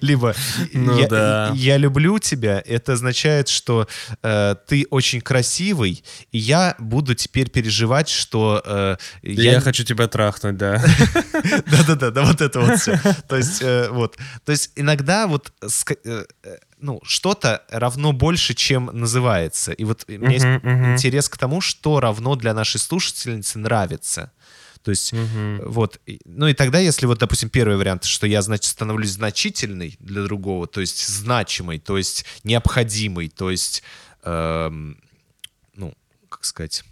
Либо 0.00 0.34
ну, 0.72 0.98
я, 0.98 1.08
да. 1.08 1.52
я 1.54 1.76
люблю 1.76 2.18
тебя, 2.18 2.62
это 2.64 2.94
означает, 2.94 3.48
что 3.48 3.88
э, 4.22 4.56
ты 4.66 4.86
очень 4.90 5.20
красивый, 5.20 6.04
и 6.30 6.38
я 6.38 6.74
буду 6.78 7.14
теперь 7.14 7.50
переживать, 7.50 8.08
что... 8.08 8.62
Э, 8.64 8.96
я... 9.22 9.52
я 9.52 9.60
хочу 9.60 9.84
тебя 9.84 10.08
трахнуть, 10.08 10.56
да. 10.56 10.82
Да-да-да, 11.66 12.10
да, 12.10 12.22
вот 12.24 12.40
это 12.40 12.60
вот 12.60 12.80
все. 12.80 12.98
То 13.28 13.36
есть, 13.36 13.62
э, 13.62 13.88
вот. 13.90 14.16
То 14.44 14.52
есть 14.52 14.72
иногда 14.76 15.26
вот 15.26 15.52
э, 16.04 16.24
ну, 16.80 17.00
что-то 17.04 17.62
равно 17.70 18.12
больше, 18.12 18.54
чем 18.54 18.90
называется. 18.92 19.72
И 19.72 19.84
вот 19.84 20.04
у 20.08 20.12
меня 20.12 20.30
есть 20.30 20.44
интерес 20.44 21.28
к 21.28 21.38
тому, 21.38 21.60
что 21.60 22.00
равно 22.00 22.34
для 22.34 22.54
нашей 22.54 22.78
слушательницы 22.78 23.58
нравится. 23.58 24.32
То 24.82 24.90
есть, 24.90 25.12
угу. 25.12 25.62
вот, 25.64 26.00
ну 26.24 26.48
и 26.48 26.54
тогда, 26.54 26.78
если 26.78 27.06
вот, 27.06 27.18
допустим, 27.18 27.48
первый 27.48 27.76
вариант, 27.76 28.04
что 28.04 28.26
я, 28.26 28.42
значит, 28.42 28.64
становлюсь 28.64 29.10
значительной 29.10 29.96
для 30.00 30.24
другого, 30.24 30.66
то 30.66 30.80
есть 30.80 31.06
значимой, 31.06 31.78
то 31.78 31.96
есть 31.96 32.24
необходимой, 32.42 33.28
то 33.28 33.50
есть, 33.50 33.82
эм, 34.24 34.98
ну, 35.74 35.94
как 36.28 36.44
сказать... 36.44 36.84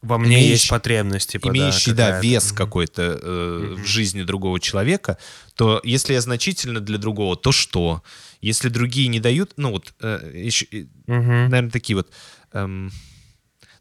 Во 0.00 0.16
мне 0.16 0.36
имеющий, 0.36 0.50
есть 0.50 0.68
потребность, 0.68 1.32
типа, 1.32 1.48
имеющий, 1.48 1.92
да, 1.92 2.12
да 2.12 2.20
вес 2.20 2.52
mm 2.52 2.56
какой-то 2.56 3.02
э, 3.02 3.16
mm 3.20 3.82
в 3.82 3.86
жизни 3.86 4.22
другого 4.22 4.60
человека, 4.60 5.18
то 5.56 5.80
если 5.82 6.12
я 6.12 6.20
значительно 6.20 6.78
для 6.78 6.98
другого, 6.98 7.36
то 7.36 7.50
что? 7.50 8.04
Если 8.40 8.68
другие 8.68 9.08
не 9.08 9.18
дают, 9.18 9.54
ну 9.56 9.72
вот, 9.72 9.92
э, 10.00 10.30
еще, 10.34 10.66
mm 10.66 11.48
наверное, 11.48 11.70
такие 11.70 11.96
вот, 11.96 12.08
эм, 12.52 12.92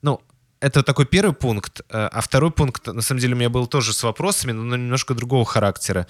ну, 0.02 0.20
это 0.60 0.84
такой 0.84 1.05
первый 1.05 1.34
пункт. 1.34 1.82
Э, 1.89 2.08
а 2.12 2.22
второй 2.22 2.51
пункт, 2.51 2.88
на 2.88 3.01
самом 3.01 3.22
деле, 3.22 3.34
у 3.34 3.38
меня 3.38 3.49
был 3.49 3.68
тоже 3.68 3.93
с 3.93 4.03
вопросами, 4.03 4.51
но 4.51 4.76
немножко 4.76 5.14
другого 5.14 5.45
характера. 5.45 6.08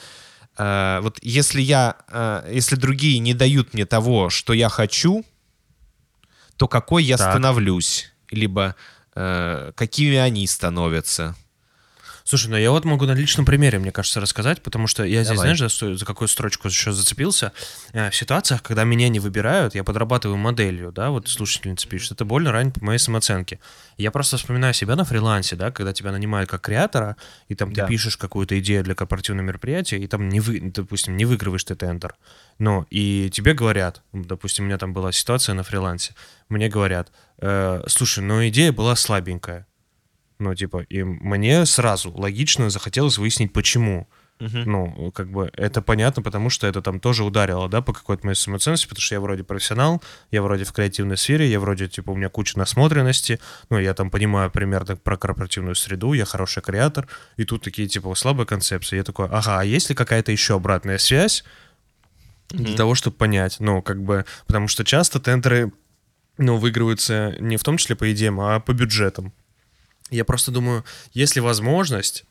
Э, 0.58 1.00
вот 1.02 1.20
если 1.22 1.62
я, 1.62 1.96
э, 2.10 2.50
если 2.54 2.76
другие 2.76 3.20
не 3.20 3.34
дают 3.34 3.74
мне 3.74 3.86
того, 3.86 4.30
что 4.30 4.54
я 4.54 4.70
хочу, 4.70 5.26
то 6.56 6.68
какой 6.68 7.04
я 7.04 7.18
так. 7.18 7.32
становлюсь? 7.32 8.12
Либо 8.32 8.76
какими 9.14 10.18
они 10.18 10.46
становятся? 10.46 11.36
Слушай, 12.28 12.50
ну 12.50 12.58
я 12.58 12.72
вот 12.72 12.84
могу 12.84 13.06
на 13.06 13.14
личном 13.14 13.46
примере, 13.46 13.80
мне 13.80 13.94
кажется, 13.94 14.20
рассказать, 14.20 14.62
потому 14.62 14.88
что 14.88 15.06
я 15.06 15.24
здесь, 15.24 15.38
Давай. 15.38 15.56
знаешь, 15.56 15.74
за, 15.74 15.96
за 15.96 16.06
какую 16.06 16.28
строчку 16.28 16.68
еще 16.68 16.92
зацепился? 16.92 17.54
Э, 17.94 18.10
в 18.10 18.16
ситуациях, 18.18 18.62
когда 18.62 18.84
меня 18.84 19.08
не 19.08 19.22
выбирают, 19.22 19.76
я 19.76 19.86
подрабатываю 19.86 20.36
моделью, 20.36 20.92
да, 20.92 21.10
вот 21.10 21.30
слушательница 21.30 21.88
пишет, 21.88 22.12
это 22.12 22.26
больно 22.26 22.52
ранит 22.52 22.74
по 22.74 22.84
моей 22.84 23.00
самооценке. 23.00 23.62
Я 23.96 24.12
просто 24.12 24.36
вспоминаю 24.36 24.74
себя 24.74 24.98
на 24.98 25.06
фрилансе, 25.06 25.56
да, 25.56 25.72
когда 25.72 25.94
тебя 25.94 26.12
нанимают 26.12 26.50
как 26.50 26.60
креатора, 26.64 27.16
и 27.48 27.56
там 27.56 27.72
да. 27.72 27.84
ты 27.86 27.88
пишешь 27.88 28.18
какую-то 28.18 28.60
идею 28.60 28.84
для 28.84 28.94
корпоративного 28.94 29.46
мероприятия, 29.46 29.98
и 29.98 30.06
там, 30.06 30.28
не 30.28 30.42
вы, 30.42 30.60
допустим, 30.60 31.16
не 31.16 31.24
выигрываешь 31.24 31.64
ты 31.64 31.76
тендер. 31.76 32.14
Ну, 32.60 32.86
и 32.90 33.30
тебе 33.32 33.54
говорят, 33.54 34.02
допустим, 34.12 34.66
у 34.66 34.68
меня 34.68 34.78
там 34.78 34.92
была 34.92 35.14
ситуация 35.14 35.56
на 35.56 35.64
фрилансе, 35.64 36.14
мне 36.50 36.68
говорят, 36.68 37.10
э, 37.38 37.84
слушай, 37.88 38.22
ну 38.22 38.46
идея 38.50 38.74
была 38.74 38.98
слабенькая, 38.98 39.66
ну, 40.40 40.54
типа, 40.56 40.86
и 40.90 41.04
мне 41.04 41.66
сразу 41.66 42.12
логично 42.12 42.70
захотелось 42.70 43.18
выяснить, 43.18 43.54
почему. 43.54 44.08
Uh-huh. 44.40 44.66
Ну, 44.66 45.12
как 45.14 45.32
бы 45.32 45.50
это 45.54 45.82
понятно, 45.82 46.22
потому 46.22 46.52
что 46.52 46.68
это 46.68 46.84
там 46.84 47.00
тоже 47.00 47.24
ударило, 47.24 47.68
да, 47.68 47.82
по 47.82 47.92
какой-то 47.92 48.24
моей 48.24 48.36
самоценности, 48.36 48.88
потому 48.88 49.02
что 49.02 49.16
я 49.16 49.20
вроде 49.20 49.44
профессионал, 49.44 50.04
я 50.30 50.44
вроде 50.44 50.64
в 50.64 50.72
креативной 50.74 51.18
сфере, 51.18 51.50
я 51.50 51.60
вроде, 51.60 51.88
типа, 51.88 52.12
у 52.12 52.16
меня 52.16 52.30
куча 52.30 52.56
насмотренности, 52.60 53.40
ну, 53.72 53.80
я 53.80 53.96
там 53.96 54.12
понимаю 54.12 54.52
примерно 54.52 54.96
про 54.96 55.18
корпоративную 55.18 55.74
среду, 55.74 56.14
я 56.14 56.26
хороший 56.26 56.62
креатор, 56.62 57.08
и 57.38 57.46
тут 57.46 57.64
такие, 57.64 57.88
типа, 57.88 58.14
слабые 58.14 58.46
концепции. 58.46 58.98
Я 58.98 59.04
такой, 59.04 59.26
ага, 59.26 59.60
а 59.60 59.66
есть 59.66 59.90
ли 59.90 59.96
какая-то 59.96 60.32
еще 60.32 60.54
обратная 60.54 61.00
связь 61.00 61.44
uh-huh. 62.50 62.58
для 62.58 62.78
того, 62.78 62.94
чтобы 62.94 63.18
понять? 63.18 63.60
Ну, 63.60 63.82
как 63.82 64.04
бы, 64.04 64.26
потому 64.46 64.68
что 64.68 64.86
часто 64.86 65.20
тендеры, 65.20 65.72
ну, 66.38 66.58
выигрываются 66.58 67.36
не 67.40 67.58
в 67.58 67.64
том 67.64 67.78
числе 67.78 67.96
по 67.96 68.12
идеям, 68.12 68.40
а 68.40 68.60
по 68.60 68.74
бюджетам. 68.74 69.34
Я 70.10 70.26
просто 70.26 70.52
думаю, 70.52 70.84
если 71.14 71.40
возможность 71.40 72.26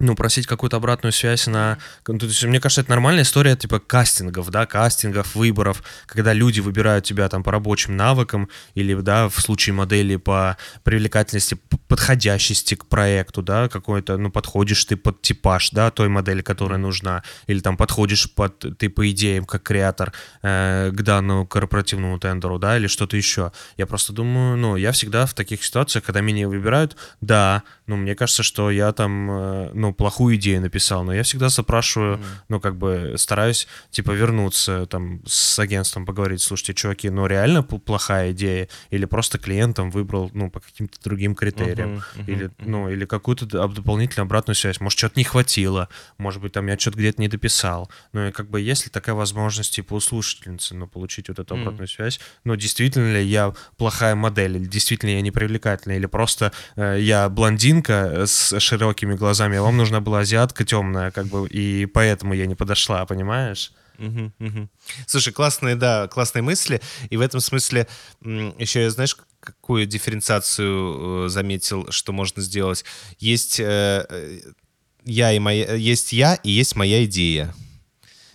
ну, 0.00 0.16
просить 0.16 0.46
какую-то 0.46 0.76
обратную 0.76 1.12
связь 1.12 1.46
на... 1.46 1.78
То 2.04 2.12
есть, 2.14 2.44
мне 2.44 2.60
кажется, 2.60 2.80
это 2.80 2.90
нормальная 2.90 3.22
история, 3.22 3.54
типа, 3.54 3.78
кастингов, 3.78 4.50
да, 4.50 4.66
кастингов, 4.66 5.36
выборов, 5.36 5.84
когда 6.06 6.32
люди 6.32 6.58
выбирают 6.58 7.04
тебя 7.04 7.28
там 7.28 7.44
по 7.44 7.52
рабочим 7.52 7.96
навыкам 7.96 8.48
или, 8.74 8.94
да, 8.94 9.28
в 9.28 9.40
случае 9.40 9.74
модели 9.74 10.16
по 10.16 10.56
привлекательности, 10.82 11.56
подходящести 11.86 12.74
к 12.74 12.86
проекту, 12.86 13.42
да, 13.42 13.68
какой-то, 13.68 14.16
ну, 14.16 14.30
подходишь 14.30 14.84
ты 14.84 14.96
под 14.96 15.22
типаж, 15.22 15.70
да, 15.70 15.90
той 15.92 16.08
модели, 16.08 16.42
которая 16.42 16.78
нужна, 16.78 17.22
или 17.46 17.60
там 17.60 17.76
подходишь 17.76 18.32
под, 18.32 18.76
ты 18.78 18.88
по 18.88 19.08
идеям, 19.10 19.44
как 19.44 19.62
креатор 19.62 20.12
э, 20.42 20.90
к 20.92 21.02
данному 21.02 21.46
корпоративному 21.46 22.18
тендеру, 22.18 22.58
да, 22.58 22.76
или 22.76 22.88
что-то 22.88 23.16
еще. 23.16 23.52
Я 23.76 23.86
просто 23.86 24.12
думаю, 24.12 24.56
ну, 24.56 24.74
я 24.74 24.90
всегда 24.90 25.26
в 25.26 25.34
таких 25.34 25.62
ситуациях, 25.62 26.04
когда 26.04 26.20
меня 26.20 26.48
выбирают, 26.48 26.96
да, 27.20 27.62
ну, 27.86 27.96
мне 27.96 28.14
кажется, 28.14 28.42
что 28.42 28.70
я 28.70 28.92
там, 28.92 29.30
э, 29.30 29.70
ну, 29.74 29.92
плохую 29.92 30.36
идею 30.36 30.62
написал, 30.62 31.04
но 31.04 31.12
я 31.12 31.22
всегда 31.22 31.50
запрашиваю, 31.50 32.16
mm-hmm. 32.16 32.44
ну, 32.48 32.60
как 32.60 32.76
бы 32.76 33.14
стараюсь, 33.16 33.68
типа, 33.90 34.12
вернуться 34.12 34.86
там 34.86 35.20
с 35.26 35.58
агентством, 35.58 36.06
поговорить, 36.06 36.40
слушайте, 36.40 36.74
чуваки, 36.74 37.10
ну, 37.10 37.26
реально 37.26 37.62
плохая 37.62 38.32
идея, 38.32 38.68
или 38.90 39.04
просто 39.04 39.38
клиентом 39.38 39.90
выбрал, 39.90 40.30
ну, 40.32 40.50
по 40.50 40.60
каким-то 40.60 40.98
другим 41.02 41.34
критериям, 41.34 41.96
uh-huh, 41.96 42.02
uh-huh, 42.16 42.32
или, 42.32 42.50
ну, 42.58 42.88
или 42.88 43.04
какую-то 43.04 43.46
дополнительную 43.46 44.24
обратную 44.24 44.54
связь, 44.54 44.80
может, 44.80 44.98
что-то 44.98 45.18
не 45.18 45.24
хватило, 45.24 45.88
может 46.16 46.40
быть, 46.40 46.52
там 46.52 46.66
я 46.68 46.78
что-то 46.78 46.98
где-то 46.98 47.20
не 47.20 47.28
дописал, 47.28 47.90
ну, 48.12 48.28
и 48.28 48.32
как 48.32 48.48
бы, 48.48 48.60
если 48.60 48.88
такая 48.88 49.14
возможность, 49.14 49.74
типа, 49.74 49.94
у 49.94 50.00
слушательницы, 50.00 50.74
ну, 50.74 50.86
получить 50.86 51.28
вот 51.28 51.38
эту 51.38 51.54
обратную 51.54 51.86
mm-hmm. 51.86 51.96
связь, 51.96 52.20
ну, 52.44 52.56
действительно 52.56 53.12
ли 53.12 53.24
я 53.24 53.52
плохая 53.76 54.14
модель, 54.14 54.56
или 54.56 54.64
действительно 54.64 55.10
я 55.10 55.20
непривлекательная, 55.20 55.98
или 55.98 56.06
просто 56.06 56.52
э, 56.76 56.98
я 57.00 57.28
блондин, 57.28 57.73
блондинка 57.74 58.26
с 58.26 58.58
широкими 58.60 59.14
глазами, 59.14 59.56
а 59.56 59.62
вам 59.62 59.76
нужна 59.76 60.00
была 60.00 60.20
азиатка 60.20 60.64
темная, 60.64 61.10
как 61.10 61.26
бы, 61.26 61.48
и 61.48 61.86
поэтому 61.86 62.34
я 62.34 62.46
не 62.46 62.54
подошла, 62.54 63.04
понимаешь? 63.06 63.72
Мгм, 63.98 64.32
мгм. 64.38 64.70
Слушай, 65.06 65.32
классные, 65.32 65.76
да, 65.76 66.08
классные 66.08 66.42
мысли. 66.42 66.80
И 67.10 67.16
в 67.16 67.20
этом 67.20 67.40
смысле 67.40 67.86
еще 68.22 68.82
я, 68.82 68.90
знаешь, 68.90 69.16
какую 69.40 69.86
дифференциацию 69.86 71.26
э, 71.26 71.28
заметил, 71.28 71.86
что 71.90 72.12
можно 72.12 72.42
сделать? 72.42 72.84
Есть 73.20 73.60
э, 73.60 74.04
э, 74.08 74.40
я 75.04 75.32
и 75.32 75.38
моя, 75.38 75.74
есть 75.74 76.12
я 76.12 76.34
и 76.34 76.50
есть 76.50 76.74
моя 76.76 77.04
идея. 77.04 77.54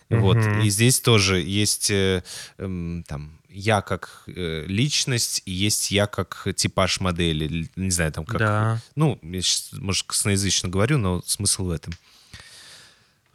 Вот. 0.10 0.38
Мгм. 0.38 0.62
И 0.62 0.70
здесь 0.70 1.02
тоже 1.02 1.42
есть 1.42 1.92
э, 1.92 2.24
эм, 2.58 3.04
там 3.08 3.39
я 3.50 3.82
как 3.82 4.24
э, 4.28 4.66
личность 4.68 5.42
и 5.46 5.52
есть 5.52 5.92
я 5.92 6.08
как 6.08 6.48
типаж 6.56 7.00
модели. 7.00 7.70
Не 7.76 7.92
знаю, 7.92 8.12
там 8.12 8.26
как... 8.26 8.40
Да. 8.40 8.82
Ну, 8.96 9.20
я 9.22 9.42
щас, 9.42 9.70
может, 9.74 10.06
косноязычно 10.08 10.70
говорю, 10.70 10.98
но 10.98 11.22
смысл 11.26 11.66
в 11.66 11.72
этом. 11.72 11.94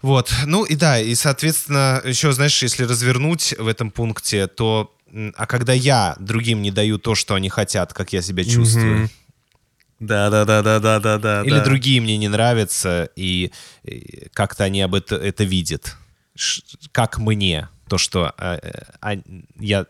Вот, 0.03 0.33
ну 0.45 0.65
и 0.65 0.77
да, 0.77 1.01
и, 1.01 1.15
соответственно, 1.15 2.03
еще, 2.05 2.33
знаешь, 2.33 2.63
если 2.63 2.85
развернуть 2.85 3.55
в 3.59 3.67
этом 3.67 3.91
пункте, 3.91 4.47
то, 4.47 4.95
а 5.35 5.47
когда 5.47 5.73
я 5.73 6.15
другим 6.21 6.61
не 6.61 6.71
даю 6.71 6.99
то, 6.99 7.15
что 7.15 7.35
они 7.35 7.49
хотят, 7.49 7.95
как 7.95 8.13
я 8.13 8.21
себя 8.21 8.45
чувствую, 8.45 8.99
Мгм. 8.99 9.11
Да, 10.01 10.29
да, 10.29 10.45
да, 10.45 10.61
да, 10.61 10.81
да, 10.81 10.99
да, 10.99 11.19
да. 11.19 11.43
или 11.43 11.55
да. 11.55 11.65
другие 11.65 12.01
мне 12.01 12.19
не 12.19 12.29
нравятся, 12.29 13.09
и, 13.17 13.51
и 13.85 14.29
как-то 14.35 14.65
они 14.65 14.83
об 14.83 14.95
это, 14.95 15.17
это 15.17 15.45
видят, 15.45 15.97
Ш- 16.35 16.63
как 16.93 17.19
мне 17.19 17.69
то, 17.89 17.99
что 17.99 18.33
а, 18.39 18.57
э, 18.57 18.83
а, 19.01 19.15
я 19.59 19.87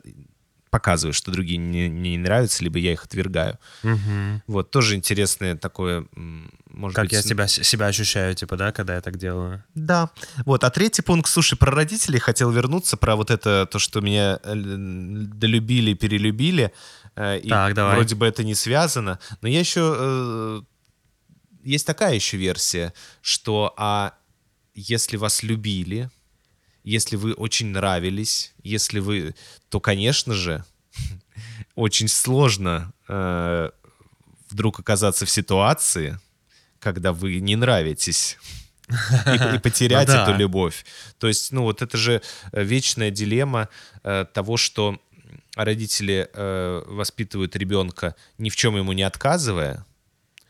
показываю, 0.70 1.12
что 1.12 1.30
другие 1.30 1.58
не, 1.58 1.88
не 1.88 2.18
нравятся, 2.18 2.64
либо 2.64 2.78
я 2.80 2.92
их 2.92 3.04
отвергаю. 3.04 3.58
Мгм. 3.84 4.42
Вот, 4.48 4.72
тоже 4.72 4.96
интересное 4.96 5.54
такое, 5.56 6.04
может 6.66 6.96
Как 6.96 7.04
быть... 7.04 7.12
я 7.12 7.22
себя, 7.22 7.46
себя 7.46 7.86
ощущаю, 7.86 8.34
типа, 8.34 8.56
да, 8.56 8.72
когда 8.72 8.96
я 8.96 9.00
так 9.00 9.16
делаю. 9.16 9.62
Да. 9.76 10.10
Вот, 10.44 10.64
а 10.64 10.70
третий 10.70 11.02
пункт, 11.02 11.30
слушай, 11.30 11.56
про 11.56 11.70
родителей 11.70 12.18
хотел 12.18 12.50
вернуться, 12.50 12.96
про 12.96 13.14
вот 13.14 13.30
это, 13.30 13.68
то, 13.70 13.78
что 13.78 14.00
меня 14.00 14.40
э, 14.42 14.54
долюбили, 14.56 15.94
перелюбили. 15.94 16.72
э, 17.14 17.38
и 17.38 17.48
Так, 17.48 17.74
давай. 17.74 17.94
Вроде 17.94 18.16
бы 18.16 18.26
это 18.26 18.42
не 18.42 18.56
связано. 18.56 19.20
Но 19.42 19.48
я 19.48 19.60
еще... 19.60 19.94
э, 19.96 20.60
Есть 21.62 21.86
такая 21.86 22.14
еще 22.16 22.36
версия, 22.36 22.92
что 23.22 23.72
а 23.76 24.14
если 24.74 25.16
вас 25.18 25.44
любили, 25.44 26.10
если 26.84 27.16
вы 27.16 27.32
очень 27.32 27.68
нравились, 27.68 28.54
если 28.62 29.00
вы... 29.00 29.34
То, 29.70 29.80
конечно 29.80 30.34
же, 30.34 30.64
очень 31.74 32.08
сложно 32.08 32.92
э, 33.08 33.70
вдруг 34.50 34.78
оказаться 34.78 35.26
в 35.26 35.30
ситуации, 35.30 36.18
когда 36.78 37.12
вы 37.12 37.40
не 37.40 37.56
нравитесь 37.56 38.38
и, 38.88 39.56
и 39.56 39.58
потерять 39.58 40.08
Ну 40.08 40.14
да. 40.14 40.22
эту 40.24 40.38
любовь. 40.38 40.84
То 41.18 41.26
есть, 41.26 41.52
ну 41.52 41.62
вот 41.62 41.82
это 41.82 41.96
же 41.96 42.22
э, 42.52 42.62
вечная 42.62 43.10
дилемма 43.10 43.68
э, 44.02 44.26
того, 44.32 44.56
что 44.56 45.00
родители 45.56 46.28
э, 46.32 46.82
воспитывают 46.86 47.56
ребенка 47.56 48.14
ни 48.38 48.50
в 48.50 48.56
чем 48.56 48.76
ему 48.76 48.92
не 48.92 49.02
отказывая, 49.02 49.86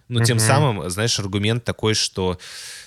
но 0.09 0.23
тем 0.23 0.37
Мгм. 0.37 0.47
самым, 0.47 0.91
знаешь, 0.91 1.19
аргумент 1.19 1.65
такой, 1.65 1.95
что 1.95 2.39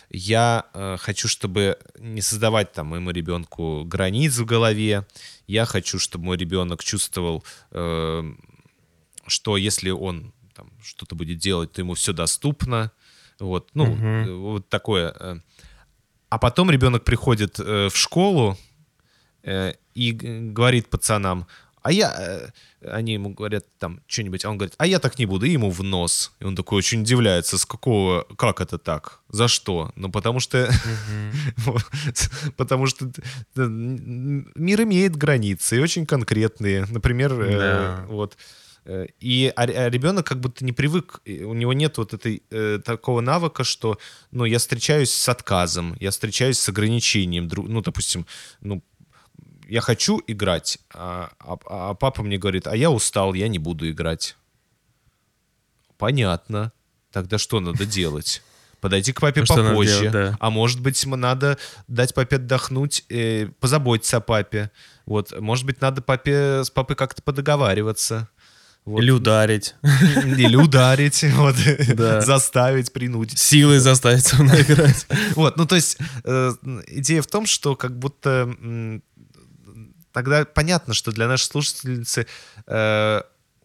я 0.09 0.65
э, 0.73 0.97
хочу, 0.99 1.27
чтобы 1.27 1.77
не 1.99 2.21
создавать 2.21 2.71
там 2.73 2.87
моему 2.87 3.11
ребенку 3.11 3.83
границ 3.85 4.37
в 4.37 4.45
голове, 4.45 5.05
я 5.47 5.65
хочу, 5.65 5.99
чтобы 5.99 6.25
мой 6.25 6.37
ребенок 6.37 6.83
чувствовал, 6.83 7.43
э, 7.71 8.23
что 9.27 9.57
если 9.57 9.89
он 9.89 10.33
там, 10.55 10.71
что-то 10.81 11.15
будет 11.15 11.37
делать, 11.39 11.71
то 11.73 11.81
ему 11.81 11.93
все 11.93 12.13
доступно. 12.13 12.91
Вот, 13.39 13.69
ну, 13.73 13.95
э, 13.95 14.33
вот 14.33 14.69
такое. 14.69 15.13
э. 15.19 15.39
А 16.29 16.37
потом 16.39 16.71
ребенок 16.71 17.03
приходит 17.03 17.59
э, 17.59 17.89
в 17.89 17.95
школу 17.95 18.57
э, 19.43 19.73
и 19.93 20.11
говорит 20.11 20.89
пацанам, 20.89 21.47
а 21.81 21.91
я... 21.91 22.13
э, 22.17 22.49
Они 22.89 23.13
ему 23.13 23.29
говорят 23.29 23.65
там 23.79 24.01
что-нибудь, 24.07 24.45
а 24.45 24.49
он 24.49 24.57
говорит, 24.57 24.75
а 24.77 24.85
я 24.85 24.99
так 24.99 25.19
не 25.19 25.25
буду, 25.25 25.45
и 25.45 25.51
ему 25.51 25.69
в 25.71 25.83
нос. 25.83 26.31
И 26.39 26.45
он 26.45 26.55
такой 26.55 26.77
очень 26.77 27.01
удивляется, 27.01 27.57
с 27.57 27.65
какого... 27.65 28.25
Как 28.37 28.61
это 28.61 28.77
так? 28.77 29.21
За 29.29 29.47
что? 29.47 29.91
Ну, 29.95 30.11
потому 30.11 30.39
что... 30.39 30.69
Потому 32.57 32.87
что 32.87 33.05
э, 33.05 33.67
мир 33.67 34.81
имеет 34.81 35.15
границы, 35.15 35.77
и 35.77 35.79
очень 35.79 36.05
конкретные. 36.05 36.85
Например, 36.89 37.33
э, 37.33 38.05
вот. 38.07 38.37
И 39.19 39.51
а, 39.55 39.63
а 39.63 39.89
ребенок 39.89 40.25
как 40.25 40.39
будто 40.39 40.63
не 40.63 40.71
привык, 40.71 41.19
у 41.25 41.53
него 41.53 41.73
нет 41.73 41.97
вот 41.97 42.13
этой 42.13 42.41
э, 42.49 42.79
такого 42.83 43.19
навыка, 43.19 43.65
что, 43.65 43.97
ну, 44.31 44.45
я 44.45 44.59
встречаюсь 44.59 45.11
с 45.11 45.27
отказом, 45.27 45.97
я 45.99 46.09
встречаюсь 46.09 46.57
с 46.57 46.69
ограничением, 46.69 47.49
ну, 47.53 47.81
допустим, 47.81 48.25
ну, 48.61 48.81
я 49.67 49.81
хочу 49.81 50.21
играть, 50.27 50.79
а, 50.93 51.29
а- 51.39 51.57
а 51.91 51.93
папа 51.93 52.23
мне 52.23 52.37
говорит, 52.37 52.67
а 52.67 52.75
я 52.75 52.89
устал, 52.91 53.33
я 53.33 53.47
не 53.47 53.59
буду 53.59 53.89
играть. 53.89 54.35
Понятно. 55.97 56.71
Тогда 57.11 57.37
что 57.37 57.59
надо 57.59 57.85
делать? 57.85 58.41
Подойти 58.81 59.11
к 59.11 59.19
папе 59.21 59.43
что 59.43 59.55
попозже. 59.55 59.99
делать, 60.01 60.11
да. 60.11 60.37
А 60.39 60.49
может 60.51 60.81
быть, 60.81 61.03
надо 61.05 61.57
дать 61.87 62.13
папе 62.13 62.35
отдохнуть, 62.35 63.05
э, 63.09 63.47
позаботиться 63.59 64.17
о 64.17 64.21
папе. 64.21 64.69
Вот, 65.07 65.37
может 65.39 65.65
быть, 65.65 65.81
надо 65.81 66.01
папе 66.01 66.63
с 66.63 66.69
папой 66.69 66.95
как-то 66.95 67.23
подоговариваться. 67.23 68.29
Вот. 68.85 69.01
Или 69.01 69.09
ударить. 69.11 69.73
Или 69.83 70.55
ударить, 70.55 71.23
вот, 71.33 71.55
Да. 71.95 72.21
заставить, 72.21 72.93
принудить. 72.93 73.39
Силой 73.39 73.79
заставить 73.79 74.25
со 74.27 74.41
мной 74.43 74.61
играть. 74.61 75.07
Вот, 75.35 75.57
ну 75.57 75.65
то 75.65 75.75
есть 75.75 75.97
э, 76.23 76.51
идея 76.87 77.21
в 77.23 77.27
том, 77.27 77.47
что 77.47 77.75
как 77.75 77.97
будто 77.97 78.55
тогда 80.17 80.45
понятно, 80.45 80.95
что 80.95 81.11
для 81.11 81.27
нашей 81.27 81.43
слушательницы 81.45 82.25
э, 82.65 83.21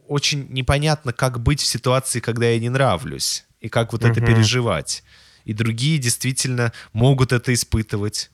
очень 0.07 0.47
непонятно, 0.51 1.15
как 1.15 1.41
быть 1.41 1.63
в 1.63 1.65
ситуации, 1.65 2.21
когда 2.21 2.47
я 2.47 2.59
не 2.59 2.69
нравлюсь, 2.69 3.47
и 3.63 3.71
как 3.71 3.93
вот 3.93 4.05
это 4.05 4.21
Мгм. 4.21 4.27
переживать. 4.27 5.03
И 5.47 5.55
другие 5.55 5.97
действительно 5.97 6.75
могут 6.93 7.33
это 7.33 7.55
испытывать. 7.55 8.31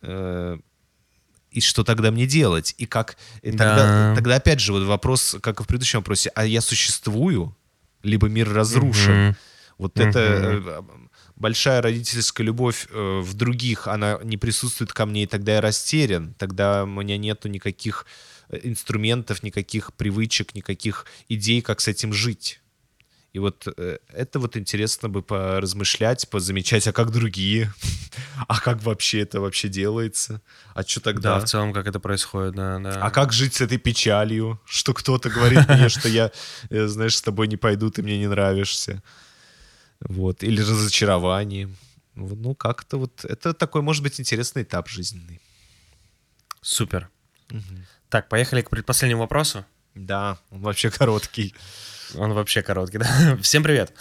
Э, 0.00 0.56
и 1.50 1.60
что 1.60 1.84
тогда 1.84 2.10
мне 2.10 2.26
делать? 2.26 2.74
И 2.78 2.86
как... 2.86 3.18
и 3.42 3.50
тогда, 3.50 3.84
Да. 3.84 4.14
тогда 4.14 4.36
опять 4.36 4.60
же 4.60 4.72
вот 4.72 4.84
вопрос, 4.84 5.36
как 5.42 5.60
и 5.60 5.62
в 5.62 5.66
предыдущем 5.66 5.98
вопросе, 5.98 6.30
а 6.34 6.46
я 6.46 6.62
существую? 6.62 7.54
Либо 8.02 8.28
мир 8.28 8.50
разрушен? 8.50 9.26
Мгм. 9.26 9.36
Вот 9.76 9.98
Мгм. 9.98 10.08
это 10.08 10.84
большая 11.36 11.82
родительская 11.82 12.46
любовь 12.46 12.86
э, 12.90 13.20
в 13.22 13.34
других, 13.34 13.86
она 13.86 14.18
не 14.24 14.36
присутствует 14.36 14.92
ко 14.92 15.06
мне, 15.06 15.24
и 15.24 15.26
тогда 15.26 15.54
я 15.54 15.60
растерян, 15.60 16.34
тогда 16.38 16.84
у 16.84 16.86
меня 16.86 17.18
нету 17.18 17.48
никаких 17.48 18.06
э, 18.48 18.58
инструментов, 18.62 19.42
никаких 19.42 19.92
привычек, 19.94 20.54
никаких 20.54 21.06
идей, 21.28 21.62
как 21.62 21.80
с 21.80 21.88
этим 21.88 22.12
жить. 22.12 22.60
И 23.36 23.38
вот 23.38 23.68
э, 23.76 23.98
это 24.14 24.38
вот 24.38 24.56
интересно 24.56 25.10
бы 25.10 25.22
поразмышлять, 25.22 26.26
позамечать, 26.30 26.88
а 26.88 26.92
как 26.94 27.10
другие, 27.10 27.70
а 28.48 28.58
как 28.58 28.82
вообще 28.82 29.20
это 29.20 29.42
вообще 29.42 29.68
делается, 29.68 30.40
а 30.74 30.84
что 30.84 31.00
Да, 31.00 31.04
тогда? 31.12 31.40
в 31.40 31.44
целом, 31.44 31.74
как 31.74 31.86
это 31.86 32.00
происходит, 32.00 32.54
да, 32.54 32.78
да. 32.78 32.98
А 33.02 33.10
как 33.10 33.34
жить 33.34 33.52
с 33.52 33.60
этой 33.60 33.76
печалью, 33.76 34.58
что 34.64 34.94
кто-то 34.94 35.28
говорит 35.28 35.68
мне, 35.68 35.90
что 35.90 36.08
я, 36.08 36.32
э, 36.70 36.86
знаешь, 36.86 37.16
с 37.16 37.20
тобой 37.20 37.46
не 37.46 37.58
пойду, 37.58 37.90
ты 37.90 38.02
мне 38.02 38.16
не 38.16 38.26
нравишься. 38.26 39.02
Вот. 40.00 40.42
Или 40.42 40.60
разочарованием. 40.60 41.76
Ну, 42.14 42.54
как-то 42.54 42.98
вот... 42.98 43.24
Это 43.24 43.52
такой, 43.54 43.82
может 43.82 44.02
быть, 44.02 44.20
интересный 44.20 44.62
этап 44.62 44.88
жизненный. 44.88 45.40
Супер. 46.62 47.08
Так, 48.08 48.28
поехали 48.28 48.62
к 48.62 48.70
предпоследнему 48.70 49.22
вопросу. 49.22 49.64
Да, 49.94 50.38
он 50.50 50.60
вообще 50.60 50.90
короткий. 50.90 51.54
Он 52.14 52.32
вообще 52.32 52.62
короткий, 52.62 52.98
да? 52.98 53.36
Всем 53.42 53.62
привет. 53.62 53.92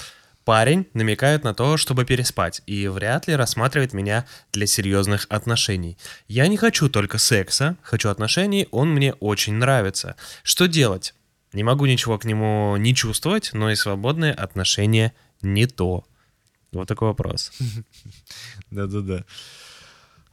Парень 0.45 0.87
намекает 0.93 1.43
на 1.43 1.55
то, 1.55 1.75
чтобы 1.75 2.05
переспать, 2.05 2.61
и 2.67 2.87
вряд 2.87 3.27
ли 3.27 3.35
рассматривает 3.35 3.93
меня 3.93 4.27
для 4.53 4.67
серьезных 4.67 5.25
отношений. 5.29 5.97
Я 6.27 6.47
не 6.47 6.55
хочу 6.55 6.87
только 6.87 7.17
секса, 7.17 7.77
хочу 7.81 8.09
отношений, 8.09 8.67
он 8.69 8.93
мне 8.93 9.13
очень 9.13 9.55
нравится. 9.55 10.15
Что 10.43 10.67
делать? 10.67 11.15
Не 11.51 11.63
могу 11.63 11.87
ничего 11.87 12.19
к 12.19 12.25
нему 12.25 12.75
не 12.77 12.93
чувствовать, 12.93 13.51
но 13.53 13.71
и 13.71 13.75
свободные 13.75 14.33
отношения 14.33 15.13
не 15.45 15.67
то. 15.67 16.05
Вот 16.71 16.87
такой 16.87 17.07
вопрос. 17.07 17.51
Да-да-да. 18.71 19.23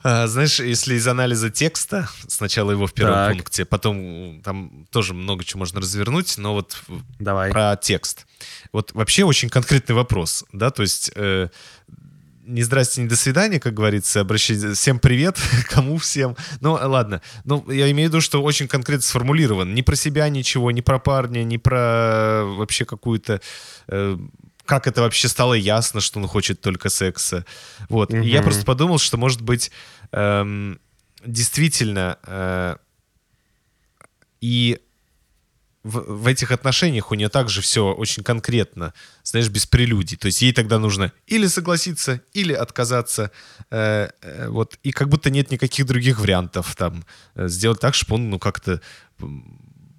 А, 0.04 0.26
знаешь, 0.26 0.58
если 0.58 0.96
из 0.96 1.06
анализа 1.06 1.50
текста, 1.50 2.08
сначала 2.26 2.72
его 2.72 2.88
в 2.88 2.92
первом 2.92 3.14
Так. 3.14 3.32
пункте, 3.34 3.64
потом 3.64 4.40
там 4.42 4.86
тоже 4.90 5.14
много 5.14 5.44
чего 5.44 5.60
можно 5.60 5.80
развернуть, 5.80 6.38
но 6.38 6.54
вот 6.54 6.82
Давай. 7.20 7.52
про 7.52 7.76
текст. 7.76 8.26
Вот 8.72 8.92
вообще 8.92 9.22
очень 9.22 9.48
конкретный 9.48 9.94
вопрос, 9.94 10.44
да, 10.52 10.70
то 10.70 10.82
есть 10.82 11.12
э, 11.14 11.48
не 12.44 12.62
здрасте, 12.64 13.00
не 13.02 13.08
до 13.08 13.14
свидания, 13.16 13.60
как 13.60 13.74
говорится, 13.74 14.20
обращайтесь, 14.20 14.76
всем 14.76 14.98
привет, 14.98 15.38
кому 15.68 15.98
всем. 15.98 16.36
Ну, 16.60 16.72
ладно, 16.72 17.22
ну, 17.44 17.70
я 17.70 17.88
имею 17.92 18.08
в 18.08 18.12
виду, 18.12 18.20
что 18.20 18.42
очень 18.42 18.66
конкретно 18.66 19.04
сформулирован, 19.04 19.72
не 19.72 19.82
про 19.82 19.94
себя 19.94 20.28
ничего, 20.28 20.72
не 20.72 20.82
про 20.82 20.98
парня, 20.98 21.44
не 21.44 21.58
про 21.58 22.42
вообще 22.44 22.84
какую-то 22.84 23.40
э, 23.86 24.18
как 24.66 24.86
это 24.86 25.02
вообще 25.02 25.28
стало 25.28 25.54
ясно, 25.54 26.00
что 26.00 26.20
он 26.20 26.26
хочет 26.28 26.60
только 26.60 26.88
секса. 26.88 27.44
Вот. 27.88 28.12
И 28.14 28.28
я 28.28 28.42
просто 28.42 28.64
подумал, 28.64 28.98
что, 28.98 29.16
может 29.16 29.42
быть, 29.42 29.70
эм, 30.12 30.80
действительно 31.24 32.18
э, 32.26 32.76
и 34.40 34.80
в, 35.84 36.22
в 36.22 36.26
этих 36.26 36.52
отношениях 36.52 37.10
у 37.10 37.14
нее 37.14 37.28
также 37.28 37.60
все 37.60 37.92
очень 37.92 38.22
конкретно, 38.22 38.94
знаешь, 39.24 39.48
без 39.48 39.66
прелюдий. 39.66 40.16
То 40.16 40.26
есть 40.26 40.42
ей 40.42 40.52
тогда 40.52 40.78
нужно 40.78 41.12
или 41.26 41.46
согласиться, 41.46 42.20
или 42.32 42.52
отказаться. 42.52 43.30
Э, 43.70 44.10
э, 44.20 44.48
вот. 44.48 44.78
И 44.82 44.92
как 44.92 45.08
будто 45.08 45.30
нет 45.30 45.50
никаких 45.50 45.86
других 45.86 46.20
вариантов 46.20 46.74
там. 46.76 47.04
э, 47.34 47.48
сделать 47.48 47.80
так, 47.80 47.94
чтобы 47.94 48.14
он, 48.14 48.30
ну, 48.30 48.38
как-то 48.38 48.80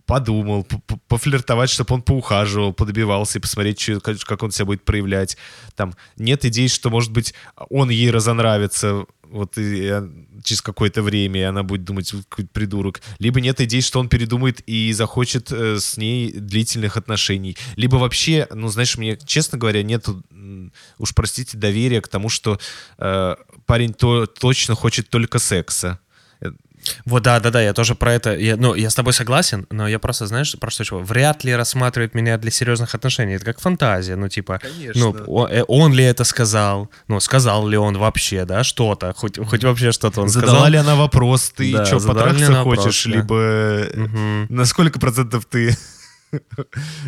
подумал, 0.05 0.67
пофлиртовать, 1.07 1.69
чтобы 1.69 1.95
он 1.95 2.01
поухаживал, 2.01 2.73
подобивался 2.73 3.39
и 3.39 3.41
посмотреть, 3.41 3.77
чё- 3.77 3.99
как 4.01 4.43
он 4.43 4.51
себя 4.51 4.65
будет 4.65 4.83
проявлять. 4.85 5.37
Там 5.75 5.93
нет 6.17 6.45
идей, 6.45 6.67
что, 6.67 6.89
может 6.89 7.11
быть, 7.11 7.33
он 7.69 7.89
ей 7.89 8.11
разонравится 8.11 9.05
вот 9.23 9.57
и, 9.57 9.87
э, 9.91 10.07
через 10.43 10.61
какое-то 10.61 11.01
время, 11.01 11.39
и 11.39 11.43
она 11.43 11.63
будет 11.63 11.83
думать, 11.85 12.13
«Вот 12.13 12.25
какой 12.29 12.45
придурок. 12.45 13.01
Либо 13.17 13.41
нет 13.41 13.59
идей, 13.61 13.81
что 13.81 13.99
он 13.99 14.07
передумает 14.07 14.61
и 14.67 14.93
захочет 14.93 15.51
э, 15.51 15.79
с 15.79 15.97
ней 15.97 16.31
длительных 16.33 16.97
отношений. 16.97 17.57
Либо 17.75 17.95
вообще, 17.95 18.47
ну, 18.53 18.67
знаешь, 18.67 18.95
мне, 18.97 19.17
честно 19.25 19.57
говоря, 19.57 19.81
нет, 19.81 20.05
уж 20.99 21.15
простите, 21.15 21.57
доверия 21.57 22.01
к 22.01 22.07
тому, 22.07 22.29
что 22.29 22.59
э, 22.99 23.35
парень 23.65 23.93
то, 23.93 24.27
точно 24.27 24.75
хочет 24.75 25.09
только 25.09 25.39
секса. 25.39 25.99
Вот, 27.05 27.23
да, 27.23 27.39
да, 27.39 27.49
да, 27.51 27.61
я 27.61 27.73
тоже 27.73 27.95
про 27.95 28.13
это, 28.13 28.35
я, 28.35 28.57
ну, 28.57 28.73
я 28.75 28.89
с 28.89 28.95
тобой 28.95 29.13
согласен, 29.13 29.65
но 29.69 29.87
я 29.87 29.99
просто, 29.99 30.27
знаешь, 30.27 30.55
про 30.59 30.69
что, 30.71 30.83
чего, 30.83 30.99
вряд 30.99 31.43
ли 31.43 31.55
рассматривает 31.55 32.13
меня 32.15 32.37
для 32.37 32.51
серьезных 32.51 32.95
отношений, 32.95 33.33
это 33.35 33.45
как 33.45 33.59
фантазия, 33.59 34.15
ну, 34.15 34.27
типа, 34.29 34.59
Конечно. 34.61 35.01
ну, 35.01 35.15
о- 35.27 35.47
э, 35.47 35.63
он 35.67 35.93
ли 35.93 36.03
это 36.03 36.23
сказал, 36.23 36.89
ну, 37.07 37.19
сказал 37.19 37.67
ли 37.67 37.77
он 37.77 37.97
вообще, 37.97 38.45
да, 38.45 38.63
что-то, 38.63 39.13
хоть, 39.15 39.37
хоть 39.37 39.63
вообще 39.63 39.91
что-то 39.91 40.21
он 40.21 40.29
Задала 40.29 40.51
сказал. 40.53 40.71
ли 40.71 40.77
она 40.77 40.95
вопрос, 40.95 41.51
ты 41.55 41.71
Да, 41.73 41.85
что, 41.85 41.99
задала 41.99 42.19
потрахаться 42.19 42.47
она 42.47 42.63
вопрос, 42.63 42.79
хочешь, 42.85 43.05
да. 43.05 43.11
либо 43.11 43.87
Мгм. 43.93 44.45
на 44.49 44.65
сколько 44.65 44.99
процентов 44.99 45.45
ты 45.45 45.77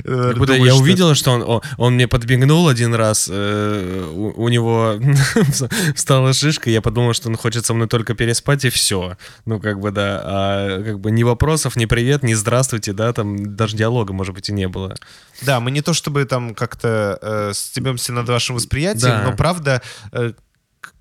Как 0.03 0.37
будто 0.37 0.53
думаешь, 0.53 0.73
я 0.73 0.75
увидела, 0.75 1.15
что 1.15 1.31
он, 1.31 1.61
он 1.77 1.93
мне 1.93 2.07
подбегнул 2.07 2.67
один 2.67 2.93
раз, 2.93 3.29
э, 3.31 4.11
у, 4.13 4.49
него 4.49 4.95
встала 5.95 6.33
шишка, 6.33 6.69
я 6.69 6.81
подумал, 6.81 7.13
что 7.13 7.29
он 7.29 7.35
хочет 7.35 7.65
со 7.65 7.73
мной 7.73 7.87
только 7.87 8.13
переспать 8.13 8.65
и 8.65 8.69
все. 8.69 9.17
Ну, 9.45 9.59
как 9.59 9.79
бы, 9.79 9.91
да, 9.91 10.21
а 10.23 10.83
как 10.83 10.99
бы 10.99 11.11
ни 11.11 11.23
вопросов, 11.23 11.75
ни 11.75 11.85
привет, 11.85 12.23
ни 12.23 12.33
здравствуйте, 12.33 12.93
да, 12.93 13.13
там 13.13 13.55
даже 13.55 13.75
диалога, 13.75 14.13
может 14.13 14.33
быть, 14.35 14.49
и 14.49 14.53
не 14.53 14.67
было. 14.67 14.95
Да, 15.41 15.59
мы 15.59 15.71
не 15.71 15.81
то 15.81 15.93
чтобы 15.93 16.25
там 16.25 16.55
как-то 16.55 17.17
э, 17.21 17.51
стебемся 17.53 18.13
над 18.13 18.27
вашим 18.27 18.55
восприятием, 18.55 19.11
Да. 19.11 19.23
но 19.23 19.35
правда 19.35 19.81
э, 20.11 20.33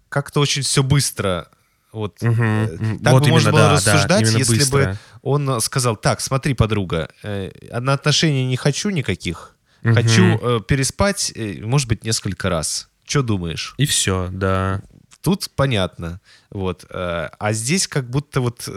как-то 0.09 0.41
очень 0.41 0.62
все 0.62 0.83
быстро. 0.83 1.49
Вот, 1.95 2.20
мгм. 2.22 2.99
так 3.05 3.12
Вот 3.12 3.22
бы 3.22 3.28
можно 3.28 3.53
было 3.53 3.61
да, 3.61 3.68
да, 3.68 3.74
рассуждать, 3.74 4.22
именно 4.22 4.38
если 4.38 4.59
быстро. 4.59 4.78
бы 4.78 4.99
он 5.22 5.61
сказал, 5.61 5.95
так, 5.95 6.20
смотри, 6.20 6.55
подруга, 6.55 7.09
э, 7.22 7.53
на 7.80 7.92
отношения 7.92 8.45
не 8.47 8.57
хочу 8.57 8.90
никаких, 8.90 9.57
Мгм. 9.82 9.95
хочу 9.95 10.22
э, 10.24 10.61
переспать, 10.66 11.32
может 11.62 11.88
быть, 11.88 12.03
несколько 12.03 12.49
раз. 12.49 12.88
Что 13.07 13.22
думаешь? 13.22 13.74
И 13.78 13.86
все, 13.86 14.28
да. 14.32 14.82
Тут 15.22 15.51
понятно. 15.55 16.20
Вот. 16.51 16.84
А 16.90 17.53
здесь 17.53 17.86
как 17.86 18.11
будто 18.11 18.40
вот, 18.40 18.68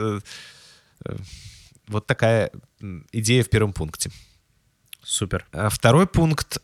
вот 1.87 2.07
такая 2.07 2.51
идея 3.11 3.43
в 3.43 3.49
первом 3.49 3.73
пункте. 3.73 4.11
Супер. 5.03 5.45
А 5.51 5.69
Второй 5.69 6.07
пункт. 6.07 6.59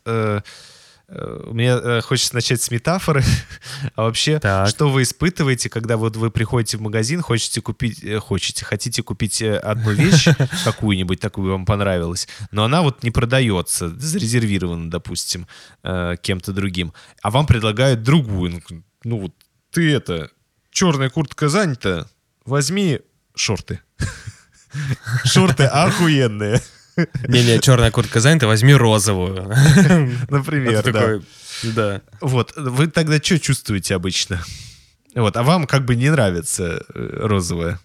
Э, 1.08 1.14
э, 1.16 1.50
Мне 1.52 1.68
э, 1.70 2.00
хочется 2.00 2.34
начать 2.34 2.60
с 2.62 2.70
метафоры. 2.70 3.22
А 3.96 4.02
вообще, 4.04 4.38
Так. 4.40 4.68
что 4.68 4.88
вы 4.88 5.02
испытываете, 5.02 5.68
когда 5.68 5.96
вот 5.96 6.16
вы 6.16 6.30
приходите 6.30 6.76
в 6.78 6.80
магазин, 6.80 7.22
хотите 7.22 7.60
купить, 7.60 8.02
э, 8.02 8.20
хотите, 8.20 8.64
хотите 8.64 9.02
купить 9.02 9.42
э, 9.42 9.56
одну 9.58 9.92
вещь, 9.92 10.28
какую-нибудь 10.64 11.20
такую 11.20 11.52
вам 11.52 11.66
понравилась, 11.66 12.26
но 12.50 12.64
она 12.64 12.82
вот 12.82 13.02
не 13.02 13.10
продается, 13.10 13.88
зарезервирована, 13.90 14.90
допустим, 14.90 15.46
э, 15.82 16.16
кем-то 16.22 16.52
другим, 16.52 16.92
а 17.22 17.30
вам 17.30 17.46
предлагают 17.46 18.02
другую. 18.02 18.62
Ну, 18.70 18.82
Ну 19.04 19.18
вот 19.18 19.32
ты 19.70 19.92
это, 19.92 20.30
черная 20.70 21.10
куртка 21.10 21.48
занята, 21.48 22.06
возьми 22.44 23.00
шорты. 23.34 23.80
Шорты 25.24 25.64
охуенные. 25.64 26.60
Не-не, 26.96 27.60
черная 27.60 27.90
куртка 27.90 28.20
занята, 28.20 28.46
возьми 28.46 28.74
розовую. 28.74 29.48
Например, 30.28 30.82
да. 30.82 30.92
такой, 30.92 31.22
да. 31.62 32.02
Вот, 32.20 32.52
вы 32.56 32.86
тогда 32.86 33.18
что 33.18 33.38
чувствуете 33.38 33.94
обычно? 33.94 34.42
Вот, 35.14 35.36
а 35.36 35.42
вам 35.42 35.66
как 35.66 35.84
бы 35.84 35.96
не 35.96 36.10
нравится 36.10 36.84
э, 36.94 37.08
розовое. 37.22 37.78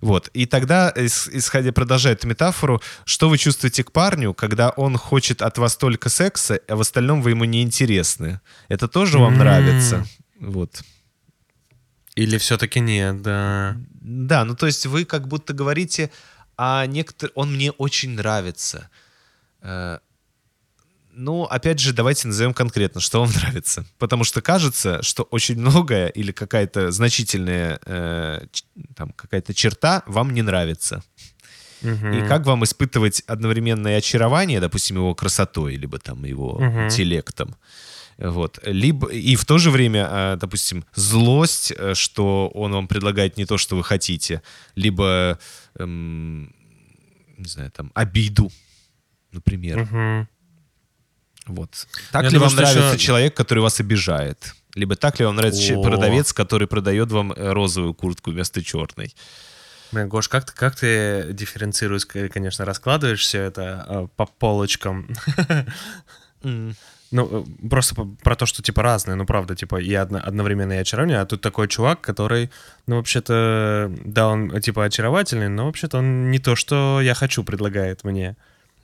Вот, 0.00 0.28
и 0.32 0.46
тогда, 0.46 0.92
ис- 0.96 1.28
исходя, 1.32 1.70
продолжая 1.72 2.14
эту 2.14 2.26
метафору, 2.26 2.80
что 3.04 3.28
вы 3.28 3.36
чувствуете 3.38 3.84
к 3.84 3.92
парню, 3.92 4.32
когда 4.32 4.70
он 4.70 4.96
хочет 4.96 5.42
от 5.42 5.58
вас 5.58 5.76
только 5.76 6.08
секса, 6.08 6.60
а 6.68 6.76
в 6.76 6.80
остальном 6.80 7.20
вы 7.22 7.30
ему 7.30 7.44
не 7.44 7.62
интересны? 7.62 8.40
Это 8.68 8.88
тоже 8.88 9.18
вам 9.18 9.34
М. 9.34 9.38
нравится? 9.40 10.06
Вот. 10.40 10.82
Или 12.14 12.38
все-таки 12.38 12.80
нет, 12.80 13.22
да. 13.22 13.76
Да, 14.00 14.44
ну 14.44 14.54
то 14.54 14.66
есть 14.66 14.86
вы 14.86 15.04
как 15.04 15.28
будто 15.28 15.52
говорите, 15.52 16.10
а 16.64 16.86
некотор... 16.86 17.30
он 17.34 17.52
мне 17.54 17.70
очень 17.72 18.10
нравится. 18.10 18.88
Э, 19.62 19.98
Ну, 21.14 21.42
опять 21.44 21.78
же, 21.80 21.92
давайте 21.92 22.28
назовем 22.28 22.54
конкретно, 22.54 23.00
что 23.00 23.20
вам 23.20 23.30
нравится. 23.34 23.84
Потому 23.98 24.24
что 24.24 24.40
кажется, 24.42 25.02
что 25.02 25.24
очень 25.24 25.58
многое 25.60 26.06
или 26.08 26.32
какая-то 26.32 26.90
значительная 26.92 27.78
э, 27.84 28.46
там, 28.96 29.12
какая-то 29.12 29.52
черта 29.54 30.02
вам 30.06 30.30
не 30.32 30.42
нравится. 30.42 31.02
Мгм. 31.82 32.12
И 32.12 32.28
как 32.28 32.46
вам 32.46 32.62
испытывать 32.62 33.22
одновременное 33.26 33.98
очарование, 33.98 34.60
допустим, 34.60 34.96
его 34.96 35.14
красотой, 35.14 35.74
либо 35.76 35.98
там 35.98 36.24
его 36.24 36.58
Мгм. 36.60 36.84
интеллектом, 36.86 37.56
вот, 38.18 38.58
либо 38.64 39.08
и 39.08 39.36
в 39.36 39.44
то 39.44 39.58
же 39.58 39.70
время, 39.70 40.06
а, 40.10 40.36
допустим, 40.36 40.84
злость, 40.94 41.72
э, 41.76 41.94
что 41.94 42.48
он 42.54 42.72
вам 42.72 42.88
предлагает 42.88 43.36
не 43.36 43.46
то, 43.46 43.58
что 43.58 43.76
вы 43.76 43.82
хотите, 43.84 44.42
либо, 44.74 45.38
эм, 45.78 46.54
не 47.38 47.48
знаю, 47.48 47.70
там, 47.70 47.90
обиду, 47.94 48.50
например. 49.32 49.78
Мгм. 49.80 50.28
Вот. 51.46 51.86
Так 52.12 52.22
Я 52.22 52.28
ли 52.28 52.34
думаю, 52.34 52.50
вам 52.50 52.56
нравится 52.56 52.94
еще- 52.94 52.98
человек, 52.98 53.34
который 53.34 53.58
вас 53.60 53.80
обижает? 53.80 54.54
Либо 54.74 54.94
так 54.96 55.18
ли 55.18 55.26
вам 55.26 55.36
нравится 55.36 55.74
О. 55.74 55.82
продавец, 55.82 56.32
который 56.32 56.66
продает 56.68 57.10
вам 57.10 57.32
э, 57.32 57.52
розовую 57.52 57.94
куртку 57.94 58.30
вместо 58.30 58.62
черной? 58.62 59.14
Блин, 59.90 60.08
Гош, 60.08 60.28
как 60.28 60.46
ты, 60.46 60.52
как 60.54 60.76
ты 60.76 61.32
дифференцируешь, 61.32 62.06
конечно, 62.06 62.64
раскладываешь 62.64 63.20
все 63.20 63.42
это 63.42 63.84
э, 63.88 64.06
по 64.16 64.24
полочкам? 64.26 65.08
Ну, 67.12 67.28
э, 67.30 67.68
просто 67.68 67.94
про 68.22 68.34
то, 68.34 68.46
что, 68.46 68.62
типа, 68.62 68.82
разные, 68.82 69.16
ну, 69.16 69.26
правда, 69.26 69.54
типа, 69.54 69.76
и 69.80 69.94
одно, 69.94 70.18
одновременно 70.24 70.72
и 70.72 70.76
очарование, 70.78 71.20
а 71.20 71.26
тут 71.26 71.42
такой 71.42 71.68
чувак, 71.68 72.00
который, 72.00 72.50
ну, 72.86 72.96
вообще-то, 72.96 73.92
да, 74.04 74.28
он, 74.28 74.60
типа, 74.60 74.84
очаровательный, 74.84 75.48
но, 75.48 75.66
вообще-то, 75.66 75.98
он 75.98 76.30
не 76.30 76.38
то, 76.38 76.56
что 76.56 77.00
я 77.02 77.14
хочу, 77.14 77.44
предлагает 77.44 78.04
мне. 78.04 78.36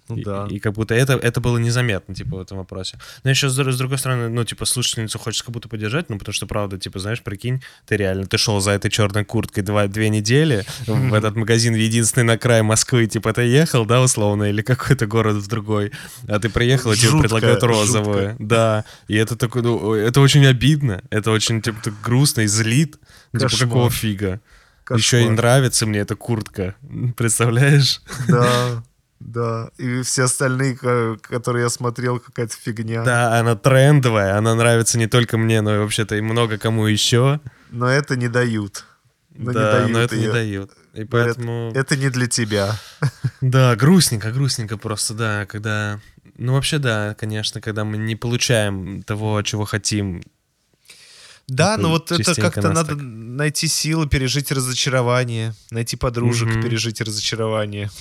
Ну 0.08 0.16
И- 0.16 0.24
да. 0.24 0.46
И, 0.50 0.58
как 0.58 0.72
будто 0.74 0.94
это, 0.94 1.14
это 1.14 1.40
было 1.40 1.58
незаметно, 1.58 2.14
типа, 2.14 2.36
в 2.36 2.40
этом 2.40 2.58
вопросе. 2.58 2.98
Но 3.24 3.30
еще, 3.30 3.48
с, 3.48 3.52
с 3.52 3.76
другой 3.78 3.98
стороны, 3.98 4.28
ну, 4.28 4.44
типа, 4.44 4.64
слушательницу 4.64 5.18
хочется 5.18 5.44
как 5.44 5.52
будто 5.52 5.68
поддержать, 5.68 6.08
ну, 6.08 6.18
потому 6.18 6.32
что, 6.32 6.46
правда, 6.46 6.78
типа, 6.78 6.98
знаешь, 6.98 7.22
прикинь, 7.22 7.62
ты 7.86 7.96
реально, 7.96 8.26
ты 8.26 8.38
шел 8.38 8.60
за 8.60 8.72
этой 8.72 8.90
черной 8.90 9.24
курткой 9.24 9.62
два, 9.62 9.86
две 9.86 10.08
недели 10.08 10.64
в 10.86 11.14
этот 11.14 11.36
магазин 11.36 11.74
единственный 11.74 12.24
на 12.24 12.38
край 12.38 12.62
Москвы, 12.62 13.06
типа, 13.06 13.32
ты 13.32 13.42
ехал, 13.42 13.84
да, 13.84 14.00
условно, 14.02 14.44
или 14.44 14.62
какой-то 14.62 15.06
город 15.06 15.36
в 15.36 15.46
другой, 15.48 15.92
а 16.26 16.38
ты 16.38 16.48
приехал, 16.48 16.92
и 16.92 16.96
тебе 16.96 17.20
предлагают 17.20 17.62
розовую. 17.62 18.36
Да, 18.38 18.84
и 19.08 19.16
это 19.16 19.36
такое, 19.36 19.62
ну, 19.62 19.92
это 19.94 20.20
очень 20.20 20.46
обидно, 20.46 21.02
это 21.10 21.30
очень, 21.30 21.60
типа, 21.60 21.78
грустно 22.02 22.42
и 22.42 22.46
злит. 22.46 22.98
Ну, 23.32 23.40
Типа, 23.40 23.58
какого 23.58 23.90
фига? 23.90 24.40
Еще 24.90 25.24
и 25.24 25.28
нравится 25.28 25.86
мне 25.86 26.00
эта 26.00 26.16
куртка, 26.16 26.74
представляешь? 27.16 28.00
Да, 28.26 28.82
да. 29.20 29.70
И 29.78 30.02
все 30.02 30.24
остальные, 30.24 30.76
ко- 30.76 31.16
которые 31.20 31.64
я 31.64 31.68
смотрел, 31.70 32.20
какая-то 32.20 32.54
фигня. 32.56 33.02
Да, 33.04 33.38
она 33.38 33.56
трендовая, 33.56 34.36
она 34.38 34.54
нравится 34.54 34.98
не 34.98 35.06
только 35.06 35.36
мне, 35.38 35.60
но 35.60 35.74
и 35.74 35.78
вообще-то 35.78 36.16
и 36.16 36.20
много 36.20 36.58
кому 36.58 36.86
еще. 36.86 37.40
Но 37.70 37.88
это 37.88 38.16
не 38.16 38.28
дают. 38.28 38.84
Но 39.34 39.52
да, 39.52 39.60
не 39.60 39.72
дают 39.72 39.90
но 39.92 40.00
это 40.00 40.16
не 40.16 40.22
её. 40.22 40.32
дают. 40.32 40.70
И 40.94 41.04
поэтому... 41.04 41.70
Это 41.74 41.96
не 41.96 42.10
для 42.10 42.26
тебя. 42.26 42.74
Да, 43.40 43.76
грустненько, 43.76 44.32
грустненько 44.32 44.76
просто, 44.76 45.14
да, 45.14 45.46
когда... 45.46 46.00
Ну, 46.38 46.54
вообще, 46.54 46.78
да, 46.78 47.14
конечно, 47.14 47.60
когда 47.60 47.84
мы 47.84 47.96
не 47.98 48.16
получаем 48.16 49.02
того, 49.04 49.42
чего 49.42 49.64
хотим. 49.64 50.22
Да, 51.46 51.74
Это 51.74 51.82
но 51.82 51.88
вот 51.90 52.10
это 52.12 52.34
как-то 52.34 52.68
надо 52.72 52.90
так. 52.90 52.98
найти 53.00 53.68
силы 53.68 54.08
пережить 54.08 54.50
разочарование, 54.52 55.54
найти 55.70 55.96
подружек, 55.96 56.48
Мгм. 56.48 56.62
пережить 56.62 57.00
разочарование. 57.00 57.90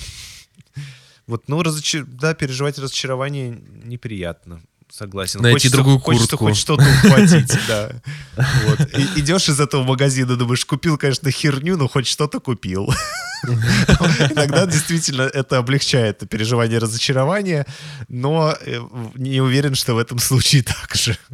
Вот, 1.28 1.44
ну, 1.48 1.62
разочар... 1.62 2.04
да, 2.04 2.34
переживать 2.34 2.78
разочарование 2.78 3.50
неприятно. 3.84 4.60
Согласен. 4.90 5.42
Найти 5.42 5.54
Хочется- 5.68 5.76
другую 5.76 5.98
хочется 6.00 6.36
куртку. 6.38 6.46
хоть 6.46 6.56
что-то 6.56 6.82
ухватить, 6.82 7.52
да. 7.68 7.92
Вот. 8.64 8.80
И- 8.98 9.20
Идешь 9.20 9.48
из 9.50 9.60
этого 9.60 9.84
магазина, 9.84 10.34
думаешь, 10.36 10.64
купил, 10.64 10.96
конечно, 10.96 11.30
херню, 11.30 11.76
но 11.76 11.86
хоть 11.88 12.06
что-то 12.06 12.40
купил. 12.40 12.88
Иногда 13.44 14.64
действительно 14.66 15.22
это 15.22 15.58
облегчает 15.58 16.26
переживание 16.28 16.78
разочарования, 16.78 17.66
но 18.08 18.56
э, 18.60 18.80
не 19.14 19.40
уверен, 19.42 19.74
что 19.74 19.94
в 19.94 19.98
этом 19.98 20.18
случае 20.18 20.62
так 20.62 20.94
же. 20.94 21.16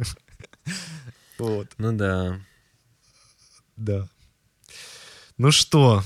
Вот, 1.37 1.67
Ну 1.77 1.91
да. 1.91 2.39
да. 3.75 4.07
Ну 5.37 5.51
что, 5.51 6.01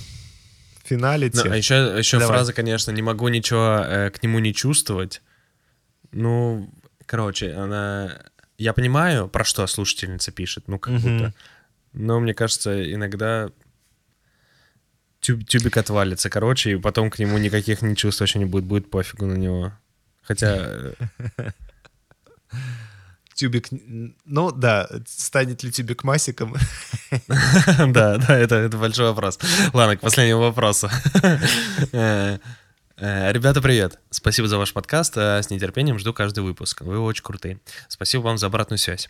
Ну, 0.90 0.98
финалите? 0.98 1.50
а 1.50 1.56
еще, 1.56 1.96
еще 1.98 2.20
Давай. 2.20 2.36
фраза, 2.38 2.54
конечно, 2.54 2.92
не 2.92 3.02
могу 3.02 3.28
ничего 3.28 3.84
э, 3.86 4.10
к 4.12 4.22
нему 4.24 4.40
не 4.40 4.54
чувствовать. 4.54 5.22
Ну, 6.12 6.70
короче, 7.06 7.54
она... 7.54 8.20
Я 8.58 8.74
понимаю, 8.74 9.28
про 9.30 9.44
что 9.44 9.66
слушательница 9.68 10.32
пишет, 10.32 10.68
ну, 10.68 10.80
как 10.80 10.94
Мгм. 10.94 11.02
будто. 11.18 11.34
Но 11.94 12.20
мне 12.20 12.34
кажется, 12.34 12.92
иногда 12.94 13.50
тюб- 15.22 15.44
тюбик 15.46 15.78
отвалится, 15.78 16.30
короче, 16.30 16.72
и 16.72 16.76
потом 16.78 17.10
к 17.10 17.20
нему 17.20 17.38
никаких 17.38 17.82
не 17.82 17.96
чувств 17.96 18.20
вообще 18.22 18.40
не 18.40 18.46
будет, 18.46 18.66
будет 18.66 18.90
пофигу 18.90 19.26
на 19.26 19.36
него. 19.36 19.74
Хотя, 20.22 20.56
э, 20.58 20.94
Тюбик, 23.40 23.70
ну 24.26 24.52
да, 24.52 24.90
станет 25.08 25.64
ли 25.64 25.72
тюбик 25.72 26.04
масиком? 26.04 26.58
да, 27.30 28.18
да, 28.18 28.38
это, 28.38 28.56
это 28.56 28.78
большой 28.78 29.06
вопрос. 29.06 29.40
Ладно, 29.72 29.96
к 29.96 30.02
последнему 30.02 30.42
вопросу. 30.42 30.90
Э, 31.94 32.40
э, 32.98 33.32
Ребята, 33.32 33.62
привет. 33.62 33.98
Спасибо 34.10 34.50
за 34.50 34.58
ваш 34.58 34.74
подкаст. 34.74 35.14
э, 35.16 35.42
С 35.42 35.50
нетерпением 35.52 36.00
жду 36.00 36.14
каждый 36.14 36.44
выпуск. 36.44 36.82
Вы 36.82 37.00
очень 37.00 37.24
крутые. 37.24 37.60
Спасибо 37.88 38.24
вам 38.24 38.38
за 38.38 38.48
обратную 38.48 38.78
связь. 38.78 39.10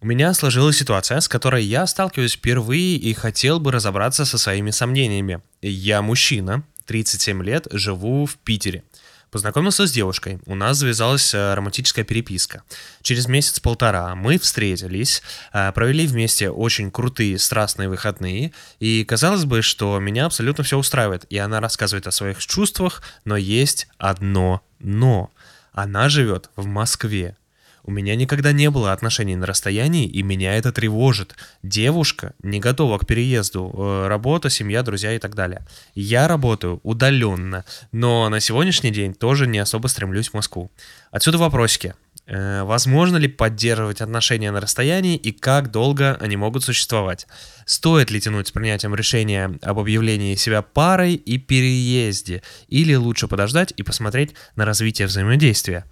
У 0.00 0.06
меня 0.06 0.32
сложилась 0.32 0.78
ситуация, 0.78 1.20
с 1.20 1.28
которой 1.28 1.62
я 1.62 1.86
сталкиваюсь 1.86 2.36
впервые 2.36 2.96
и 2.96 3.12
хотел 3.12 3.60
бы 3.60 3.70
разобраться 3.70 4.24
со 4.24 4.38
своими 4.38 4.70
сомнениями. 4.70 5.42
Я 5.60 6.00
мужчина, 6.00 6.62
37 6.86 7.42
лет, 7.42 7.66
живу 7.70 8.24
в 8.24 8.36
Питере. 8.36 8.82
Познакомился 9.30 9.86
с 9.86 9.92
девушкой, 9.92 10.40
у 10.46 10.54
нас 10.54 10.78
завязалась 10.78 11.34
э, 11.34 11.54
романтическая 11.54 12.04
переписка. 12.04 12.62
Через 13.02 13.26
месяц-полтора 13.26 14.14
мы 14.14 14.38
встретились, 14.38 15.22
э, 15.52 15.70
провели 15.72 16.06
вместе 16.06 16.50
очень 16.50 16.90
крутые 16.90 17.38
страстные 17.38 17.90
выходные, 17.90 18.52
и 18.80 19.04
казалось 19.04 19.44
бы, 19.44 19.60
что 19.60 19.98
меня 19.98 20.26
абсолютно 20.26 20.64
все 20.64 20.78
устраивает, 20.78 21.26
и 21.28 21.36
она 21.36 21.60
рассказывает 21.60 22.06
о 22.06 22.10
своих 22.10 22.38
чувствах, 22.38 23.02
но 23.24 23.36
есть 23.36 23.88
одно 23.98 24.62
«но». 24.78 25.30
Она 25.72 26.08
живет 26.08 26.50
в 26.56 26.66
Москве. 26.66 27.36
У 27.84 27.90
меня 27.90 28.16
никогда 28.16 28.52
не 28.52 28.70
было 28.70 28.92
отношений 28.92 29.36
на 29.36 29.46
расстоянии, 29.46 30.06
и 30.06 30.22
меня 30.22 30.54
это 30.54 30.72
тревожит. 30.72 31.36
Девушка 31.62 32.34
не 32.42 32.60
готова 32.60 32.98
к 32.98 33.06
переезду. 33.06 33.72
Э, 33.74 34.08
Работа, 34.08 34.50
семья, 34.50 34.82
друзья 34.82 35.14
и 35.14 35.18
так 35.18 35.34
далее. 35.34 35.66
Я 35.94 36.28
работаю 36.28 36.80
удаленно, 36.82 37.64
но 37.92 38.28
на 38.28 38.40
сегодняшний 38.40 38.90
день 38.90 39.14
тоже 39.14 39.46
не 39.46 39.58
особо 39.58 39.86
стремлюсь 39.88 40.30
в 40.30 40.34
Москву. 40.34 40.70
Отсюда 41.10 41.38
вопросики. 41.38 41.94
Э, 42.26 42.62
Возможно 42.64 43.16
ли 43.16 43.26
поддерживать 43.26 44.00
отношения 44.00 44.50
на 44.50 44.60
расстоянии 44.60 45.16
и 45.16 45.32
как 45.32 45.70
долго 45.70 46.16
они 46.20 46.36
могут 46.36 46.64
существовать? 46.64 47.26
Стоит 47.64 48.10
ли 48.10 48.20
тянуть 48.20 48.48
с 48.48 48.52
принятием 48.52 48.94
решения 48.94 49.58
об 49.62 49.78
объявлении 49.78 50.34
себя 50.34 50.62
парой 50.62 51.14
и 51.14 51.38
переезде? 51.38 52.42
Или 52.68 52.94
лучше 52.94 53.28
подождать 53.28 53.72
и 53.76 53.82
посмотреть 53.82 54.34
на 54.56 54.64
развитие 54.64 55.08
взаимодействия? 55.08 55.84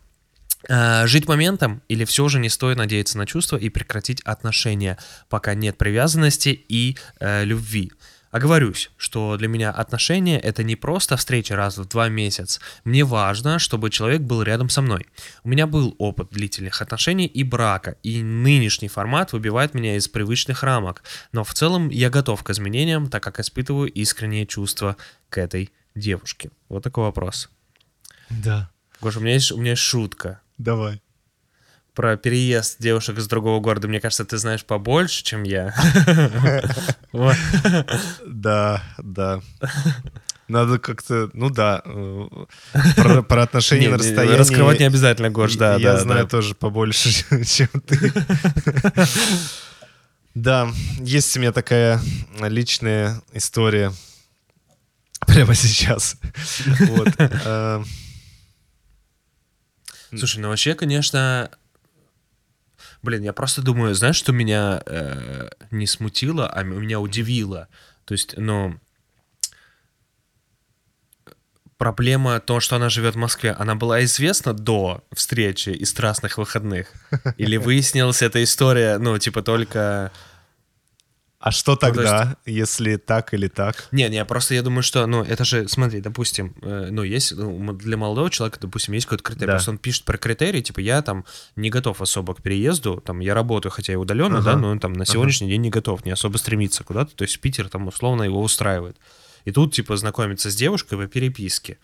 А, 0.69 1.07
Жить 1.07 1.29
моментом 1.29 1.83
или 1.89 2.05
все 2.05 2.29
же 2.29 2.39
не 2.39 2.49
стоит 2.49 2.77
надеяться 2.77 3.19
на 3.19 3.27
чувства 3.27 3.57
и 3.57 3.69
прекратить 3.69 4.21
отношения, 4.23 4.99
пока 5.29 5.55
нет 5.55 5.79
привязанности 5.79 6.49
и 6.69 6.97
э, 7.21 7.45
любви. 7.45 7.93
Оговорюсь, 8.33 8.91
что 8.99 9.37
для 9.39 9.49
меня 9.49 9.71
отношения 9.71 10.39
это 10.39 10.63
не 10.63 10.77
просто 10.77 11.17
встреча 11.17 11.57
раз 11.57 11.79
в 11.79 11.89
два 11.89 12.09
месяца. 12.09 12.61
Мне 12.85 13.05
важно, 13.05 13.59
чтобы 13.59 13.89
человек 13.89 14.23
был 14.23 14.43
рядом 14.43 14.69
со 14.69 14.83
мной. 14.83 15.07
У 15.43 15.49
меня 15.49 15.67
был 15.67 15.95
опыт 15.99 16.29
длительных 16.33 16.83
отношений 16.83 17.27
и 17.27 17.45
брака, 17.45 17.97
и 18.03 18.23
нынешний 18.23 18.89
формат 18.89 19.33
выбивает 19.33 19.73
меня 19.73 19.97
из 19.97 20.09
привычных 20.09 20.65
рамок. 20.65 21.03
Но 21.33 21.45
в 21.45 21.55
целом 21.55 21.89
я 21.89 22.11
готов 22.11 22.43
к 22.43 22.51
изменениям, 22.51 23.09
так 23.09 23.23
как 23.23 23.41
испытываю 23.41 23.91
искренние 23.91 24.47
чувства 24.47 24.97
к 25.31 25.39
этой 25.39 25.71
девушке. 25.95 26.51
Вот 26.69 26.83
такой 26.83 27.05
вопрос. 27.05 27.49
Да. 28.29 28.69
Гоша, 29.01 29.21
у 29.21 29.23
меня 29.23 29.35
есть, 29.35 29.53
у 29.53 29.57
меня 29.57 29.71
есть 29.71 29.83
шутка 29.83 30.41
Давай. 30.59 31.03
про 31.95 32.17
переезд 32.17 32.77
девушек 32.79 33.19
из 33.19 33.27
другого 33.27 33.61
города, 33.61 33.89
мне 33.89 34.01
кажется, 34.01 34.25
ты 34.25 34.37
знаешь 34.37 34.65
побольше, 34.65 35.25
чем 35.25 35.43
я. 35.43 35.75
Да, 38.27 38.83
да. 38.99 39.41
Надо 40.49 40.79
как-то, 40.79 41.29
ну 41.33 41.51
да, 41.51 41.83
э, 41.85 42.29
про, 42.95 43.23
про 43.23 43.43
отношения 43.43 43.89
на 43.89 43.99
расстоянии. 43.99 44.37
Раскрывать 44.37 44.79
не 44.79 44.87
обязательно, 44.87 45.29
Гош, 45.29 45.57
да, 45.57 45.75
Я 45.75 45.95
да, 45.95 46.01
знаю 46.01 46.25
да. 46.25 46.29
тоже 46.29 46.55
побольше, 46.55 47.11
чем 47.45 47.69
ты. 47.85 48.13
Да, 50.37 50.71
есть 51.01 51.37
у 51.37 51.41
меня 51.41 51.51
такая 51.51 52.01
личная 52.41 53.23
история 53.33 53.93
прямо 55.27 55.55
сейчас. 55.55 56.17
Вот. 56.67 57.09
Слушай, 60.11 60.41
ну 60.41 60.49
вообще, 60.49 60.75
конечно... 60.75 61.51
Блин, 63.03 63.23
я 63.23 63.33
просто 63.33 63.63
думаю, 63.63 63.95
знаешь, 63.95 64.17
что 64.17 64.33
меня 64.33 64.83
э, 64.85 65.49
не 65.71 65.87
смутило, 65.87 66.49
а 66.49 66.63
меня 66.63 67.01
удивило? 67.01 67.69
То 68.05 68.13
есть, 68.13 68.35
ну... 68.37 68.79
Проблема 71.79 72.41
то, 72.41 72.59
что 72.61 72.77
она 72.77 72.89
живет 72.89 73.17
в 73.17 73.19
Москве, 73.19 73.53
она 73.53 73.75
была 73.75 74.03
известна 74.05 74.55
до 74.55 75.05
встречи 75.13 75.69
и 75.69 75.85
страстных 75.85 76.39
выходных? 76.39 76.89
Или 77.37 77.59
выяснилась 77.59 78.23
эта 78.23 78.43
история, 78.43 78.99
ну, 78.99 79.19
типа, 79.19 79.43
только... 79.43 80.11
А 81.47 81.53
что 81.53 81.77
то 81.77 81.87
есть- 81.87 81.97
тогда, 81.99 82.37
если 82.45 82.97
так 82.97 83.33
или 83.33 83.47
так? 83.49 83.87
Не, 83.93 84.09
не, 84.09 84.25
просто 84.25 84.55
я 84.55 84.63
думаю, 84.63 84.83
что, 84.83 85.07
ну, 85.07 85.23
это 85.23 85.45
же, 85.45 85.69
смотри, 85.69 86.01
допустим, 86.01 86.55
э, 86.63 86.89
ну, 86.91 87.03
есть, 87.05 87.33
ну, 87.37 87.73
для 87.73 87.97
молодого 87.97 88.31
человека, 88.31 88.59
допустим, 88.61 88.95
есть 88.95 89.07
какой-то 89.07 89.23
критерий, 89.23 89.47
Да. 89.47 89.53
просто 89.53 89.71
он 89.71 89.79
пишет 89.79 90.05
про 90.05 90.19
критерии, 90.19 90.61
типа, 90.61 90.81
я 90.81 91.03
там 91.03 91.25
не 91.55 91.71
готов 91.71 92.01
особо 92.03 92.35
к 92.35 92.43
переезду, 92.43 93.01
там, 93.05 93.21
я 93.21 93.35
работаю, 93.35 93.71
хотя 93.71 93.93
и 93.93 93.97
удаленно, 93.97 94.39
Ага. 94.39 94.53
да, 94.53 94.57
но 94.59 94.69
он 94.71 94.81
там 94.81 94.93
на 94.93 95.07
сегодняшний 95.07 95.49
день 95.49 95.61
не 95.63 95.71
готов, 95.71 96.05
не 96.05 96.11
особо 96.11 96.37
стремится 96.39 96.83
куда-то, 96.83 97.15
то 97.15 97.23
есть 97.23 97.41
Питер 97.41 97.69
там 97.69 97.87
условно 97.87 98.25
его 98.25 98.43
устраивает. 98.43 98.97
И 99.45 99.53
тут, 99.53 99.73
типа, 99.73 99.97
знакомиться 99.97 100.51
с 100.51 100.57
девушкой 100.57 100.99
по 100.99 101.07
переписке. 101.07 101.79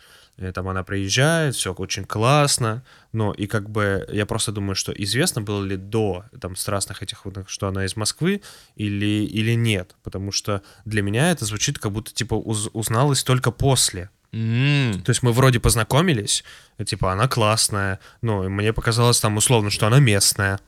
Там 0.54 0.68
она 0.68 0.82
приезжает, 0.82 1.54
все 1.54 1.72
очень 1.72 2.04
классно, 2.04 2.82
но 3.12 3.32
и 3.32 3.46
как 3.46 3.68
бы 3.70 4.08
я 4.10 4.24
просто 4.26 4.50
думаю, 4.50 4.74
что 4.74 4.90
известно 4.92 5.42
было 5.42 5.62
ли 5.62 5.76
до 5.76 6.24
там 6.40 6.56
страстных 6.56 7.02
этих 7.02 7.24
что 7.46 7.68
она 7.68 7.84
из 7.84 7.96
Москвы 7.96 8.40
или, 8.74 9.24
или 9.26 9.52
нет, 9.54 9.94
потому 10.02 10.32
что 10.32 10.62
для 10.84 11.02
меня 11.02 11.30
это 11.30 11.44
звучит 11.44 11.78
как 11.78 11.92
будто 11.92 12.12
типа 12.12 12.34
уз- 12.34 12.70
узналось 12.72 13.22
только 13.22 13.50
после. 13.50 14.10
М, 14.32 15.02
То 15.04 15.10
есть 15.10 15.22
мы 15.22 15.32
вроде 15.32 15.60
познакомились, 15.60 16.42
типа 16.84 17.12
она 17.12 17.28
классная, 17.28 18.00
но 18.22 18.44
мне 18.44 18.72
показалось 18.72 19.20
там 19.20 19.36
условно, 19.36 19.70
что 19.70 19.86
она 19.86 19.98
местная. 20.00 20.58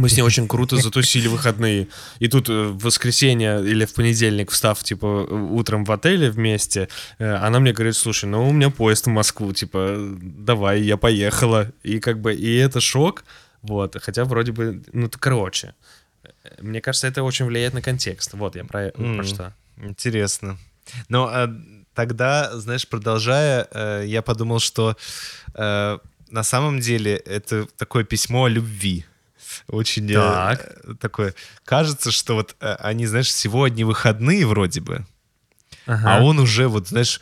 Мы 0.00 0.08
с 0.08 0.16
ней 0.16 0.22
очень 0.22 0.48
круто 0.48 0.76
затусили 0.76 1.28
выходные. 1.28 1.88
И 2.20 2.28
тут 2.28 2.48
э, 2.48 2.68
в 2.68 2.78
воскресенье 2.78 3.60
или 3.60 3.84
в 3.84 3.92
понедельник, 3.92 4.50
встав, 4.50 4.82
типа, 4.82 5.06
утром 5.06 5.84
в 5.84 5.92
отеле 5.92 6.30
вместе, 6.30 6.88
э, 7.18 7.34
она 7.34 7.60
мне 7.60 7.72
говорит, 7.72 7.96
слушай, 7.96 8.24
ну 8.24 8.48
у 8.48 8.52
меня 8.52 8.70
поезд 8.70 9.06
в 9.06 9.10
Москву, 9.10 9.52
типа, 9.52 9.96
давай, 10.22 10.80
я 10.80 10.96
поехала. 10.96 11.70
И 11.82 12.00
как 12.00 12.18
бы, 12.18 12.34
и 12.34 12.56
это 12.56 12.80
шок, 12.80 13.24
вот, 13.60 13.96
хотя 14.00 14.24
вроде 14.24 14.52
бы, 14.52 14.82
ну, 14.92 15.08
то 15.08 15.18
короче. 15.18 15.74
Мне 16.62 16.80
кажется, 16.80 17.06
это 17.06 17.22
очень 17.22 17.44
влияет 17.44 17.74
на 17.74 17.82
контекст. 17.82 18.32
Вот, 18.32 18.56
я 18.56 18.64
про, 18.64 18.90
про 18.90 19.02
М. 19.02 19.24
что. 19.24 19.54
Интересно. 19.76 20.56
Ну, 21.10 21.24
а 21.24 21.54
тогда, 21.94 22.58
знаешь, 22.58 22.88
продолжая, 22.88 23.68
э, 23.70 24.04
я 24.06 24.22
подумал, 24.22 24.60
что 24.60 24.96
э, 25.54 25.98
на 26.30 26.42
самом 26.42 26.80
деле 26.80 27.16
это 27.16 27.66
такое 27.76 28.04
письмо 28.04 28.44
о 28.44 28.48
любви. 28.48 29.04
Очень 29.68 30.10
э, 30.10 30.14
Так. 30.14 30.76
э, 30.84 30.94
такое. 31.00 31.34
Кажется, 31.64 32.10
что 32.10 32.34
вот 32.34 32.56
э, 32.60 32.74
они, 32.80 33.06
знаешь, 33.06 33.32
сегодня 33.32 33.84
выходные 33.86 34.46
вроде 34.46 34.80
бы, 34.80 35.06
Ага. 35.86 36.16
а 36.18 36.22
он 36.22 36.38
уже 36.38 36.68
вот, 36.68 36.88
знаешь, 36.88 37.20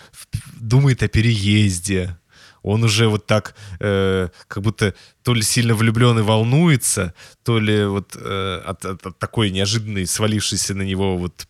думает 0.60 1.02
о 1.02 1.08
переезде. 1.08 2.16
Он 2.62 2.82
уже 2.84 3.06
вот 3.08 3.26
так, 3.26 3.54
э, 3.80 4.28
как 4.48 4.62
будто 4.62 4.92
то 5.22 5.32
ли 5.32 5.42
сильно 5.42 5.74
влюблен 5.74 6.18
и 6.18 6.22
волнуется, 6.22 7.14
то 7.44 7.58
ли 7.60 7.84
вот 7.86 8.16
э, 8.20 8.62
от, 8.66 8.84
от- 8.84 9.06
от 9.06 9.18
такой 9.18 9.50
неожиданной 9.50 10.06
свалившейся 10.06 10.74
на 10.74 10.82
него 10.82 11.16
вот 11.16 11.46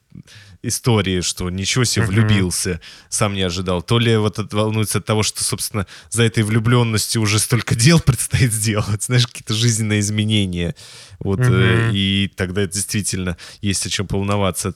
истории, 0.63 1.21
что 1.21 1.51
ничего 1.51 1.85
себе 1.85 2.07
влюбился, 2.07 2.81
сам 3.09 3.35
не 3.35 3.43
ожидал. 3.43 3.83
То 3.83 3.99
ли 3.99 4.17
вот 4.17 4.39
это 4.39 4.57
волнуется 4.57 4.99
от 4.99 5.05
того, 5.05 5.23
что, 5.23 5.45
собственно, 5.45 5.87
за 6.11 6.25
этой 6.25 6.43
влюбленностью 6.43 7.23
уже 7.23 7.39
столько 7.39 7.75
дел 7.75 8.01
предстоит 8.05 8.53
сделать, 8.53 9.05
знаешь, 9.05 9.27
какие-то 9.27 9.55
жизненные 9.55 10.01
изменения. 10.01 10.75
Вот, 11.21 11.41
э, 11.41 11.91
и 11.93 12.31
тогда 12.37 12.67
действительно 12.67 13.37
есть 13.61 13.87
о 13.87 13.91
чем 13.91 14.07
волноваться. 14.09 14.75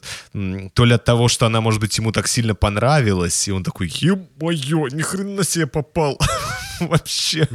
То 0.74 0.84
ли 0.84 0.94
от 0.94 1.04
того, 1.04 1.28
что 1.28 1.46
она, 1.46 1.60
может 1.60 1.80
быть, 1.80 1.96
ему 1.98 2.12
так 2.12 2.28
сильно 2.28 2.54
понравилась, 2.54 3.48
и 3.48 3.52
он 3.52 3.62
такой, 3.62 3.88
ё-моё, 3.88 4.88
ни 4.88 5.02
хрена 5.02 5.44
себе 5.44 5.66
попал. 5.66 6.18
Вообще, 6.80 7.48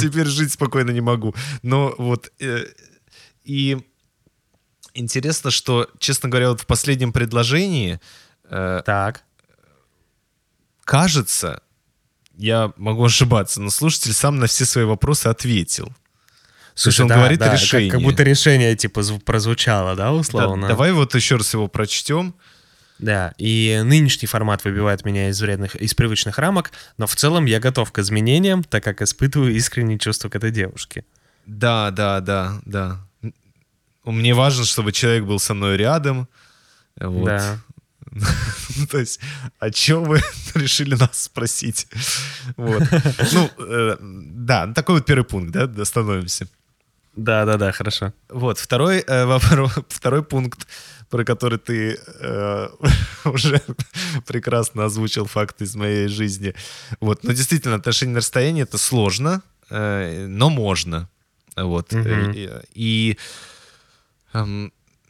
теперь 0.00 0.26
жить 0.26 0.52
спокойно 0.52 0.90
не 0.90 1.02
могу. 1.02 1.34
Но 1.62 1.94
вот, 1.98 2.32
э, 2.40 2.64
и 3.44 3.78
интересно, 4.94 5.50
что, 5.50 5.88
честно 5.98 6.28
говоря, 6.28 6.50
вот 6.50 6.60
в 6.60 6.66
последнем 6.66 7.12
предложении... 7.12 8.00
Э, 8.44 8.82
так. 8.84 9.22
Кажется, 10.84 11.62
я 12.36 12.72
могу 12.76 13.04
ошибаться, 13.04 13.60
но 13.60 13.70
слушатель 13.70 14.12
сам 14.12 14.38
на 14.38 14.46
все 14.46 14.64
свои 14.64 14.84
вопросы 14.84 15.28
ответил. 15.28 15.92
Слушай, 16.74 17.02
он 17.02 17.08
да, 17.08 17.16
говорит 17.16 17.38
да, 17.38 17.52
решение. 17.52 17.90
Как, 17.90 18.00
как 18.00 18.08
будто 18.08 18.22
решение 18.22 18.74
типа 18.74 19.02
прозвучало, 19.24 19.94
да, 19.94 20.12
условно? 20.12 20.62
Да, 20.62 20.68
давай 20.68 20.92
вот 20.92 21.14
еще 21.14 21.36
раз 21.36 21.52
его 21.52 21.68
прочтем. 21.68 22.34
Да, 22.98 23.32
и 23.38 23.80
нынешний 23.84 24.26
формат 24.26 24.64
выбивает 24.64 25.04
меня 25.04 25.30
из 25.30 25.40
вредных, 25.40 25.74
из 25.76 25.94
привычных 25.94 26.38
рамок, 26.38 26.70
но 26.98 27.06
в 27.06 27.16
целом 27.16 27.46
я 27.46 27.58
готов 27.58 27.92
к 27.92 27.98
изменениям, 27.98 28.62
так 28.62 28.84
как 28.84 29.00
испытываю 29.00 29.54
искренние 29.54 29.98
чувства 29.98 30.28
к 30.28 30.36
этой 30.36 30.50
девушке. 30.50 31.04
Да, 31.46 31.90
да, 31.90 32.20
да, 32.20 32.60
да. 32.64 33.06
Мне 34.10 34.34
важно, 34.34 34.64
чтобы 34.64 34.92
человек 34.92 35.24
был 35.24 35.38
со 35.38 35.54
мной 35.54 35.76
рядом. 35.76 36.28
Вот. 36.96 37.26
Да. 37.26 37.58
Ну, 38.10 38.86
то 38.90 38.98
есть, 38.98 39.20
о 39.58 39.70
чем 39.70 40.04
вы 40.04 40.20
решили 40.54 40.94
нас 40.94 41.22
спросить? 41.22 41.86
Вот. 42.56 42.82
Ну, 43.32 43.50
э, 43.58 43.96
да, 44.00 44.66
такой 44.72 44.96
вот 44.96 45.06
первый 45.06 45.24
пункт, 45.24 45.52
да, 45.52 45.82
остановимся. 45.82 46.48
Да, 47.16 47.44
да, 47.44 47.56
да, 47.56 47.72
хорошо. 47.72 48.12
Вот, 48.28 48.58
второй, 48.58 49.04
э, 49.06 49.24
вопрос, 49.26 49.72
второй 49.88 50.22
пункт, 50.22 50.66
про 51.08 51.24
который 51.24 51.58
ты 51.58 51.98
э, 52.20 52.68
уже 53.24 53.60
прекрасно 54.26 54.84
озвучил 54.84 55.26
факт 55.26 55.60
из 55.62 55.74
моей 55.74 56.08
жизни. 56.08 56.54
Вот, 57.00 57.24
но 57.24 57.32
действительно, 57.32 57.76
отношения 57.76 58.12
на 58.12 58.18
расстоянии 58.18 58.62
это 58.62 58.78
сложно, 58.78 59.42
э, 59.70 60.26
но 60.26 60.50
можно. 60.50 61.08
Вот. 61.56 61.92
Угу. 61.92 62.08
И, 62.34 62.48
и 62.74 63.18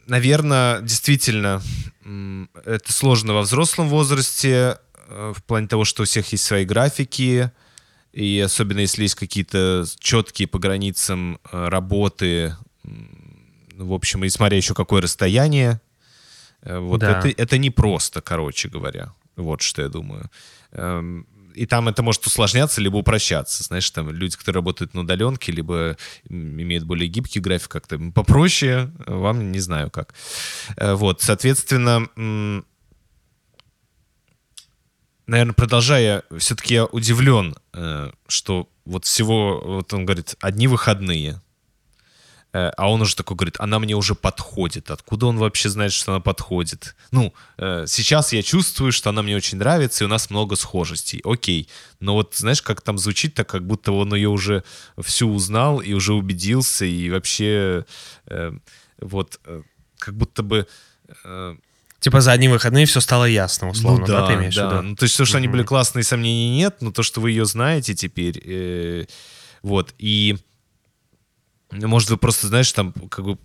наверное, 0.07 0.81
действительно, 0.81 1.61
это 2.65 2.91
сложно 2.91 3.33
во 3.33 3.41
взрослом 3.41 3.89
возрасте, 3.89 4.77
э, 5.07 5.33
в 5.35 5.43
плане 5.43 5.67
того, 5.67 5.85
что 5.85 6.03
у 6.03 6.05
всех 6.05 6.31
есть 6.31 6.43
свои 6.43 6.65
графики, 6.65 7.51
и 8.11 8.39
особенно 8.39 8.79
если 8.79 9.03
есть 9.03 9.15
какие-то 9.15 9.85
четкие 9.99 10.47
по 10.47 10.59
границам 10.59 11.39
э, 11.51 11.67
работы, 11.69 12.55
в 12.83 13.93
общем, 13.93 14.23
и 14.23 14.29
смотря 14.29 14.57
еще 14.57 14.73
какое 14.73 15.01
расстояние, 15.01 15.81
э, 16.61 16.77
вот 16.77 16.99
да. 16.99 17.19
это, 17.19 17.29
это 17.29 17.57
не 17.57 17.69
просто, 17.69 18.21
короче 18.21 18.69
говоря. 18.69 19.13
Вот 19.37 19.61
что 19.61 19.81
я 19.81 19.89
думаю. 19.89 20.29
И 21.55 21.65
там 21.65 21.87
это 21.87 22.03
может 22.03 22.25
усложняться, 22.25 22.81
либо 22.81 22.97
упрощаться. 22.97 23.63
Знаешь, 23.63 23.89
там 23.89 24.09
люди, 24.09 24.37
которые 24.37 24.59
работают 24.59 24.93
на 24.93 25.01
удаленке, 25.01 25.51
либо 25.51 25.97
имеют 26.29 26.85
более 26.85 27.07
гибкий 27.07 27.39
график, 27.39 27.69
как-то 27.69 27.99
попроще, 28.13 28.91
вам 29.05 29.51
не 29.51 29.59
знаю 29.59 29.89
как. 29.89 30.13
Э, 30.77 30.93
вот, 30.93 31.21
соответственно, 31.21 32.07
наверное, 35.27 35.53
продолжая, 35.53 36.23
все-таки 36.37 36.75
я 36.75 36.85
удивлен, 36.85 37.55
э, 37.73 38.11
что 38.27 38.69
вот 38.85 39.05
всего, 39.05 39.61
вот 39.63 39.93
он 39.93 40.05
говорит, 40.05 40.35
одни 40.41 40.67
выходные, 40.67 41.41
а 42.53 42.91
он 42.91 43.01
уже 43.01 43.15
такой 43.15 43.37
говорит, 43.37 43.55
она 43.59 43.79
мне 43.79 43.95
уже 43.95 44.13
подходит. 44.13 44.91
Откуда 44.91 45.27
он 45.27 45.37
вообще 45.37 45.69
знает, 45.69 45.93
что 45.93 46.11
она 46.11 46.19
подходит? 46.19 46.95
Ну, 47.11 47.33
э, 47.57 47.85
сейчас 47.87 48.33
я 48.33 48.43
чувствую, 48.43 48.91
что 48.91 49.09
она 49.09 49.21
мне 49.21 49.35
очень 49.35 49.57
нравится, 49.57 50.03
и 50.03 50.07
у 50.07 50.09
нас 50.09 50.29
много 50.29 50.55
схожестей. 50.55 51.21
Окей. 51.23 51.69
Но 51.99 52.15
вот 52.15 52.35
знаешь, 52.35 52.61
как 52.61 52.81
там 52.81 52.97
звучит, 52.97 53.35
так 53.35 53.47
как 53.47 53.65
будто 53.65 53.93
он 53.93 54.13
ее 54.13 54.29
уже 54.29 54.63
всю 55.01 55.31
узнал 55.31 55.79
и 55.79 55.93
уже 55.93 56.13
убедился, 56.13 56.85
и 56.85 57.09
вообще 57.09 57.85
э, 58.27 58.51
вот 58.99 59.39
как 59.97 60.15
будто 60.15 60.43
бы... 60.43 60.67
Типа 62.01 62.19
за 62.19 62.31
одни 62.31 62.47
выходные 62.47 62.87
все 62.87 62.99
стало 62.99 63.25
ясно, 63.25 63.69
условно, 63.69 63.99
ну, 63.99 64.07
да, 64.07 64.21
да, 64.21 64.27
ты 64.27 64.33
имеешь 64.33 64.55
да. 64.55 64.67
в 64.67 64.73
виду? 64.73 64.81
Ну, 64.81 64.95
то 64.95 65.03
есть 65.03 65.15
то, 65.15 65.23
что 65.23 65.35
mm-hmm. 65.35 65.37
они 65.37 65.47
были 65.49 65.63
классные, 65.63 66.03
сомнений 66.03 66.49
нет, 66.49 66.77
но 66.81 66.91
то, 66.91 67.03
что 67.03 67.21
вы 67.21 67.29
ее 67.29 67.45
знаете 67.45 67.93
теперь, 67.93 68.41
э, 68.43 69.05
вот, 69.61 69.93
и 69.99 70.37
может, 71.71 72.09
вы 72.09 72.17
просто, 72.17 72.47
знаешь, 72.47 72.71
там 72.71 72.93
как 73.09 73.25
бы 73.25 73.37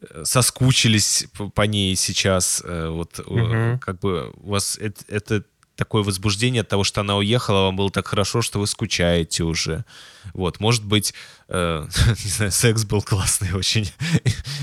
э, 0.00 0.24
соскучились 0.24 1.26
по, 1.54 1.62
ней 1.62 1.96
сейчас, 1.96 2.62
э, 2.64 2.88
вот 2.88 3.18
угу. 3.20 3.78
как 3.80 3.98
бы 4.00 4.32
у 4.36 4.50
вас 4.50 4.78
это, 4.78 5.04
это 5.08 5.44
такое 5.76 6.02
возбуждение 6.02 6.62
от 6.62 6.68
того, 6.68 6.84
что 6.84 7.00
она 7.00 7.16
уехала, 7.16 7.64
вам 7.64 7.76
было 7.76 7.90
так 7.90 8.06
хорошо, 8.06 8.42
что 8.42 8.60
вы 8.60 8.66
скучаете 8.66 9.42
уже. 9.44 9.84
Вот, 10.32 10.60
может 10.60 10.84
быть, 10.84 11.14
э, 11.48 11.86
не 12.24 12.30
знаю, 12.30 12.52
секс 12.52 12.84
был 12.84 13.02
классный 13.02 13.52
очень, 13.54 13.90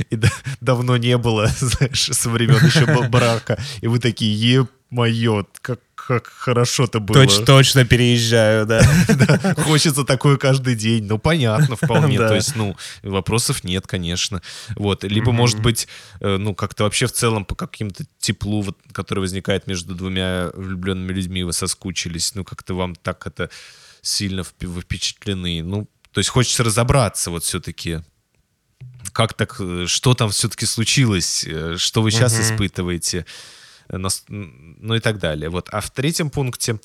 и 0.09 0.15
да, 0.15 0.29
давно 0.61 0.97
не 0.97 1.17
было, 1.17 1.47
знаешь, 1.59 2.05
со 2.05 2.29
времен 2.29 2.65
еще 2.65 2.85
брака, 3.09 3.59
и 3.81 3.87
вы 3.87 3.99
такие, 3.99 4.33
е 4.33 4.67
мое, 4.89 5.45
как 5.61 5.79
как 6.07 6.27
хорошо-то 6.27 6.99
было. 6.99 7.25
Точ, 7.25 7.45
точно 7.45 7.85
переезжаю, 7.85 8.65
да. 8.67 8.81
Хочется 9.57 10.03
такое 10.03 10.37
каждый 10.37 10.75
день. 10.75 11.05
Ну, 11.05 11.17
понятно, 11.17 11.75
вполне. 11.75 12.17
То 12.17 12.35
есть, 12.35 12.55
ну, 12.55 12.75
вопросов 13.03 13.63
нет, 13.63 13.87
конечно. 13.87 14.41
Вот. 14.75 15.03
Либо, 15.03 15.31
может 15.31 15.59
быть, 15.59 15.87
э, 16.19 16.37
ну, 16.37 16.55
как-то 16.55 16.83
вообще 16.83 17.07
в 17.07 17.11
целом 17.11 17.45
по 17.45 17.55
каким-то 17.55 18.05
теплу, 18.19 18.61
вот, 18.61 18.77
который 18.91 19.19
возникает 19.19 19.67
между 19.67 19.95
двумя 19.95 20.49
влюбленными 20.53 21.13
людьми, 21.13 21.43
вы 21.43 21.53
соскучились. 21.53 22.35
Ну, 22.35 22.43
как-то 22.43 22.73
вам 22.73 22.95
так 22.95 23.25
это 23.27 23.49
сильно 24.01 24.43
впечатлены. 24.43 25.63
Ну, 25.63 25.87
то 26.11 26.19
есть 26.19 26.29
хочется 26.29 26.63
разобраться 26.63 27.31
вот 27.31 27.43
все-таки 27.43 28.01
как 29.13 29.33
так, 29.33 29.55
э, 29.59 29.85
что 29.87 30.13
там 30.13 30.29
все-таки 30.29 30.65
случилось, 30.65 31.45
э, 31.47 31.75
что 31.77 32.01
вы 32.01 32.11
сейчас 32.11 32.39
испытываете 32.39 33.25
ну 33.97 34.95
и 34.95 34.99
так 34.99 35.19
далее. 35.19 35.49
Вот. 35.49 35.69
А 35.71 35.81
в 35.81 35.91
третьем 35.91 36.29
пункте, 36.29 36.79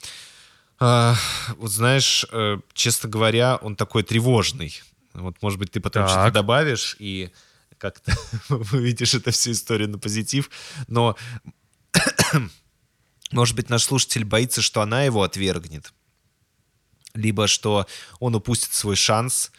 э, 0.80 1.14
вот 1.56 1.70
знаешь, 1.70 2.26
э, 2.32 2.58
честно 2.74 3.08
говоря, 3.08 3.56
он 3.56 3.76
такой 3.76 4.02
тревожный. 4.02 4.82
Вот, 5.14 5.40
может 5.40 5.58
быть, 5.58 5.70
ты 5.70 5.80
потом 5.80 6.08
что-то 6.08 6.30
добавишь 6.30 6.96
и 6.98 7.30
как-то 7.78 8.12
увидишь 8.50 9.14
эту 9.14 9.30
всю 9.30 9.52
историю 9.52 9.88
на 9.88 9.98
позитив. 9.98 10.50
Но, 10.88 11.16
может 13.30 13.56
быть, 13.56 13.70
наш 13.70 13.84
слушатель 13.84 14.24
боится, 14.24 14.60
что 14.60 14.80
она 14.80 15.04
его 15.04 15.22
отвергнет. 15.22 15.92
Либо 17.14 17.46
что 17.46 17.86
он 18.20 18.34
упустит 18.34 18.74
свой 18.74 18.96
шанс, 18.96 19.50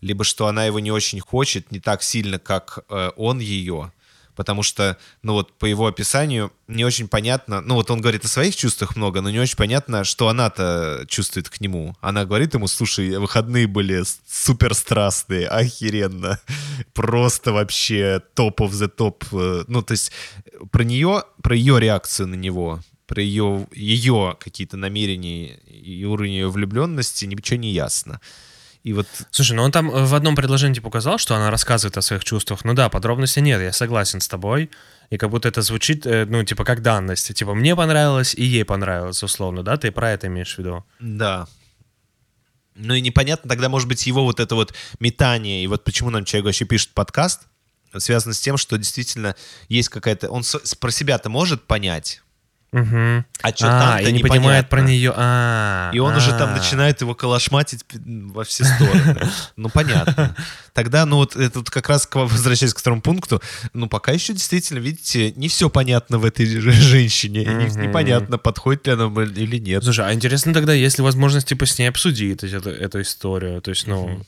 либо 0.00 0.24
что 0.24 0.46
она 0.46 0.64
его 0.64 0.80
не 0.80 0.90
очень 0.90 1.20
хочет, 1.20 1.70
не 1.70 1.80
так 1.80 2.02
сильно, 2.02 2.38
как 2.38 2.84
э, 2.88 3.10
он 3.16 3.40
ее 3.40 3.92
потому 4.36 4.62
что, 4.62 4.96
ну 5.22 5.32
вот 5.34 5.52
по 5.58 5.66
его 5.66 5.86
описанию 5.86 6.52
не 6.68 6.84
очень 6.84 7.08
понятно, 7.08 7.60
ну 7.60 7.74
вот 7.74 7.90
он 7.90 8.00
говорит 8.00 8.24
о 8.24 8.28
своих 8.28 8.56
чувствах 8.56 8.96
много, 8.96 9.20
но 9.20 9.30
не 9.30 9.38
очень 9.38 9.56
понятно, 9.56 10.04
что 10.04 10.28
она-то 10.28 11.04
чувствует 11.08 11.48
к 11.48 11.60
нему. 11.60 11.96
Она 12.00 12.24
говорит 12.24 12.54
ему, 12.54 12.66
слушай, 12.66 13.16
выходные 13.18 13.66
были 13.66 14.02
супер 14.26 14.74
страстные, 14.74 15.46
охеренно, 15.46 16.40
просто 16.92 17.52
вообще 17.52 18.22
топ 18.34 18.60
of 18.60 18.70
the 18.70 18.88
топ. 18.88 19.24
Ну 19.68 19.82
то 19.82 19.92
есть 19.92 20.12
про 20.70 20.84
нее, 20.84 21.24
про 21.42 21.54
ее 21.54 21.80
реакцию 21.80 22.28
на 22.28 22.34
него, 22.34 22.80
про 23.06 23.20
ее, 23.22 23.66
ее 23.72 24.36
какие-то 24.40 24.76
намерения 24.76 25.56
и 25.56 26.04
уровень 26.04 26.32
ее 26.32 26.50
влюбленности 26.50 27.26
ничего 27.26 27.58
не 27.58 27.72
ясно. 27.72 28.20
И 28.84 28.92
вот... 28.92 29.06
Слушай, 29.30 29.54
ну 29.54 29.62
он 29.62 29.72
там 29.72 29.90
э, 29.90 30.04
в 30.04 30.14
одном 30.14 30.36
предложении 30.36 30.74
типа 30.74 30.88
указал, 30.88 31.18
что 31.18 31.34
она 31.34 31.50
рассказывает 31.50 31.96
о 31.96 32.02
своих 32.02 32.22
чувствах. 32.22 32.64
Ну 32.64 32.74
да, 32.74 32.90
подробностей 32.90 33.40
нет, 33.40 33.60
я 33.60 33.72
согласен 33.72 34.20
с 34.20 34.28
тобой. 34.28 34.70
И 35.10 35.16
как 35.16 35.30
будто 35.30 35.48
это 35.48 35.62
звучит, 35.62 36.06
э, 36.06 36.26
ну, 36.26 36.44
типа, 36.44 36.64
как 36.64 36.82
данность. 36.82 37.34
Типа, 37.34 37.54
мне 37.54 37.74
понравилось, 37.74 38.34
и 38.34 38.44
ей 38.44 38.64
понравилось, 38.64 39.22
условно, 39.22 39.62
да? 39.62 39.78
Ты 39.78 39.90
про 39.90 40.10
это 40.10 40.26
имеешь 40.26 40.54
в 40.54 40.58
виду? 40.58 40.84
Да. 41.00 41.48
Ну 42.74 42.94
и 42.94 43.00
непонятно 43.00 43.48
тогда, 43.48 43.68
может 43.68 43.88
быть, 43.88 44.06
его 44.06 44.24
вот 44.24 44.38
это 44.38 44.54
вот 44.54 44.74
метание, 45.00 45.64
и 45.64 45.66
вот 45.66 45.84
почему 45.84 46.10
нам 46.10 46.24
человек 46.24 46.46
вообще 46.46 46.64
пишет 46.66 46.90
подкаст, 46.90 47.42
связано 47.96 48.34
с 48.34 48.40
тем, 48.40 48.56
что 48.56 48.76
действительно 48.76 49.34
есть 49.68 49.88
какая-то... 49.88 50.28
Он 50.28 50.42
про 50.80 50.90
себя-то 50.90 51.30
может 51.30 51.62
понять, 51.62 52.22
Мгм. 52.74 53.24
А 53.40 53.48
что 53.50 53.66
А, 53.68 53.80
там-то 53.80 54.08
и 54.08 54.12
не 54.12 54.18
понимает 54.18 54.68
про 54.68 54.80
нее. 54.80 55.12
А, 55.14 55.92
И 55.94 56.00
он 56.00 56.16
уже 56.16 56.30
там 56.30 56.50
а. 56.50 56.56
начинает 56.56 57.00
его 57.02 57.14
калашматить 57.14 57.84
во 58.04 58.42
все 58.42 58.64
стороны. 58.64 59.28
Ну, 59.56 59.68
понятно. 59.68 60.34
Тогда, 60.72 61.06
ну, 61.06 61.18
вот 61.18 61.36
это 61.36 61.62
как 61.62 61.88
раз, 61.88 62.08
возвращаясь 62.12 62.74
к 62.74 62.78
второму 62.80 63.00
пункту, 63.00 63.40
ну, 63.74 63.88
пока 63.88 64.10
еще 64.10 64.32
действительно, 64.32 64.80
видите, 64.80 65.30
не 65.36 65.46
все 65.46 65.70
понятно 65.70 66.18
в 66.18 66.24
этой 66.24 66.46
же 66.46 66.72
женщине. 66.72 67.44
Непонятно, 67.44 68.38
подходит 68.38 68.88
ли 68.88 68.94
она 68.94 69.04
или 69.22 69.58
нет. 69.58 69.84
Слушай, 69.84 70.08
а 70.08 70.12
интересно 70.12 70.52
тогда, 70.52 70.72
есть 70.72 70.98
ли 70.98 71.04
возможность, 71.04 71.46
типа, 71.46 71.66
с 71.66 71.78
ней 71.78 71.86
обсудить 71.86 72.42
эту 72.42 73.00
историю? 73.00 73.62
То 73.62 73.70
есть, 73.70 73.86
ну... 73.86 74.20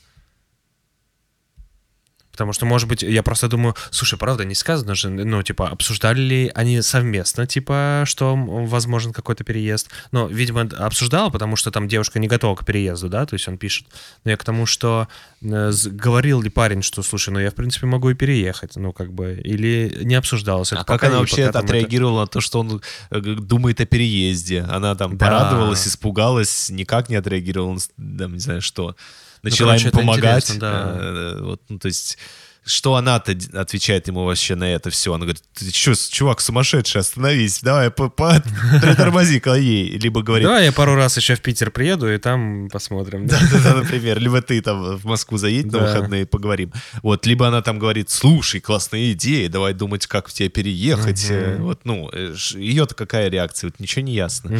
Потому 2.37 2.53
что, 2.53 2.67
может 2.67 2.87
быть, 2.87 3.01
я 3.01 3.23
просто 3.23 3.47
думаю, 3.47 3.75
слушай, 3.89 4.15
правда, 4.19 4.45
не 4.45 4.53
сказано 4.53 4.93
же, 4.93 5.09
ну, 5.09 5.41
типа, 5.41 5.69
обсуждали 5.69 6.21
ли 6.21 6.51
они 6.53 6.83
совместно, 6.83 7.47
типа, 7.47 8.03
что 8.05 8.35
возможен 8.35 9.11
какой-то 9.11 9.43
переезд? 9.43 9.89
Ну, 10.11 10.27
видимо, 10.27 10.61
обсуждала, 10.77 11.31
потому 11.31 11.55
что 11.55 11.71
там 11.71 11.87
девушка 11.87 12.19
не 12.19 12.27
готова 12.27 12.55
к 12.55 12.63
переезду, 12.63 13.09
да, 13.09 13.25
то 13.25 13.33
есть 13.33 13.47
он 13.47 13.57
пишет. 13.57 13.87
Но 14.23 14.31
я 14.31 14.37
к 14.37 14.43
тому, 14.43 14.67
что 14.67 15.07
э, 15.41 15.71
говорил 15.87 16.41
ли 16.43 16.49
парень, 16.51 16.83
что, 16.83 17.01
слушай, 17.01 17.31
ну, 17.31 17.39
я, 17.39 17.49
в 17.49 17.55
принципе, 17.55 17.87
могу 17.87 18.11
и 18.11 18.13
переехать, 18.13 18.75
ну, 18.75 18.93
как 18.93 19.11
бы, 19.13 19.41
или 19.43 19.97
не 20.03 20.13
обсуждалось 20.13 20.71
это 20.71 20.81
А 20.81 20.85
как 20.85 21.03
она 21.05 21.17
вообще 21.17 21.49
там 21.51 21.65
это- 21.65 21.73
отреагировала 21.73 22.21
на 22.21 22.27
то, 22.27 22.39
что 22.39 22.59
он 22.59 22.81
э, 23.09 23.19
думает 23.19 23.81
о 23.81 23.85
переезде? 23.87 24.61
Она 24.61 24.93
там 24.93 25.17
Да. 25.17 25.25
порадовалась, 25.25 25.87
испугалась, 25.87 26.69
никак 26.69 27.09
не 27.09 27.15
отреагировала, 27.15 27.79
там, 27.97 28.33
не 28.33 28.39
знаю 28.39 28.61
что. 28.61 28.95
Начала 29.43 29.69
короче, 29.77 29.87
ему 29.87 29.89
это 29.89 29.97
помогать. 29.99 30.59
да. 30.59 30.95
Э, 30.97 31.39
Вот, 31.41 31.61
ну, 31.69 31.79
то 31.79 31.87
есть, 31.87 32.17
что 32.65 32.95
она-то 32.95 33.31
отвечает 33.53 34.07
ему 34.07 34.25
вообще 34.25 34.55
на 34.55 34.65
это 34.65 34.89
все? 34.89 35.13
Она 35.13 35.23
говорит, 35.25 35.41
ты 35.53 35.71
что, 35.71 35.93
чувак 36.11 36.41
сумасшедший, 36.41 36.99
остановись, 36.99 37.61
давай, 37.61 37.89
притормози-ка 38.81 39.53
ей. 39.53 39.97
Либо 39.97 40.21
говорит, 40.21 40.45
Давай 40.47 40.65
я 40.65 40.71
пару 40.73 40.95
раз 40.95 41.15
еще 41.15 41.35
в 41.35 41.41
Питер 41.41 41.71
приеду, 41.71 42.11
и 42.13 42.17
там 42.17 42.67
посмотрим. 42.69 43.25
да. 43.27 43.39
да-да-да, 43.39 43.75
например, 43.83 44.19
либо 44.19 44.41
ты 44.41 44.61
там 44.61 44.97
в 44.97 45.05
Москву 45.05 45.37
заедь 45.37 45.67
на 45.67 45.79
Да. 45.79 45.85
выходные, 45.85 46.25
поговорим. 46.25 46.73
Вот, 47.03 47.25
либо 47.25 47.47
она 47.47 47.61
там 47.61 47.79
говорит, 47.79 48.09
слушай, 48.09 48.59
классная 48.59 49.13
идея, 49.13 49.47
давай 49.49 49.73
думать, 49.73 50.05
как 50.07 50.27
в 50.27 50.33
тебе 50.33 50.49
переехать. 50.49 51.25
Э, 51.29 51.57
Вот, 51.59 51.81
ну, 51.85 52.09
э, 52.11 52.35
ее-то 52.55 52.95
какая 52.95 53.29
реакция, 53.29 53.67
вот 53.69 53.79
ничего 53.79 54.01
не 54.03 54.13
ясно. 54.13 54.59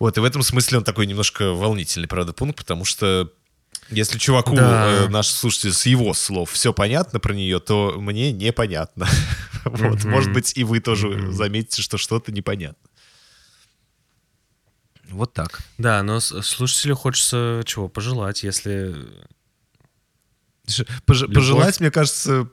Вот, 0.00 0.18
и 0.18 0.20
в 0.20 0.24
этом 0.24 0.42
смысле 0.42 0.78
он 0.78 0.84
такой 0.84 1.06
немножко 1.06 1.52
волнительный, 1.52 2.08
правда, 2.08 2.32
пункт, 2.32 2.58
потому 2.58 2.84
что 2.84 3.30
если 3.90 4.18
чуваку, 4.18 4.54
Да. 4.56 4.86
э, 5.04 5.08
наш 5.08 5.28
слушатель, 5.28 5.72
с 5.72 5.86
его 5.86 6.14
слов 6.14 6.50
все 6.52 6.72
понятно 6.72 7.20
про 7.20 7.32
нее, 7.34 7.60
то 7.60 7.94
мне 7.98 8.32
непонятно. 8.32 9.06
Вот, 9.64 10.00
Мгм. 10.00 10.10
может 10.10 10.30
быть, 10.32 10.52
и 10.58 10.62
вы 10.64 10.80
тоже 10.80 11.08
Мгм. 11.08 11.32
заметите, 11.32 11.80
что 11.80 11.96
что-то 11.96 12.30
непонятно. 12.32 12.86
Вот 15.08 15.32
так. 15.32 15.60
Да, 15.78 16.02
но 16.02 16.20
слушателю 16.20 16.96
хочется 16.96 17.62
чего 17.64 17.88
пожелать, 17.88 18.42
если... 18.42 18.94
Ш- 20.66 20.84
пож- 21.06 21.20
Любовь. 21.22 21.34
Пожелать, 21.34 21.80
мне 21.80 21.90
кажется, 21.90 22.48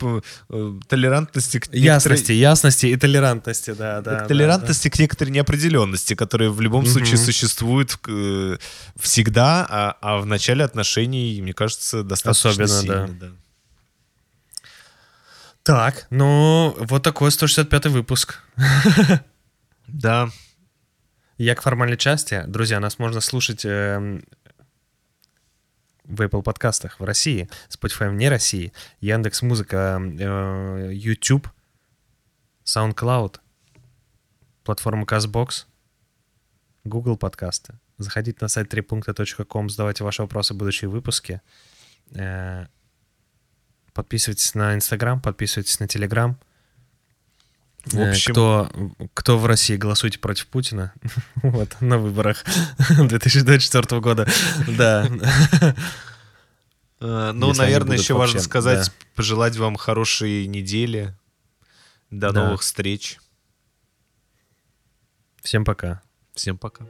э, 0.50 0.72
толерантности 0.86 1.58
к 1.58 1.68
некоторой- 1.68 1.82
Ясности, 1.84 2.32
ясности 2.32 2.86
и 2.86 2.96
толерантности, 2.96 3.70
да, 3.72 4.00
да. 4.02 4.16
к 4.16 4.20
да, 4.22 4.26
толерантности 4.28 4.88
к 4.90 4.98
некоторой 4.98 5.32
неопределенности, 5.32 6.14
которая 6.14 6.50
в 6.50 6.60
любом 6.60 6.84
случае 6.86 7.16
Мгм. 7.16 7.24
существует 7.24 7.96
э, 8.08 8.56
всегда, 9.00 9.66
а, 9.70 9.96
а 10.02 10.18
в 10.18 10.26
начале 10.26 10.62
отношений, 10.64 11.40
мне 11.40 11.54
кажется, 11.54 12.02
достаточно 12.02 12.50
Особенно, 12.50 12.80
сильно. 12.80 13.08
да. 13.20 13.28
Так, 15.62 16.06
ну, 16.10 16.74
вот 16.78 17.02
такой 17.02 17.30
165 17.30 17.86
выпуск. 17.86 18.40
Да. 19.86 20.28
Я 21.38 21.54
к 21.54 21.62
формальной 21.62 21.96
части. 21.96 22.42
Друзья, 22.46 22.80
нас 22.80 22.98
можно 22.98 23.20
слушать 23.20 23.62
эм, 23.64 24.24
в 26.04 26.20
Apple 26.20 26.42
подкастах 26.42 27.00
в 27.00 27.04
России, 27.04 27.48
Spotify 27.68 28.10
вне 28.10 28.28
России, 28.28 28.72
Яндекс 29.00 29.42
Музыка, 29.42 30.00
э, 30.00 30.90
YouTube, 30.92 31.48
SoundCloud, 32.64 33.38
платформа 34.64 35.04
CastBox, 35.04 35.66
Google 36.84 37.16
подкасты. 37.16 37.74
Заходите 37.98 38.38
на 38.40 38.48
сайт 38.48 38.68
трипункта.ком, 38.68 39.70
задавайте 39.70 40.04
ваши 40.04 40.22
вопросы 40.22 40.54
в 40.54 40.56
будущие 40.56 40.90
выпуски. 40.90 41.40
Э, 42.14 42.66
Подписывайтесь 43.94 44.54
на 44.54 44.74
Инстаграм, 44.74 45.20
подписывайтесь 45.20 45.78
на 45.78 45.86
Телеграм. 45.86 46.38
В 47.84 47.98
Э, 47.98 48.10
общем- 48.10 48.32
Кто, 48.32 48.70
кто 49.14 49.38
в 49.38 49.46
России 49.46 49.76
голосуйте 49.76 50.18
против 50.18 50.46
Путина? 50.46 50.92
Вот, 51.42 51.76
на 51.80 51.98
выборах 51.98 52.44
2024 52.88 54.00
года. 54.00 54.26
Да. 54.68 55.08
Э, 57.00 57.32
Ну, 57.34 57.48
Если 57.48 57.62
наверное, 57.62 57.96
еще 57.98 58.14
важно 58.14 58.34
вообще, 58.36 58.48
сказать, 58.48 58.86
да. 58.86 58.92
пожелать 59.16 59.56
вам 59.56 59.76
хорошей 59.76 60.46
недели. 60.46 61.14
До 62.10 62.30
Да. 62.30 62.44
новых 62.44 62.60
встреч. 62.60 63.18
Всем 65.42 65.64
пока. 65.64 66.00
Всем 66.34 66.56
пока. 66.58 66.84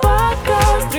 Подкаст 0.00 0.96